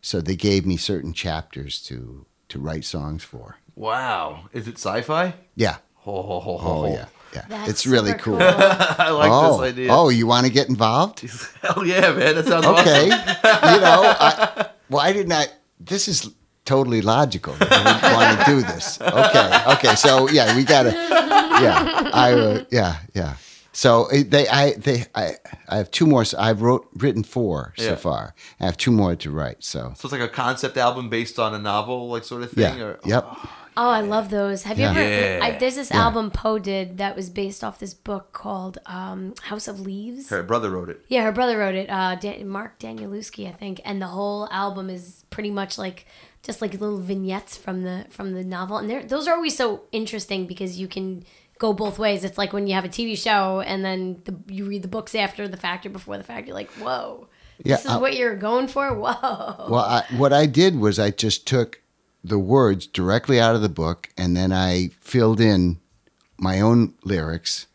[0.00, 3.56] So they gave me certain chapters to to write songs for.
[3.76, 4.48] Wow.
[4.52, 5.34] Is it sci-fi?
[5.56, 5.76] Yeah.
[5.94, 6.92] Ho, ho, ho, ho, Oh ho.
[6.92, 7.06] yeah.
[7.34, 7.44] Yeah.
[7.48, 8.36] That's it's really super cool.
[8.40, 9.88] I like oh, this idea.
[9.92, 11.20] oh, you want to get involved?
[11.62, 12.36] Hell yeah, man.
[12.36, 13.10] That sounds Okay.
[13.10, 13.74] awesome.
[13.74, 15.46] you know, I, why didn't I?
[15.80, 16.30] This is
[16.64, 17.54] totally logical.
[17.60, 19.00] I want to do this.
[19.00, 19.62] Okay.
[19.74, 19.94] Okay.
[19.96, 20.90] So yeah, we gotta.
[20.90, 22.10] Yeah.
[22.12, 22.32] I.
[22.32, 22.96] Uh, yeah.
[23.14, 23.34] Yeah.
[23.76, 25.32] So uh, they, I, they, I,
[25.68, 26.24] I have two more.
[26.38, 27.88] I've wrote written four Yeah.
[27.88, 28.34] so far.
[28.60, 29.64] I have two more to write.
[29.64, 32.78] So So it's like a concept album based on a novel, like sort of thing.
[32.78, 32.84] yeah.
[32.84, 33.24] Or, Yep.
[33.76, 34.62] Oh, I love those.
[34.64, 34.90] Have you Yeah.
[34.90, 35.02] ever?
[35.02, 35.38] Yeah.
[35.42, 36.02] I, there's this Yeah.
[36.04, 40.28] album Poe did that was based off this book called um, House of Leaves.
[40.30, 41.04] Her brother wrote it.
[41.08, 41.90] Yeah, her brother wrote it.
[41.90, 46.06] Uh, Dan- Mark Danielewski, I think, and the whole album is pretty much like
[46.42, 49.82] just like little vignettes from the from the novel, and they're, those are always so
[49.92, 51.24] interesting because you can
[51.58, 52.22] go both ways.
[52.22, 55.14] It's like when you have a TV show and then the, you read the books
[55.14, 56.46] after the fact or before the fact.
[56.46, 57.28] You're like, whoa,
[57.64, 58.92] Yeah, this is I- what you're going for.
[58.98, 59.68] Whoa.
[59.70, 61.80] Well, I, what I did was I just took
[62.24, 65.78] the words directly out of the book and then I filled in
[66.38, 67.66] my own lyrics.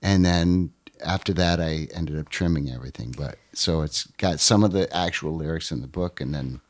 [0.00, 0.72] And then
[1.04, 3.12] after that, I ended up trimming everything.
[3.16, 6.60] But so it's got some of the actual lyrics in the book and then,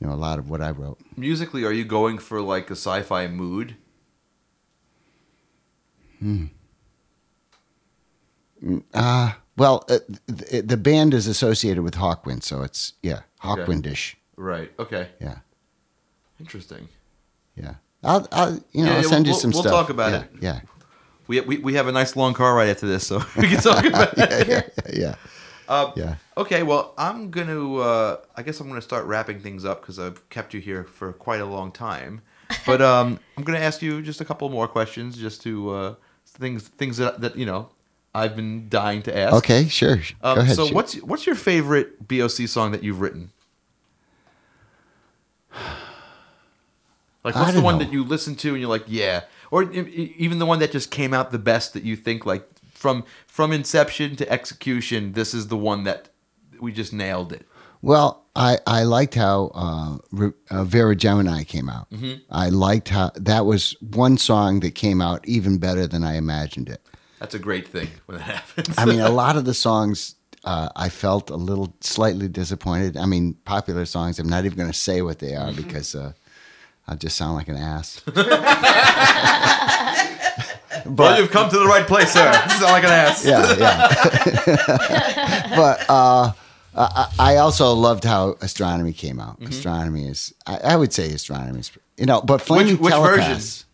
[0.00, 0.98] you know, a lot of what I wrote.
[1.16, 3.76] Musically, are you going for like a sci-fi mood?
[6.18, 6.46] Hmm.
[8.92, 12.42] Uh, well, uh, the, the band is associated with Hawkwind.
[12.42, 13.62] So it's, yeah, Okay.
[13.62, 14.14] Hawkwindish.
[14.36, 14.72] Right.
[14.78, 15.08] Okay.
[15.20, 15.38] Yeah.
[16.40, 16.88] Interesting.
[17.56, 17.74] Yeah.
[18.04, 19.72] I'll, I'll you know, Yeah, I'll send you we'll- some we'll stuff.
[19.72, 20.30] talk about yeah, it.
[20.40, 20.60] Yeah.
[21.26, 23.84] We, we we have a nice long car ride after this, so we can talk
[23.92, 24.48] about it.
[24.48, 24.62] Yeah.
[24.92, 25.14] Yeah.
[25.68, 26.14] Uh, Yeah.
[26.38, 27.76] Okay, well, I'm gonna.
[27.76, 31.12] Uh, I guess I'm gonna start wrapping things up because I've kept you here for
[31.12, 32.22] quite a long time.
[32.64, 35.94] But um, I'm gonna ask you just a couple more questions, just to uh,
[36.26, 37.68] things things that, that you know
[38.14, 39.34] I've been dying to ask.
[39.34, 39.98] Okay, sure.
[40.22, 40.56] Um, Go ahead.
[40.56, 40.74] so shoot.
[40.74, 43.32] what's what's your favorite BOC song that you've written?
[47.24, 47.84] Like what's the one know.
[47.84, 51.12] that you listen to and you're like, yeah, or even the one that just came
[51.12, 55.56] out the best that you think like from from inception to execution, this is the
[55.56, 56.08] one that
[56.60, 57.46] we just nailed it.
[57.82, 59.98] Well, I, I liked how uh,
[60.50, 61.88] uh, Vera Gemini came out.
[61.90, 62.14] Mm-hmm.
[62.30, 66.68] I liked how that was one song that came out even better than I imagined
[66.68, 66.80] it.
[67.20, 68.74] That's a great thing when that happens.
[68.78, 72.96] I mean, a lot of the songs uh, I felt a little slightly disappointed.
[72.96, 74.18] I mean, popular songs.
[74.18, 75.48] I'm not even going to say what they Mm-hmm.
[75.58, 75.94] are because
[76.88, 78.00] I'll just sound like an ass.
[80.86, 82.30] well, you've come to the right place, sir.
[82.46, 83.24] This is all I can ask.
[83.26, 85.48] yeah, yeah.
[85.56, 86.32] but uh,
[86.74, 89.40] I, I also loved how astronomy came out.
[89.40, 89.50] Mm-hmm.
[89.50, 93.64] Astronomy is, I, I would say, astronomy is, you know, but flaming which telepaths.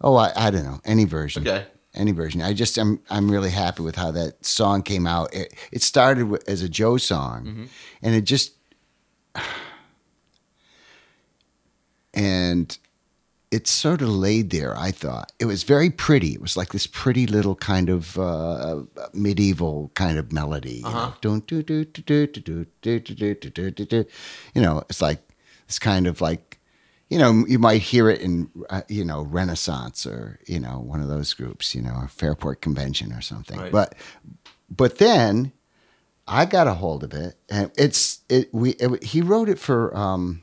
[0.00, 1.46] Oh, I, I don't know any version.
[1.46, 1.66] Okay.
[1.94, 2.40] Any version.
[2.42, 5.34] I just I'm I'm really happy with how that song came out.
[5.34, 7.64] It, it started as a Joe song, Mm-hmm.
[8.02, 8.52] and it just
[12.18, 12.78] and
[13.50, 14.76] it sort of laid there.
[14.76, 16.32] I thought it was very pretty.
[16.34, 18.82] It was like this pretty little kind of uh,
[19.14, 20.76] medieval kind of melody.
[20.76, 24.06] You know, Dun, dun, dun, dun, dun, dun, dun, dun, dun, dun, dun, dun, dun.
[24.54, 25.20] you know, it's like
[25.66, 26.58] this kind of like,
[27.08, 31.00] you know, you might hear it in, uh, you know, Renaissance or you know one
[31.00, 33.58] of those groups, you know, or Fairport Convention or something.
[33.58, 33.72] Right.
[33.72, 33.94] But,
[34.68, 35.52] but then
[36.26, 38.52] I got a hold of it, and it's it.
[38.52, 39.96] We it, he wrote it for.
[39.96, 40.42] Um,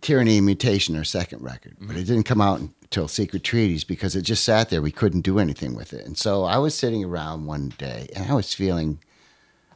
[0.00, 4.16] Tyranny and Mutation, our second record, but it didn't come out until Secret Treaties because
[4.16, 4.82] it just sat there.
[4.82, 6.04] We couldn't do anything with it.
[6.06, 9.00] And so I was sitting around one day and I was feeling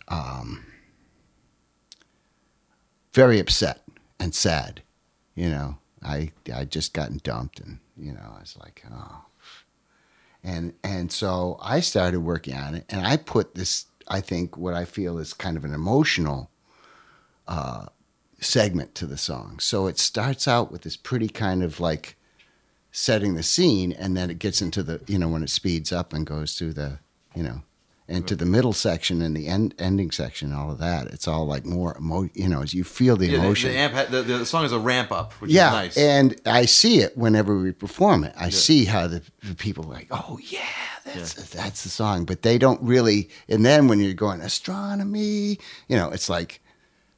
[0.09, 0.65] um,
[3.13, 3.83] very upset
[4.19, 4.83] and sad.
[5.35, 9.25] You know, I I just gotten dumped and, you know, I was like, oh.
[10.43, 14.75] And and so I started working on it and I put this I think what
[14.75, 16.51] I feel is kind of an emotional
[18.41, 19.59] segment to the song.
[19.61, 22.17] So it starts out with this pretty kind of like
[22.93, 26.13] setting the scene, and then it gets into the you know when it speeds up
[26.13, 26.99] and goes through the
[27.35, 27.63] you know
[28.09, 31.09] into the middle section and the end ending section, all of that.
[31.09, 33.71] It's all like more emo- you know as you feel the Yeah, emotion.
[33.73, 35.99] the, amp ha- the, the song is a ramp up, which yeah, is nice.
[35.99, 38.33] and I see it whenever we perform it.
[38.39, 40.61] I see how the, the people are like, "Oh yeah,
[41.05, 43.29] that's that's the song," but they don't really.
[43.49, 45.59] And then when you're going astronomy,
[45.89, 46.61] you know, it's like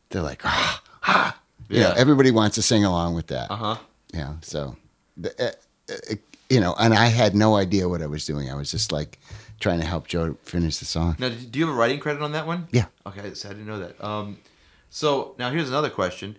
[0.08, 1.94] they're like, "Ah, ah," you know, Yeah.
[1.96, 3.50] everybody wants to sing along with that.
[3.50, 3.76] uh huh.
[4.14, 4.76] Yeah, so
[5.16, 6.14] the, uh, uh,
[6.48, 8.50] you know, and I had no idea what I was doing.
[8.50, 9.18] I was just like
[9.60, 11.16] trying to help Joe finish the song.
[11.18, 12.68] Now, do you have a writing credit on that one?
[12.70, 12.86] Yeah.
[13.06, 14.02] Okay, so I didn't know that.
[14.02, 14.38] Um,
[14.90, 16.36] so now here's another question: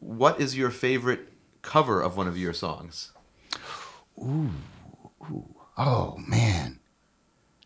[0.00, 1.32] What is your favorite
[1.62, 3.10] cover of one of your songs?
[4.18, 4.50] Ooh.
[5.76, 6.78] Oh man,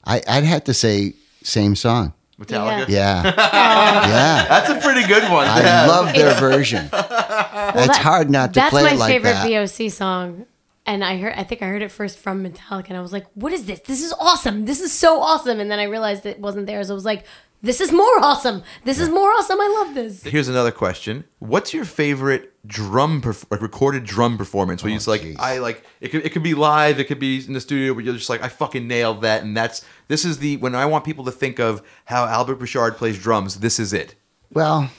[0.04, 2.12] I I'd have to say same song.
[2.46, 2.88] Metallica.
[2.88, 4.46] Yeah, yeah.
[4.48, 5.46] That's a pretty good one.
[5.46, 5.88] I have.
[5.88, 6.88] love their version.
[6.92, 9.78] it's hard not to That's play my it like favorite that.
[9.78, 10.46] BOC song.
[10.84, 13.26] And I heard I think I heard it first from Metallica and I was like,
[13.34, 13.80] What is this?
[13.80, 14.64] This is awesome.
[14.64, 15.60] This is so awesome.
[15.60, 16.90] And then I realized it wasn't theirs.
[16.90, 17.24] I was like,
[17.62, 18.64] This is more awesome.
[18.84, 19.60] This is more awesome.
[19.60, 20.24] I love this.
[20.24, 24.82] Here's another question: What's your favorite drum, perf- like recorded drum performance?
[24.82, 25.36] Where you oh, just like, jeez.
[25.38, 26.08] I like it.
[26.08, 28.42] Could, it could be live, it could be in the studio, but you're just like,
[28.42, 31.58] I fucking nailed that, and that's this is the when I want people to think
[31.58, 33.60] of how Albert Bouchard plays drums.
[33.60, 34.14] This is it.
[34.52, 34.90] Well,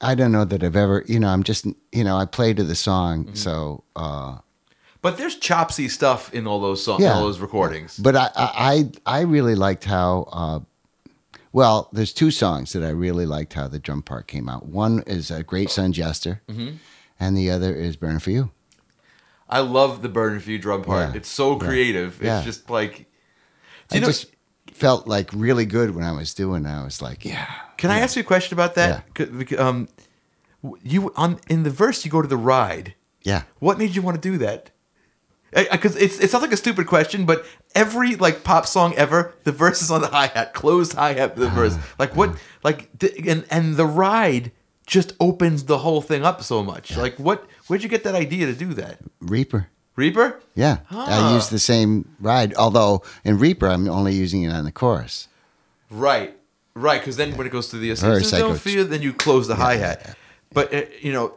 [0.00, 1.04] I don't know that I've ever.
[1.06, 1.66] You know, I'm just.
[1.92, 3.34] You know, I play to the song, Mm-hmm.
[3.34, 3.84] so.
[3.94, 4.38] uh
[5.02, 7.12] But there's chopsy stuff in all those songs, Yeah.
[7.14, 7.98] all those recordings.
[7.98, 10.10] But I, I, I really liked how.
[10.32, 10.60] Uh,
[11.52, 14.66] well, there's two songs that I really liked how the drum part came out.
[14.66, 16.76] One is a Great Sun Jester, Mm-hmm.
[17.20, 18.50] and the other is Burn for You.
[19.48, 21.10] I love the Burnin' for You drum part.
[21.10, 21.16] Yeah.
[21.18, 22.18] It's so creative.
[22.22, 22.38] Yeah.
[22.38, 23.06] It's just like.
[23.94, 24.06] Do I you know?
[24.08, 24.26] just
[24.72, 26.64] felt like really good when I was doing.
[26.66, 26.68] it.
[26.68, 27.46] I was like, yeah,
[27.76, 29.04] Can I ask you a question about that?
[29.14, 29.88] Bec- Um,
[30.82, 32.94] you on in the verse you go to the ride.
[33.22, 33.42] yeah.
[33.58, 34.70] What made you want to do that?
[35.52, 37.44] Because it's it sounds like a stupid question, but
[37.76, 41.36] every like pop song ever, the verse is on the hi hat, closed hi hat,
[41.36, 41.76] the verse.
[41.98, 42.36] Like what?
[42.64, 42.88] Like
[43.24, 44.50] and and the ride
[44.86, 46.96] just opens the whole thing up so much.
[46.96, 47.46] Like what?
[47.68, 48.98] Where'd you get that idea to do that?
[49.20, 49.68] Reaper.
[49.96, 50.40] Reaper?
[50.54, 51.30] Yeah, Ah.
[51.30, 52.54] I use the same ride.
[52.54, 55.28] Although in Reaper, I'm only using it on the chorus.
[55.90, 56.36] Right,
[56.74, 57.00] right.
[57.00, 59.76] Because then when it goes to the I don't feel, then you close the hi
[59.76, 60.16] hat.
[60.52, 61.34] But uh, you know,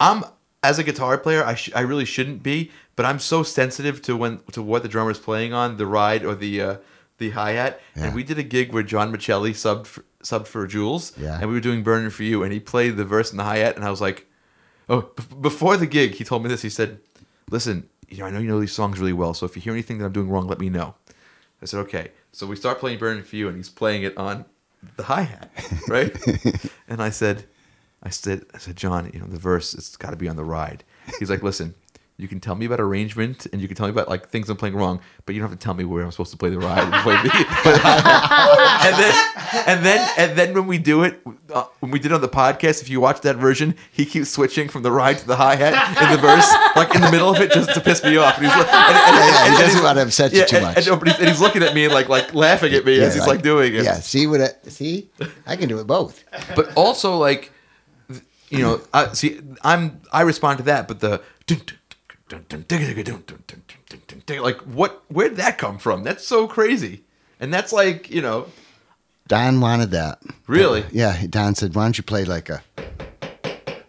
[0.00, 0.24] I'm
[0.62, 4.16] as a guitar player, I sh- I really shouldn't be, but I'm so sensitive to
[4.16, 6.76] when to what the drummer's playing on the ride or the uh,
[7.18, 7.80] the hi hat.
[7.96, 8.06] Yeah.
[8.06, 11.38] And we did a gig where John Miceli subbed for, subbed for Jules, Yeah.
[11.40, 13.58] and we were doing "Burning for You," and he played the verse and the hi
[13.58, 14.26] hat, and I was like,
[14.88, 16.62] oh, b- before the gig, he told me this.
[16.62, 16.98] He said,
[17.50, 19.72] "Listen, you know, I know you know these songs really well, so if you hear
[19.72, 20.94] anything that I'm doing wrong, let me know."
[21.62, 22.10] I said, okay.
[22.32, 24.44] So we start playing Burning for You, and he's playing it on
[24.96, 25.50] the hi hat,
[25.88, 26.16] right?
[26.88, 27.44] and I said,
[28.02, 30.44] I said, I said, John, you know, the verse, it's got to be on the
[30.44, 30.84] ride.
[31.18, 31.74] He's like, listen,
[32.22, 34.56] you can tell me about arrangement, and you can tell me about like things I'm
[34.56, 36.58] playing wrong, but you don't have to tell me where I'm supposed to play the
[36.58, 36.82] ride.
[36.84, 41.02] And, play the, play the hi-hat." and then, and then, and then when we do
[41.04, 41.20] it,
[41.52, 44.30] uh, when we did it on the podcast, if you watch that version, he keeps
[44.30, 47.30] switching from the ride to the hi hat in the verse, like in the middle
[47.30, 48.36] of it, just to piss me off.
[48.38, 50.86] And he's like, and, and- Yeah, he doesn't want to upset you yeah, too much.
[50.86, 53.42] and, and he's looking at me and like like laughing at me as he's like,
[53.42, 53.84] doing it.
[53.84, 54.40] Yeah, see what?
[54.40, 55.08] I, see,
[55.46, 56.24] I can do it both.
[56.54, 57.52] But also like,
[58.50, 59.40] you know, I see.
[59.62, 61.22] I'm I respond to that, but the
[64.28, 65.02] like what?
[65.08, 66.04] Where'd that come from?
[66.04, 67.02] That's so crazy.
[67.40, 68.46] And that's like you know,
[69.28, 70.20] Don wanted that.
[70.46, 70.84] Really?
[70.90, 72.62] Yeah, Don said, "Why don't you play like a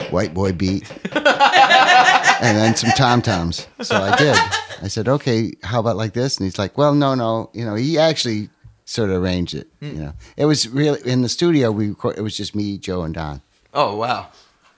[0.09, 4.35] white boy beat, and then some tom toms?" So I did.
[4.84, 7.49] I said, "Okay, how about like this?" And he's like, "Well, no, no.
[7.53, 8.49] You know, he actually
[8.85, 9.68] sort of arranged it.
[9.80, 9.85] Hmm.
[9.88, 11.72] You know, it was really in the studio.
[11.72, 13.41] We record, it was just me, Joe, and Don.
[13.73, 14.27] oh wow.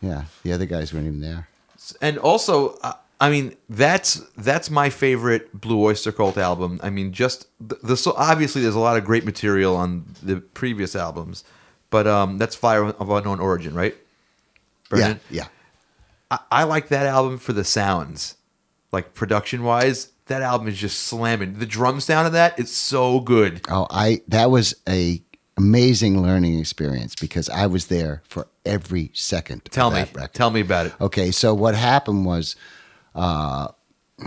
[0.02, 1.48] Yeah, the other guys weren't even there.
[2.02, 6.80] and also uh, I mean that's that's my favorite Blue Oyster Cult album.
[6.84, 10.38] I mean just the, the so obviously there's a lot of great material on the
[10.38, 11.44] previous albums,
[11.90, 13.96] but um that's Fire of Unknown Origin, right?
[14.96, 15.48] Yeah, yeah.
[16.30, 18.36] I, I like that album for the sounds,
[18.92, 20.10] like production wise.
[20.28, 21.60] That album is just slamming.
[21.60, 23.62] The drum sound of that is so good.
[23.70, 25.22] Oh, I that was a
[25.58, 29.66] amazing learning experience because I was there for every second.
[29.66, 30.34] Tell me, record.
[30.34, 30.94] tell me about it.
[31.00, 32.56] Okay, so what happened was,
[33.16, 33.68] uh,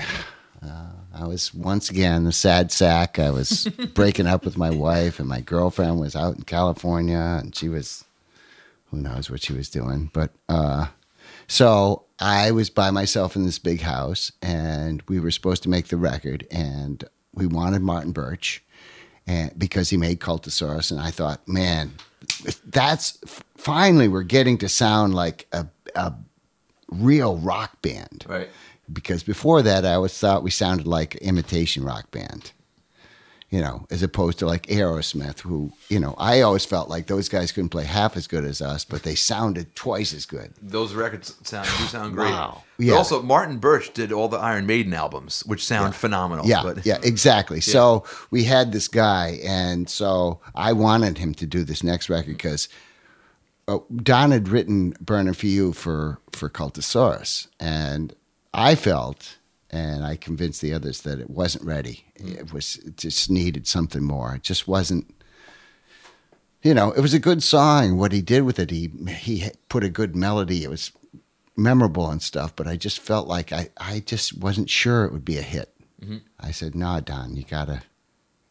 [0.62, 3.18] uh, I was once again the sad sack.
[3.18, 7.54] I was breaking up with my wife, and my girlfriend was out in California, and
[7.54, 8.04] she was,
[8.90, 10.10] who knows what she was doing.
[10.12, 10.86] But uh,
[11.48, 15.88] so I was by myself in this big house, and we were supposed to make
[15.88, 17.02] the record, and
[17.34, 18.62] we wanted Martin Birch,
[19.26, 21.92] and because he made Cultosaurus, and I thought, man,
[22.66, 23.18] that's
[23.56, 26.12] finally we're getting to sound like a, a
[26.88, 28.48] real rock band Right.
[28.92, 32.52] Because before that I always thought we sounded like an imitation rock band.
[33.48, 37.28] You know, as opposed to like Aerosmith, who, you know, I always felt like those
[37.28, 40.52] guys couldn't play half as good as us, but they sounded twice as good.
[40.60, 42.32] Those records sound do sound great.
[42.32, 42.64] Wow.
[42.76, 42.94] But Yeah.
[42.94, 46.44] Also, Martin Birch did all the Iron Maiden albums, which sound phenomenal.
[46.44, 47.60] Yeah, but yeah, exactly.
[47.60, 48.02] So
[48.32, 52.68] we had this guy, and so I wanted him to do this next record because
[53.68, 58.12] uh, Don had written "Burning for You" for for Cultosaurus, and
[58.56, 59.36] I felt
[59.70, 62.04] and I convinced the others that it wasn't ready.
[62.18, 62.38] Mm.
[62.38, 64.34] It was it just needed something more.
[64.34, 65.12] It just wasn't.
[66.62, 67.96] You know, it was a good song.
[67.96, 70.64] What he did with it, he he put a good melody.
[70.64, 70.90] It was
[71.56, 72.56] memorable and stuff.
[72.56, 75.72] But I just felt like I I just wasn't sure it would be a hit.
[76.02, 76.18] Mm-hmm.
[76.40, 77.82] I said, "Nah, Don, you gotta."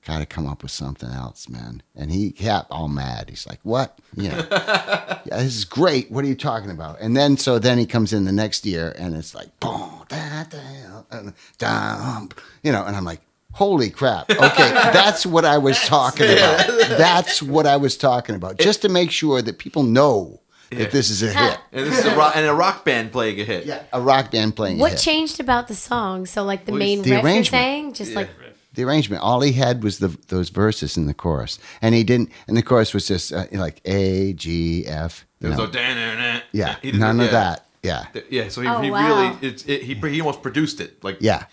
[0.05, 1.81] Got to come up with something else, man.
[1.95, 3.27] And he got all mad.
[3.29, 3.97] He's like, "What?
[4.15, 6.11] You know, yeah, this is great.
[6.11, 8.93] What are you talking about?" And then so then he comes in the next year,
[8.99, 12.29] and it's like boom, da, da, and dum,
[12.61, 13.21] you know, and I'm like,
[13.53, 14.29] "Holy crap!
[14.29, 16.67] Okay, that's what I was talking about.
[16.99, 18.59] That's what I was talking about.
[18.59, 21.59] Just to make sure that people know that this is a hit.
[21.71, 23.65] And this is a rock, and a rock band playing a hit.
[23.65, 24.77] Yeah, a rock band playing.
[24.77, 24.99] a What hit.
[25.01, 26.27] changed about the song?
[26.27, 27.47] So like the Well, main the riff you're arrangement.
[27.49, 28.29] saying, just like
[28.75, 29.21] the arrangement.
[29.23, 32.29] All he had was the those verses in the chorus, and he didn't.
[32.47, 35.25] And the chorus was just uh, like A G F.
[35.39, 37.65] There was no dan yeah, He did- none of that.
[37.83, 39.05] Yeah, Yeah, so he, Oh, he wow.
[39.07, 41.03] really it's it, he he almost produced it.
[41.03, 41.45] Like yeah,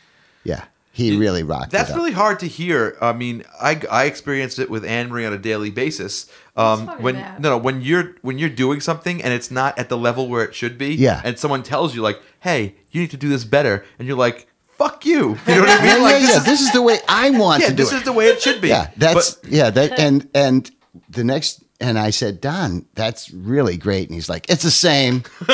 [0.45, 0.65] yeah.
[0.95, 1.71] He really rocked.
[1.71, 1.97] That's it up.
[1.99, 2.99] really hard to hear.
[3.01, 6.31] I mean, I, I experienced it with Anne Marie on a daily basis.
[6.55, 7.41] Um, when about?
[7.41, 10.45] no, no, when you're when you're doing something and it's not at the level where
[10.45, 11.23] it should be, Yeah.
[11.25, 14.47] and someone tells you like, "Hey, you need to do this better," and you're like,
[14.83, 15.87] "Fuck you," you know what I mean?
[15.87, 16.37] Yeah, like yeah, this yeah.
[16.39, 17.87] is this is the way I want yeah, to do it.
[17.87, 18.69] this is the way it should be.
[18.69, 19.71] yeah, that's But- yeah.
[19.71, 20.71] That and and
[21.09, 24.09] the next and I said, Don, that's really great.
[24.09, 25.17] And he's like, It's the same.
[25.41, 25.47] it's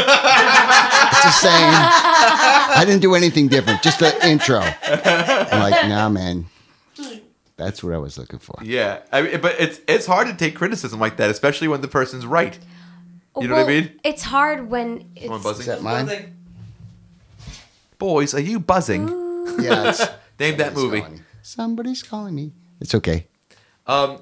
[1.24, 1.72] the same.
[2.80, 3.82] I didn't do anything different.
[3.82, 4.60] Just the intro.
[4.60, 6.46] I'm like, Nah, man.
[7.56, 8.56] That's what I was looking for.
[8.62, 9.00] yeah.
[9.10, 12.24] I mean, but it's it's hard to take criticism like that, especially when the person's
[12.26, 12.56] right.
[13.40, 14.00] You know what I mean?
[14.04, 15.60] It's hard when it's Someone buzzing.
[15.60, 16.36] Is that mine?
[17.98, 19.08] Boys, are you buzzing?
[19.60, 19.90] Yeah.
[19.90, 20.06] It's,
[20.40, 21.00] Name that movie.
[21.00, 21.22] calling me.
[21.42, 22.52] Somebody's calling me.
[22.80, 23.26] It's okay.
[23.88, 24.20] Um,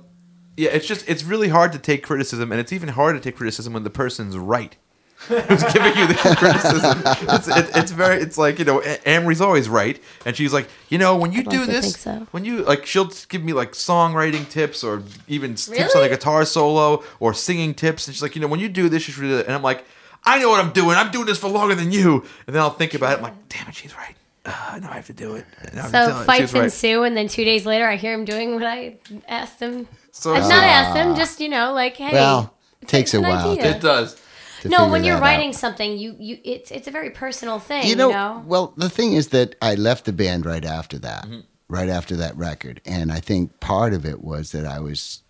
[0.56, 3.36] yeah, it's just it's really hard to take criticism, and it's even harder to take
[3.36, 4.76] criticism when the person's right.
[5.28, 7.02] Who's giving you the criticism?
[7.34, 8.16] It's, it, it's very.
[8.22, 11.32] It's like you know, A- Anne Marie's always right, and she's like, you know, when
[11.32, 12.26] you I'd do like to this, think so.
[12.30, 16.04] when you like, she'll give me like songwriting tips or even s tips on a
[16.04, 16.08] Really?
[16.16, 19.12] guitar solo or singing tips, and she's like, you know, when you do this, you
[19.12, 19.46] should do that.
[19.46, 19.84] And I'm like,
[20.26, 20.96] I know what I'm doing.
[20.96, 22.24] I'm doing this for longer than you.
[22.46, 23.16] And then I'll think about it.
[23.18, 24.14] I'm like, damn it, she's right.
[24.44, 25.44] Uh, now I have to do it.
[25.72, 26.64] Now I have to tell So fights she's right.
[26.64, 28.96] ensue, and then two days later, I hear him doing what I
[29.28, 29.88] asked him.
[30.12, 32.12] So- I've not asked him, just you know, like, hey.
[32.12, 33.76] Well, it's- takes a while idea.
[33.76, 34.20] It does.
[34.64, 35.54] No, when you're writing out.
[35.54, 37.86] something, you you it's it's a very personal thing.
[37.86, 38.42] you know, you know?
[38.46, 41.40] well, the thing is that I left the band right after that, Mm-hmm.
[41.68, 45.22] right after that record, and I think part of it was that I was,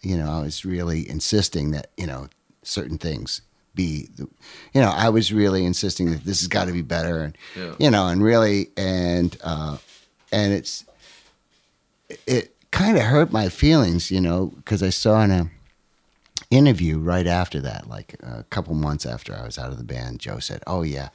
[0.00, 2.28] you know, I was really insisting that you know
[2.62, 3.40] certain things
[3.76, 4.26] be, the,
[4.74, 7.74] you know, I was really insisting that this has got to be better, and Yeah.
[7.78, 9.76] you know, and really, and uh,
[10.32, 10.84] and it's
[12.26, 15.50] it kind of hurt my feelings, you know, because I saw in a
[16.50, 20.18] interview right after that, like a couple months after I was out of the band,
[20.20, 21.08] Joe said, "Oh yeah,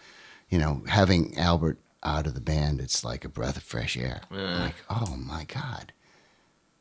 [0.49, 4.21] you know, having Albert out of the band, it's like a breath of fresh air."
[4.31, 5.93] I'm like, "Oh my god."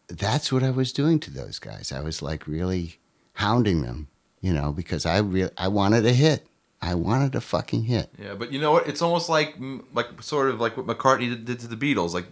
[0.09, 1.93] That's what I was doing to those guys.
[1.93, 2.98] I was like really
[3.35, 4.09] hounding them,
[4.40, 6.46] you know, because I really I wanted a hit.
[6.82, 8.10] I wanted a fucking hit.
[8.18, 8.88] Yeah, but you know what?
[8.88, 9.56] It's almost like
[9.94, 12.14] like sort of like what McCartney did, did to the Beatles.
[12.14, 12.26] Like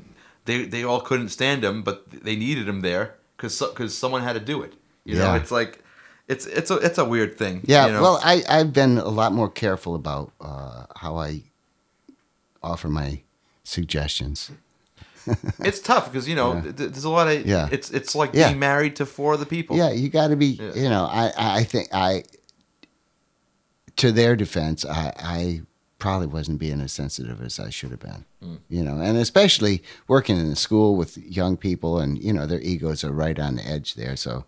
[0.47, 4.35] they they all couldn't stand him, but they needed him there because because someone had
[4.35, 4.75] to do it.
[5.05, 5.83] You know, it's like
[6.29, 7.63] it's it's a it's a weird thing.
[7.65, 8.03] Yeah, you know?
[8.03, 11.43] well, I, I've been a lot more careful about uh, how I
[12.63, 13.23] offer my
[13.65, 14.51] suggestions.
[15.61, 16.73] it's tough because you know Yeah.
[16.75, 17.69] there's a lot of Yeah.
[17.71, 18.49] It's it's like Yeah.
[18.49, 19.77] being married to four other people.
[19.77, 20.47] Yeah, you got to be.
[20.61, 20.75] Yeah.
[20.75, 22.25] You know, I I think I.
[23.97, 25.63] To their defense, I I
[25.99, 28.25] probably wasn't being as sensitive as I should have been.
[28.45, 28.59] Mm.
[28.69, 32.61] You know, and especially working in a school with young people, and you know their
[32.61, 34.15] egos are right on the edge there.
[34.15, 34.45] So,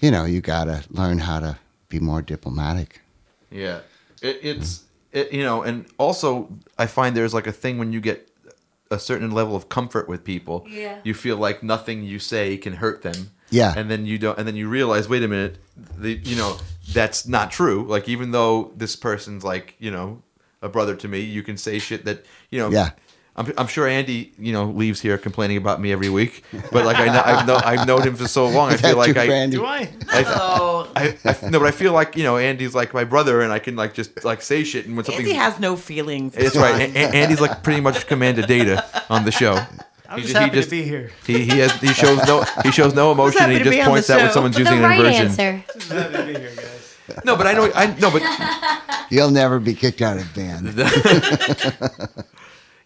[0.00, 1.58] you know, you got to learn how to
[1.90, 3.02] be more diplomatic.
[3.50, 3.80] Yeah,
[4.22, 6.48] it, it's it, you know, and also
[6.78, 8.30] I find there's like a thing when you get
[8.94, 10.66] a certain level of comfort with people.
[10.68, 10.98] Yeah.
[11.04, 13.30] You feel like nothing you say can hurt them.
[13.50, 13.74] Yeah.
[13.76, 15.58] And then you don't, and then you realize, wait a minute,
[15.98, 16.56] the you know
[16.92, 17.84] that's not true.
[17.86, 20.22] Like even though this person's like you know
[20.62, 22.70] a brother to me, you can say shit that you know.
[22.70, 22.90] Yeah.
[23.36, 26.44] I'm, I'm sure Andy, you know, leaves here complaining about me every week.
[26.70, 29.16] But like I know, I've, know, I've known him for so long, I feel like
[29.16, 29.56] I, Randy?
[29.56, 29.88] Do I?
[30.36, 33.52] Oh, I, I no, but I feel like you know Andy's like my brother, and
[33.52, 36.36] I can like just like say shit, and when something Andy has no feelings.
[36.36, 36.80] it's right.
[36.94, 39.54] A- A- Andy's like pretty much command data on the show.
[40.08, 41.10] I'm He just ju- he happy just- to be here.
[41.26, 43.40] He he has he shows no he shows no emotion.
[43.40, 44.32] happy He just be on the points out when show.
[44.34, 45.26] someone's the using an right inversion.
[45.26, 45.64] answer.
[45.74, 46.96] Just happy to be here, guys.
[47.24, 48.22] No, but I know I no, but
[49.10, 50.68] You'll never be kicked out of band.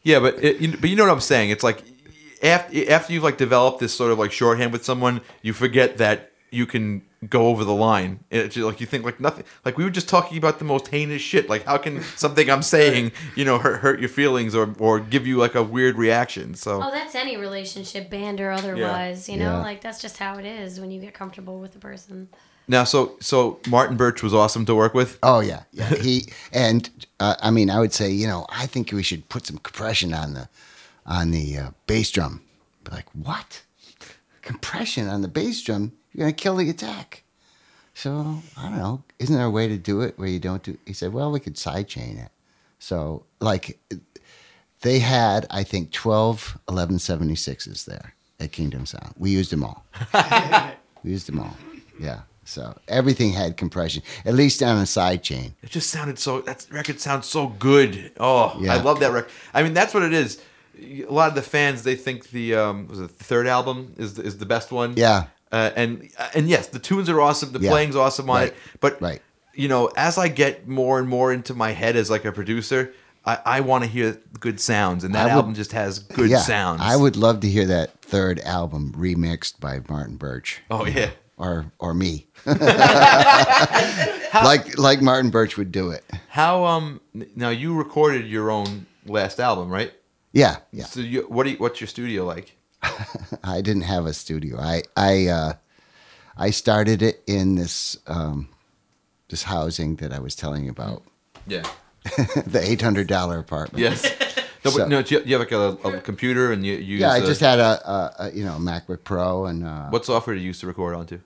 [0.09, 1.51] Yeah, but it, you, but you know what I'm saying.
[1.51, 1.83] It's like
[2.43, 6.33] after after you've like developed this sort of like shorthand with someone, you forget that
[6.51, 8.21] you can go over the line.
[8.31, 9.45] It, like you think like nothing.
[9.67, 11.49] Like we were just talking about the most heinous shit.
[11.51, 15.27] Like how can something I'm saying, you know, hurt hurt your feelings or or give
[15.27, 16.55] you like a weird reaction?
[16.55, 19.29] So Oh, that's any relationship, band or otherwise.
[19.29, 19.63] You know, Yeah.
[19.63, 22.29] like that's just how it is when you get comfortable with the person.
[22.69, 25.19] Now, so so Martin Birch was awesome to work with.
[25.23, 25.95] Oh yeah, yeah.
[26.03, 26.89] He and
[27.19, 30.13] uh, I mean, I would say, you know, I think we should put some compression
[30.13, 30.49] on the
[31.07, 32.43] on the uh, bass drum.
[32.85, 33.63] Be like, what?
[34.43, 35.93] Compression on the bass drum?
[36.13, 37.25] You're gonna kill the attack.
[37.95, 39.03] So I don't know.
[39.19, 40.79] Isn't there a way to do it where you don't do?
[40.87, 42.31] He said, well, we could sidechain it.
[42.79, 43.81] So like,
[44.83, 49.15] they had I think 12 1176s there at Kingdom Sound.
[49.17, 49.85] We used them all.
[51.03, 51.57] we used them all.
[51.99, 52.21] Yeah.
[52.49, 55.55] So everything had compression, at least on a side chain.
[55.63, 56.41] It just sounded so.
[56.41, 58.11] That record sounds so good.
[58.19, 58.73] Oh, yeah.
[58.75, 59.31] I love that record.
[59.53, 60.41] I mean, that's what it is.
[60.81, 64.15] A lot of the fans they think the um was it the third album is
[64.15, 64.95] the, is the best one.
[64.97, 65.25] Yeah.
[65.53, 67.53] Uh, and and yes, the tunes are awesome.
[67.53, 67.71] The Yeah.
[67.71, 68.49] playing's awesome on Right.
[68.49, 68.57] it.
[68.81, 69.21] But Right.
[69.55, 72.93] you know, as I get more and more into my head as like a producer,
[73.27, 76.39] I, I want to hear good sounds, and that would- album just has good yeah,
[76.39, 76.81] sounds.
[76.83, 80.61] I would love to hear that third album remixed by Martin Birch.
[80.71, 81.11] Oh yeah.
[81.39, 82.27] Or or me.
[82.47, 82.59] like
[84.79, 86.05] like Martin Birch would do it.
[86.29, 87.01] How um
[87.37, 89.93] now you recorded your own last album, right?
[90.33, 90.85] Yeah, yeah.
[90.85, 92.55] So you, what do you, what's your studio like?
[93.45, 94.59] I didn't have a studio.
[94.59, 95.53] I I uh,
[96.37, 98.49] I started it in this um,
[99.29, 101.03] this housing that I was telling you about,
[101.47, 101.65] Yeah.
[102.47, 103.83] the eight hundred dollar apartment.
[103.83, 104.03] Yes.
[104.65, 106.79] No, So- but no, do you, you have like a, a computer and you, you
[106.95, 109.89] use Yeah, I uh, just had a, a, a you know MacBook Pro and uh,
[109.91, 111.21] what software do you use to record onto?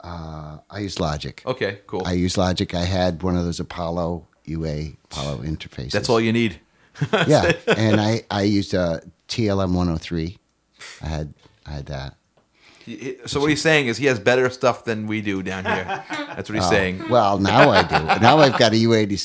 [0.00, 1.42] uh, I use Logic.
[1.44, 2.02] Okay, cool.
[2.06, 2.72] I use Logic.
[2.74, 5.90] I had one of those Apollo UA Apollo interfaces.
[5.90, 6.60] That's all you need.
[7.26, 10.38] yeah, and I I used a TLM 103.
[11.02, 11.34] I had
[11.66, 12.14] I had that.
[13.26, 15.84] So what he's saying is he has better stuff than we do down here.
[16.08, 17.08] That's what he's saying.
[17.08, 18.20] Well, now I do.
[18.20, 19.18] Now I've got a U87.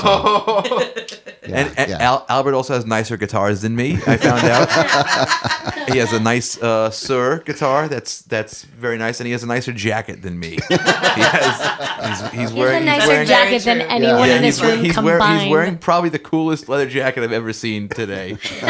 [0.00, 1.98] So, yeah, and and yeah.
[1.98, 3.94] Al- Albert also has nicer guitars than me.
[4.06, 4.68] I found out.
[5.92, 9.46] he has a nice uh, Sir guitar that's that's very nice, and he has a
[9.46, 10.58] nicer jacket than me.
[10.68, 14.36] he has, he's, he's He has wearing a he's nicer wearing, jacket than anyone yeah,
[14.36, 15.18] in this he's, wearing, room he's, combined.
[15.20, 18.36] wearing, he's wearing probably the coolest leather jacket I've ever seen today.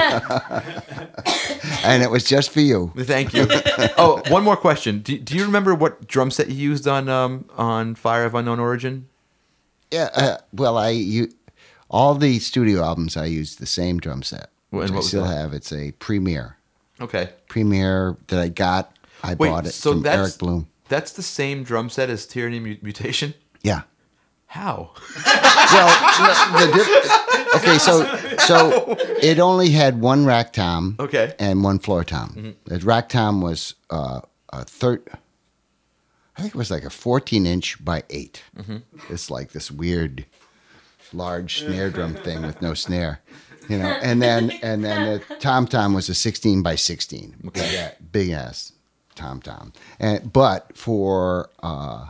[1.84, 2.92] and it was just for you.
[2.96, 3.46] Thank you.
[3.96, 5.00] oh, one more question.
[5.00, 8.60] Do, do you remember what drum set you used on um on Fire of Unknown
[8.60, 9.08] Origin?
[9.90, 10.10] Yeah.
[10.14, 11.32] Uh, well, I you
[11.88, 14.50] all the studio albums I used the same drum set.
[14.70, 15.36] Well, Which and I what was still that?
[15.36, 15.52] have.
[15.54, 16.56] It's a Premier.
[17.00, 17.30] Okay.
[17.48, 18.92] Premier that I got.
[19.22, 20.68] I Wait, bought it so from that's Eric Bloom.
[20.88, 23.34] that's the same drum set as Tyranny Mutation.
[23.62, 23.82] Yeah.
[24.46, 24.92] How?
[25.70, 28.04] Well, the, the okay, so
[28.38, 31.34] so it only had one rack tom, Okay.
[31.38, 32.54] and one floor tom.
[32.64, 35.02] The rack tom was uh, a third.
[36.36, 38.42] I think it was like a 14 inch by 8
[39.10, 40.24] It's like this weird,
[41.12, 43.20] large snare drum thing with no snare,
[43.68, 43.86] you know.
[44.02, 48.30] And then and then the tom tom was a 16 by 16, big, a- big
[48.30, 48.72] ass
[49.14, 49.72] tom tom.
[49.98, 52.08] And but for uh,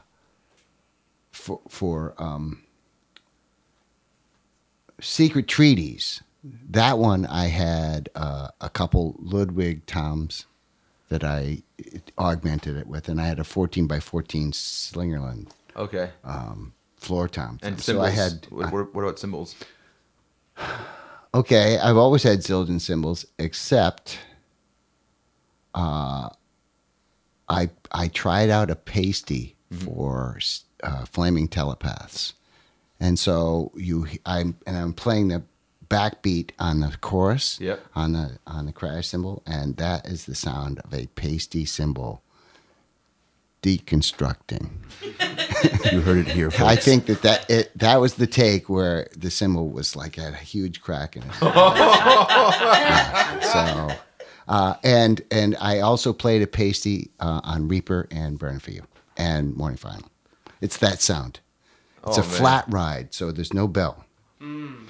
[1.30, 2.62] for for um,
[5.00, 6.22] secret treaties,
[6.70, 10.46] that one I had uh, a couple Ludwig toms
[11.08, 11.62] that I
[12.18, 16.10] augmented it with, and I had a 14 by 14 Slingerland Okay.
[16.22, 17.58] um, floor tom.
[17.62, 18.06] and so cymbals.
[18.06, 19.54] I had What, what, what about cymbals?
[21.34, 21.78] okay.
[21.78, 24.18] I've always had Zildjian cymbals, except
[25.74, 26.28] uh,
[27.48, 29.84] I I tried out a Paiste Mm-hmm.
[29.84, 30.38] for
[30.82, 32.32] uh, Flaming Telepaths,
[33.00, 35.42] and so you I'm and I'm playing the
[35.90, 37.78] backbeat on the chorus Yep.
[37.94, 42.22] on the on the crash cymbal, and that is the sound of a Paiste cymbal
[43.62, 44.70] deconstructing.
[45.92, 46.50] You heard it here.
[46.50, 46.62] first.
[46.62, 50.32] I think that that it that was the take where the cymbal was like had
[50.32, 51.28] a huge crack in it.
[51.42, 53.96] Yeah, so,
[54.48, 58.82] uh, and and I also played a Paiste uh, on Reaper and Burn for You
[59.16, 60.08] and Morning Final.
[60.60, 61.40] It's that sound.
[62.06, 62.34] It's Oh, a man.
[62.36, 64.04] flat ride, so there's no bell.
[64.40, 64.88] Mm.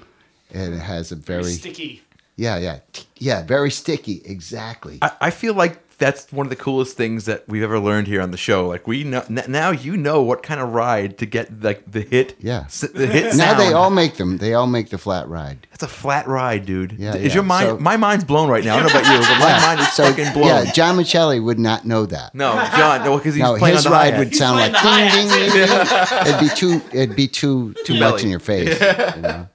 [0.53, 2.03] And it has a Very very sticky.
[2.37, 2.81] yeah yeah
[3.17, 4.99] yeah very sticky exactly.
[5.03, 8.23] I, I feel like that's one of the coolest things that we've ever learned here
[8.23, 8.67] on the show.
[8.69, 12.37] Like we know now, you know what kind of ride to get like the hit.
[12.39, 12.67] Yeah.
[12.95, 13.35] the hit.
[13.37, 14.39] now they all make them.
[14.39, 15.67] They all make the flat ride.
[15.71, 16.93] That's a flat ride, dude.
[16.93, 17.35] Yeah, Is yeah.
[17.35, 17.67] your mind?
[17.67, 18.77] So- my mind's blown right now.
[18.77, 20.47] I don't know about you, but my mind is So fucking blown.
[20.47, 22.35] yeah, John Miceli would not know that.
[22.35, 23.05] no, John.
[23.05, 25.51] No, because he's no, playing his on the ride would sound like playing ding, ding,
[25.51, 26.27] ding, ding.
[26.27, 28.13] It'd be too, it'd be too, too belly.
[28.13, 28.79] much in your face.
[29.17, 29.49] You know?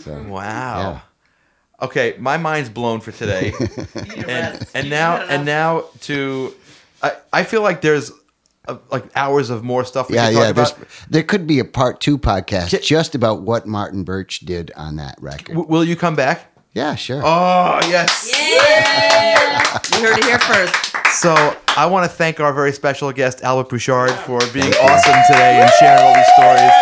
[0.00, 1.02] So Wow.
[1.80, 3.52] Okay, my mind's blown for today.
[4.26, 6.54] and and now and now to
[7.02, 8.10] I, I feel like there's
[8.66, 10.46] of, like hours of more stuff we Yeah, yeah.
[10.46, 10.88] talk There's, about.
[11.08, 14.96] there could be a part two podcast Ki- just about what Martin Birch did on
[14.96, 15.54] that record.
[15.54, 16.46] W- will you come back?
[16.74, 17.22] Yeah, sure.
[17.24, 18.28] Oh yes.
[18.32, 19.78] Yeah.
[20.00, 20.74] you heard it here first.
[21.20, 25.60] So I want to thank our very special guest Albert Bouchard for being awesome today
[25.62, 26.72] and sharing all these stories.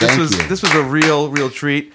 [0.00, 0.48] This Thank was you.
[0.48, 1.92] this was a real real treat.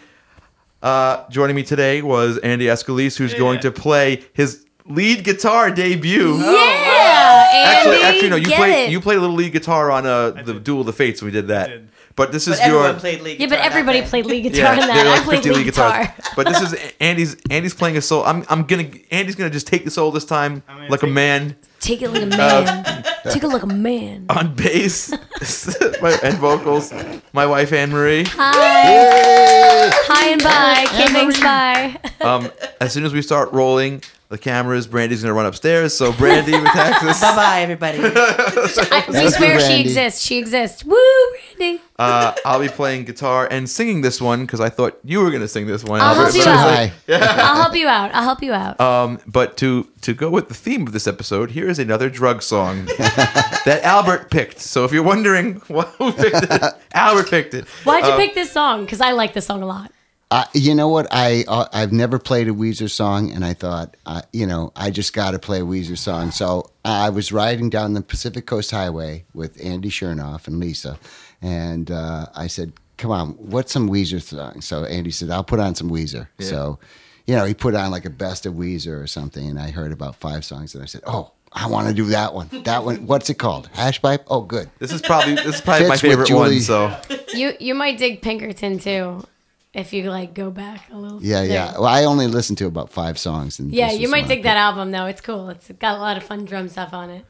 [0.81, 6.37] Uh, joining me today was Andy Escalise, who's going to play his lead guitar debut.
[6.37, 8.35] Yeah, Actually, Andy, actually, no.
[8.37, 10.63] You get played you played a little lead guitar on uh, the did.
[10.63, 11.21] Duel of the Fates.
[11.21, 11.67] when We did that.
[11.69, 11.89] did.
[12.15, 14.07] But this is But everyone your played lead Yeah, but everybody day.
[14.07, 15.07] played lead guitar in that.
[15.07, 16.13] are I played 50 lead guitar.
[16.35, 18.25] But this is Andy's Andy's playing a solo.
[18.25, 21.55] I'm I'm gonna Andy's gonna just take the solo this time like a take- man
[21.81, 23.03] Take it like a man.
[23.31, 24.25] Take it like a man.
[24.29, 25.11] on bass
[26.01, 26.93] my- and vocals.
[27.33, 28.23] My wife Anne Marie.
[28.27, 28.83] Hi.
[28.87, 29.89] Yay!
[29.93, 30.85] Hi and bye.
[30.87, 31.97] Okay, thanks, bye.
[32.25, 35.93] Um, as soon as we start rolling the cameras, Brandy's gonna run upstairs.
[35.93, 37.21] So Brandy with Texas.
[37.21, 37.99] Bye bye, everybody.
[38.03, 39.81] I, we you, swear she Randy.
[39.81, 40.21] exists.
[40.25, 40.83] She exists.
[40.83, 40.97] Woo,
[41.59, 41.81] Randy.
[41.99, 45.47] Uh, I'll be playing guitar and singing this one because I thought you were gonna
[45.47, 46.01] sing this one.
[46.01, 46.65] I'll Albert, help you I was out.
[46.65, 46.91] like-
[47.21, 47.41] Hi.
[47.43, 48.15] I'll help you out.
[48.15, 48.79] I'll help you out.
[48.81, 52.41] Um, but to to go with the theme of this episode, here is another drug
[52.41, 54.59] song that Albert picked.
[54.59, 56.61] So if you're wondering who picked it,
[56.93, 57.67] Albert picked it.
[57.83, 58.85] Why'd you uh, pick this song?
[58.85, 59.91] Because I like this song a lot.
[60.31, 61.07] Uh, you know what?
[61.11, 64.89] I uh, I've never played a Weezer song, and I thought, uh, you know, I
[64.89, 66.31] just got to play a Weezer song.
[66.31, 70.97] So I was riding down the Pacific Coast Highway with Andy Shernoff and Lisa,
[71.41, 75.59] and uh, I said, "Come on, what's some Weezer song?" So Andy said, "I'll put
[75.59, 76.79] on some Weezer." So,
[77.27, 79.91] you know, he put on like a best of Weezer or something, and I heard
[79.91, 82.47] about five songs, and I said, "Oh." I want to do that one.
[82.63, 83.05] That one.
[83.07, 83.69] What's it called?
[83.73, 84.23] Hash pipe.
[84.29, 84.69] Oh, good.
[84.79, 86.61] This is probably this is probably my Fits with favorite one.
[86.61, 86.97] So
[87.33, 89.21] You you might dig Pinkerton too,
[89.73, 91.21] if you like go back a little.
[91.23, 91.49] Yeah, there.
[91.49, 91.71] yeah.
[91.73, 93.59] Well, I only listened to about five songs.
[93.59, 95.05] And Yeah, you might one dig that album though.
[95.05, 95.49] It's cool.
[95.49, 97.25] It's got a lot of fun drum stuff on it.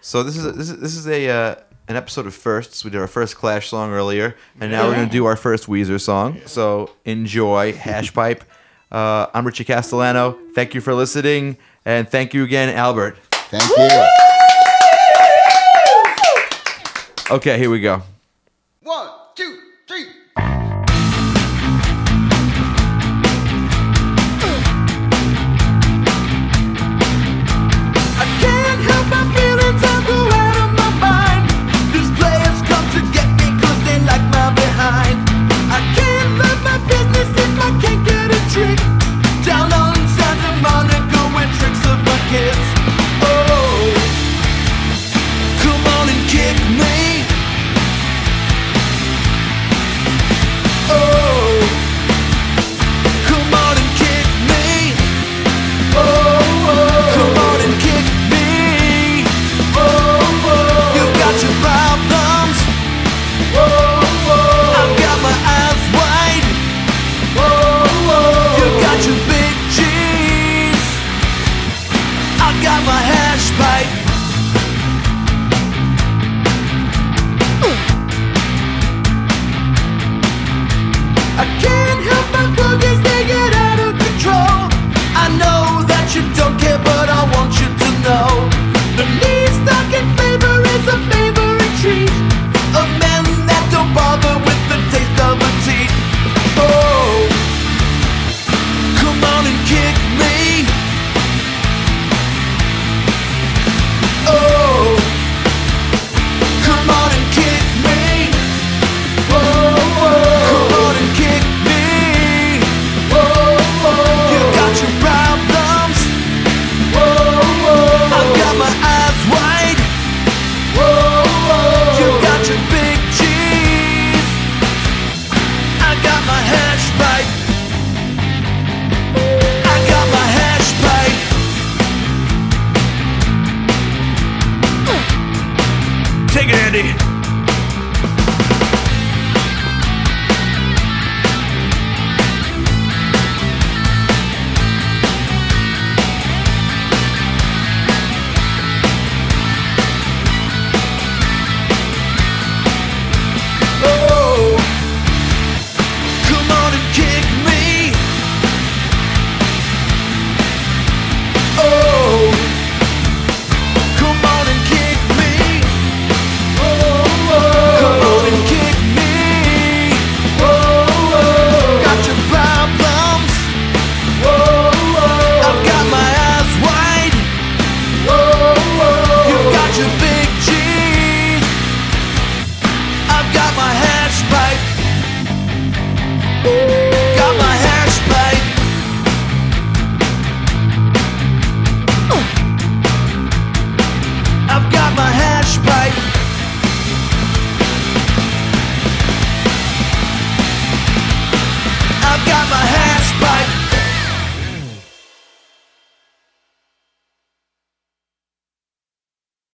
[0.00, 1.54] so this is a, this is this is a uh,
[1.88, 2.84] an episode of firsts.
[2.84, 6.00] We did our first Clash song earlier, and now we're gonna do our first Weezer
[6.00, 6.40] song.
[6.46, 8.44] So enjoy Hash Pipe.
[8.90, 10.38] Uh, I'm Richie Castellano.
[10.54, 13.16] Thank you for listening, and thank you again, Albert.
[13.32, 14.06] Thank you.
[17.30, 18.02] Okay, here we go.
[18.82, 19.08] One,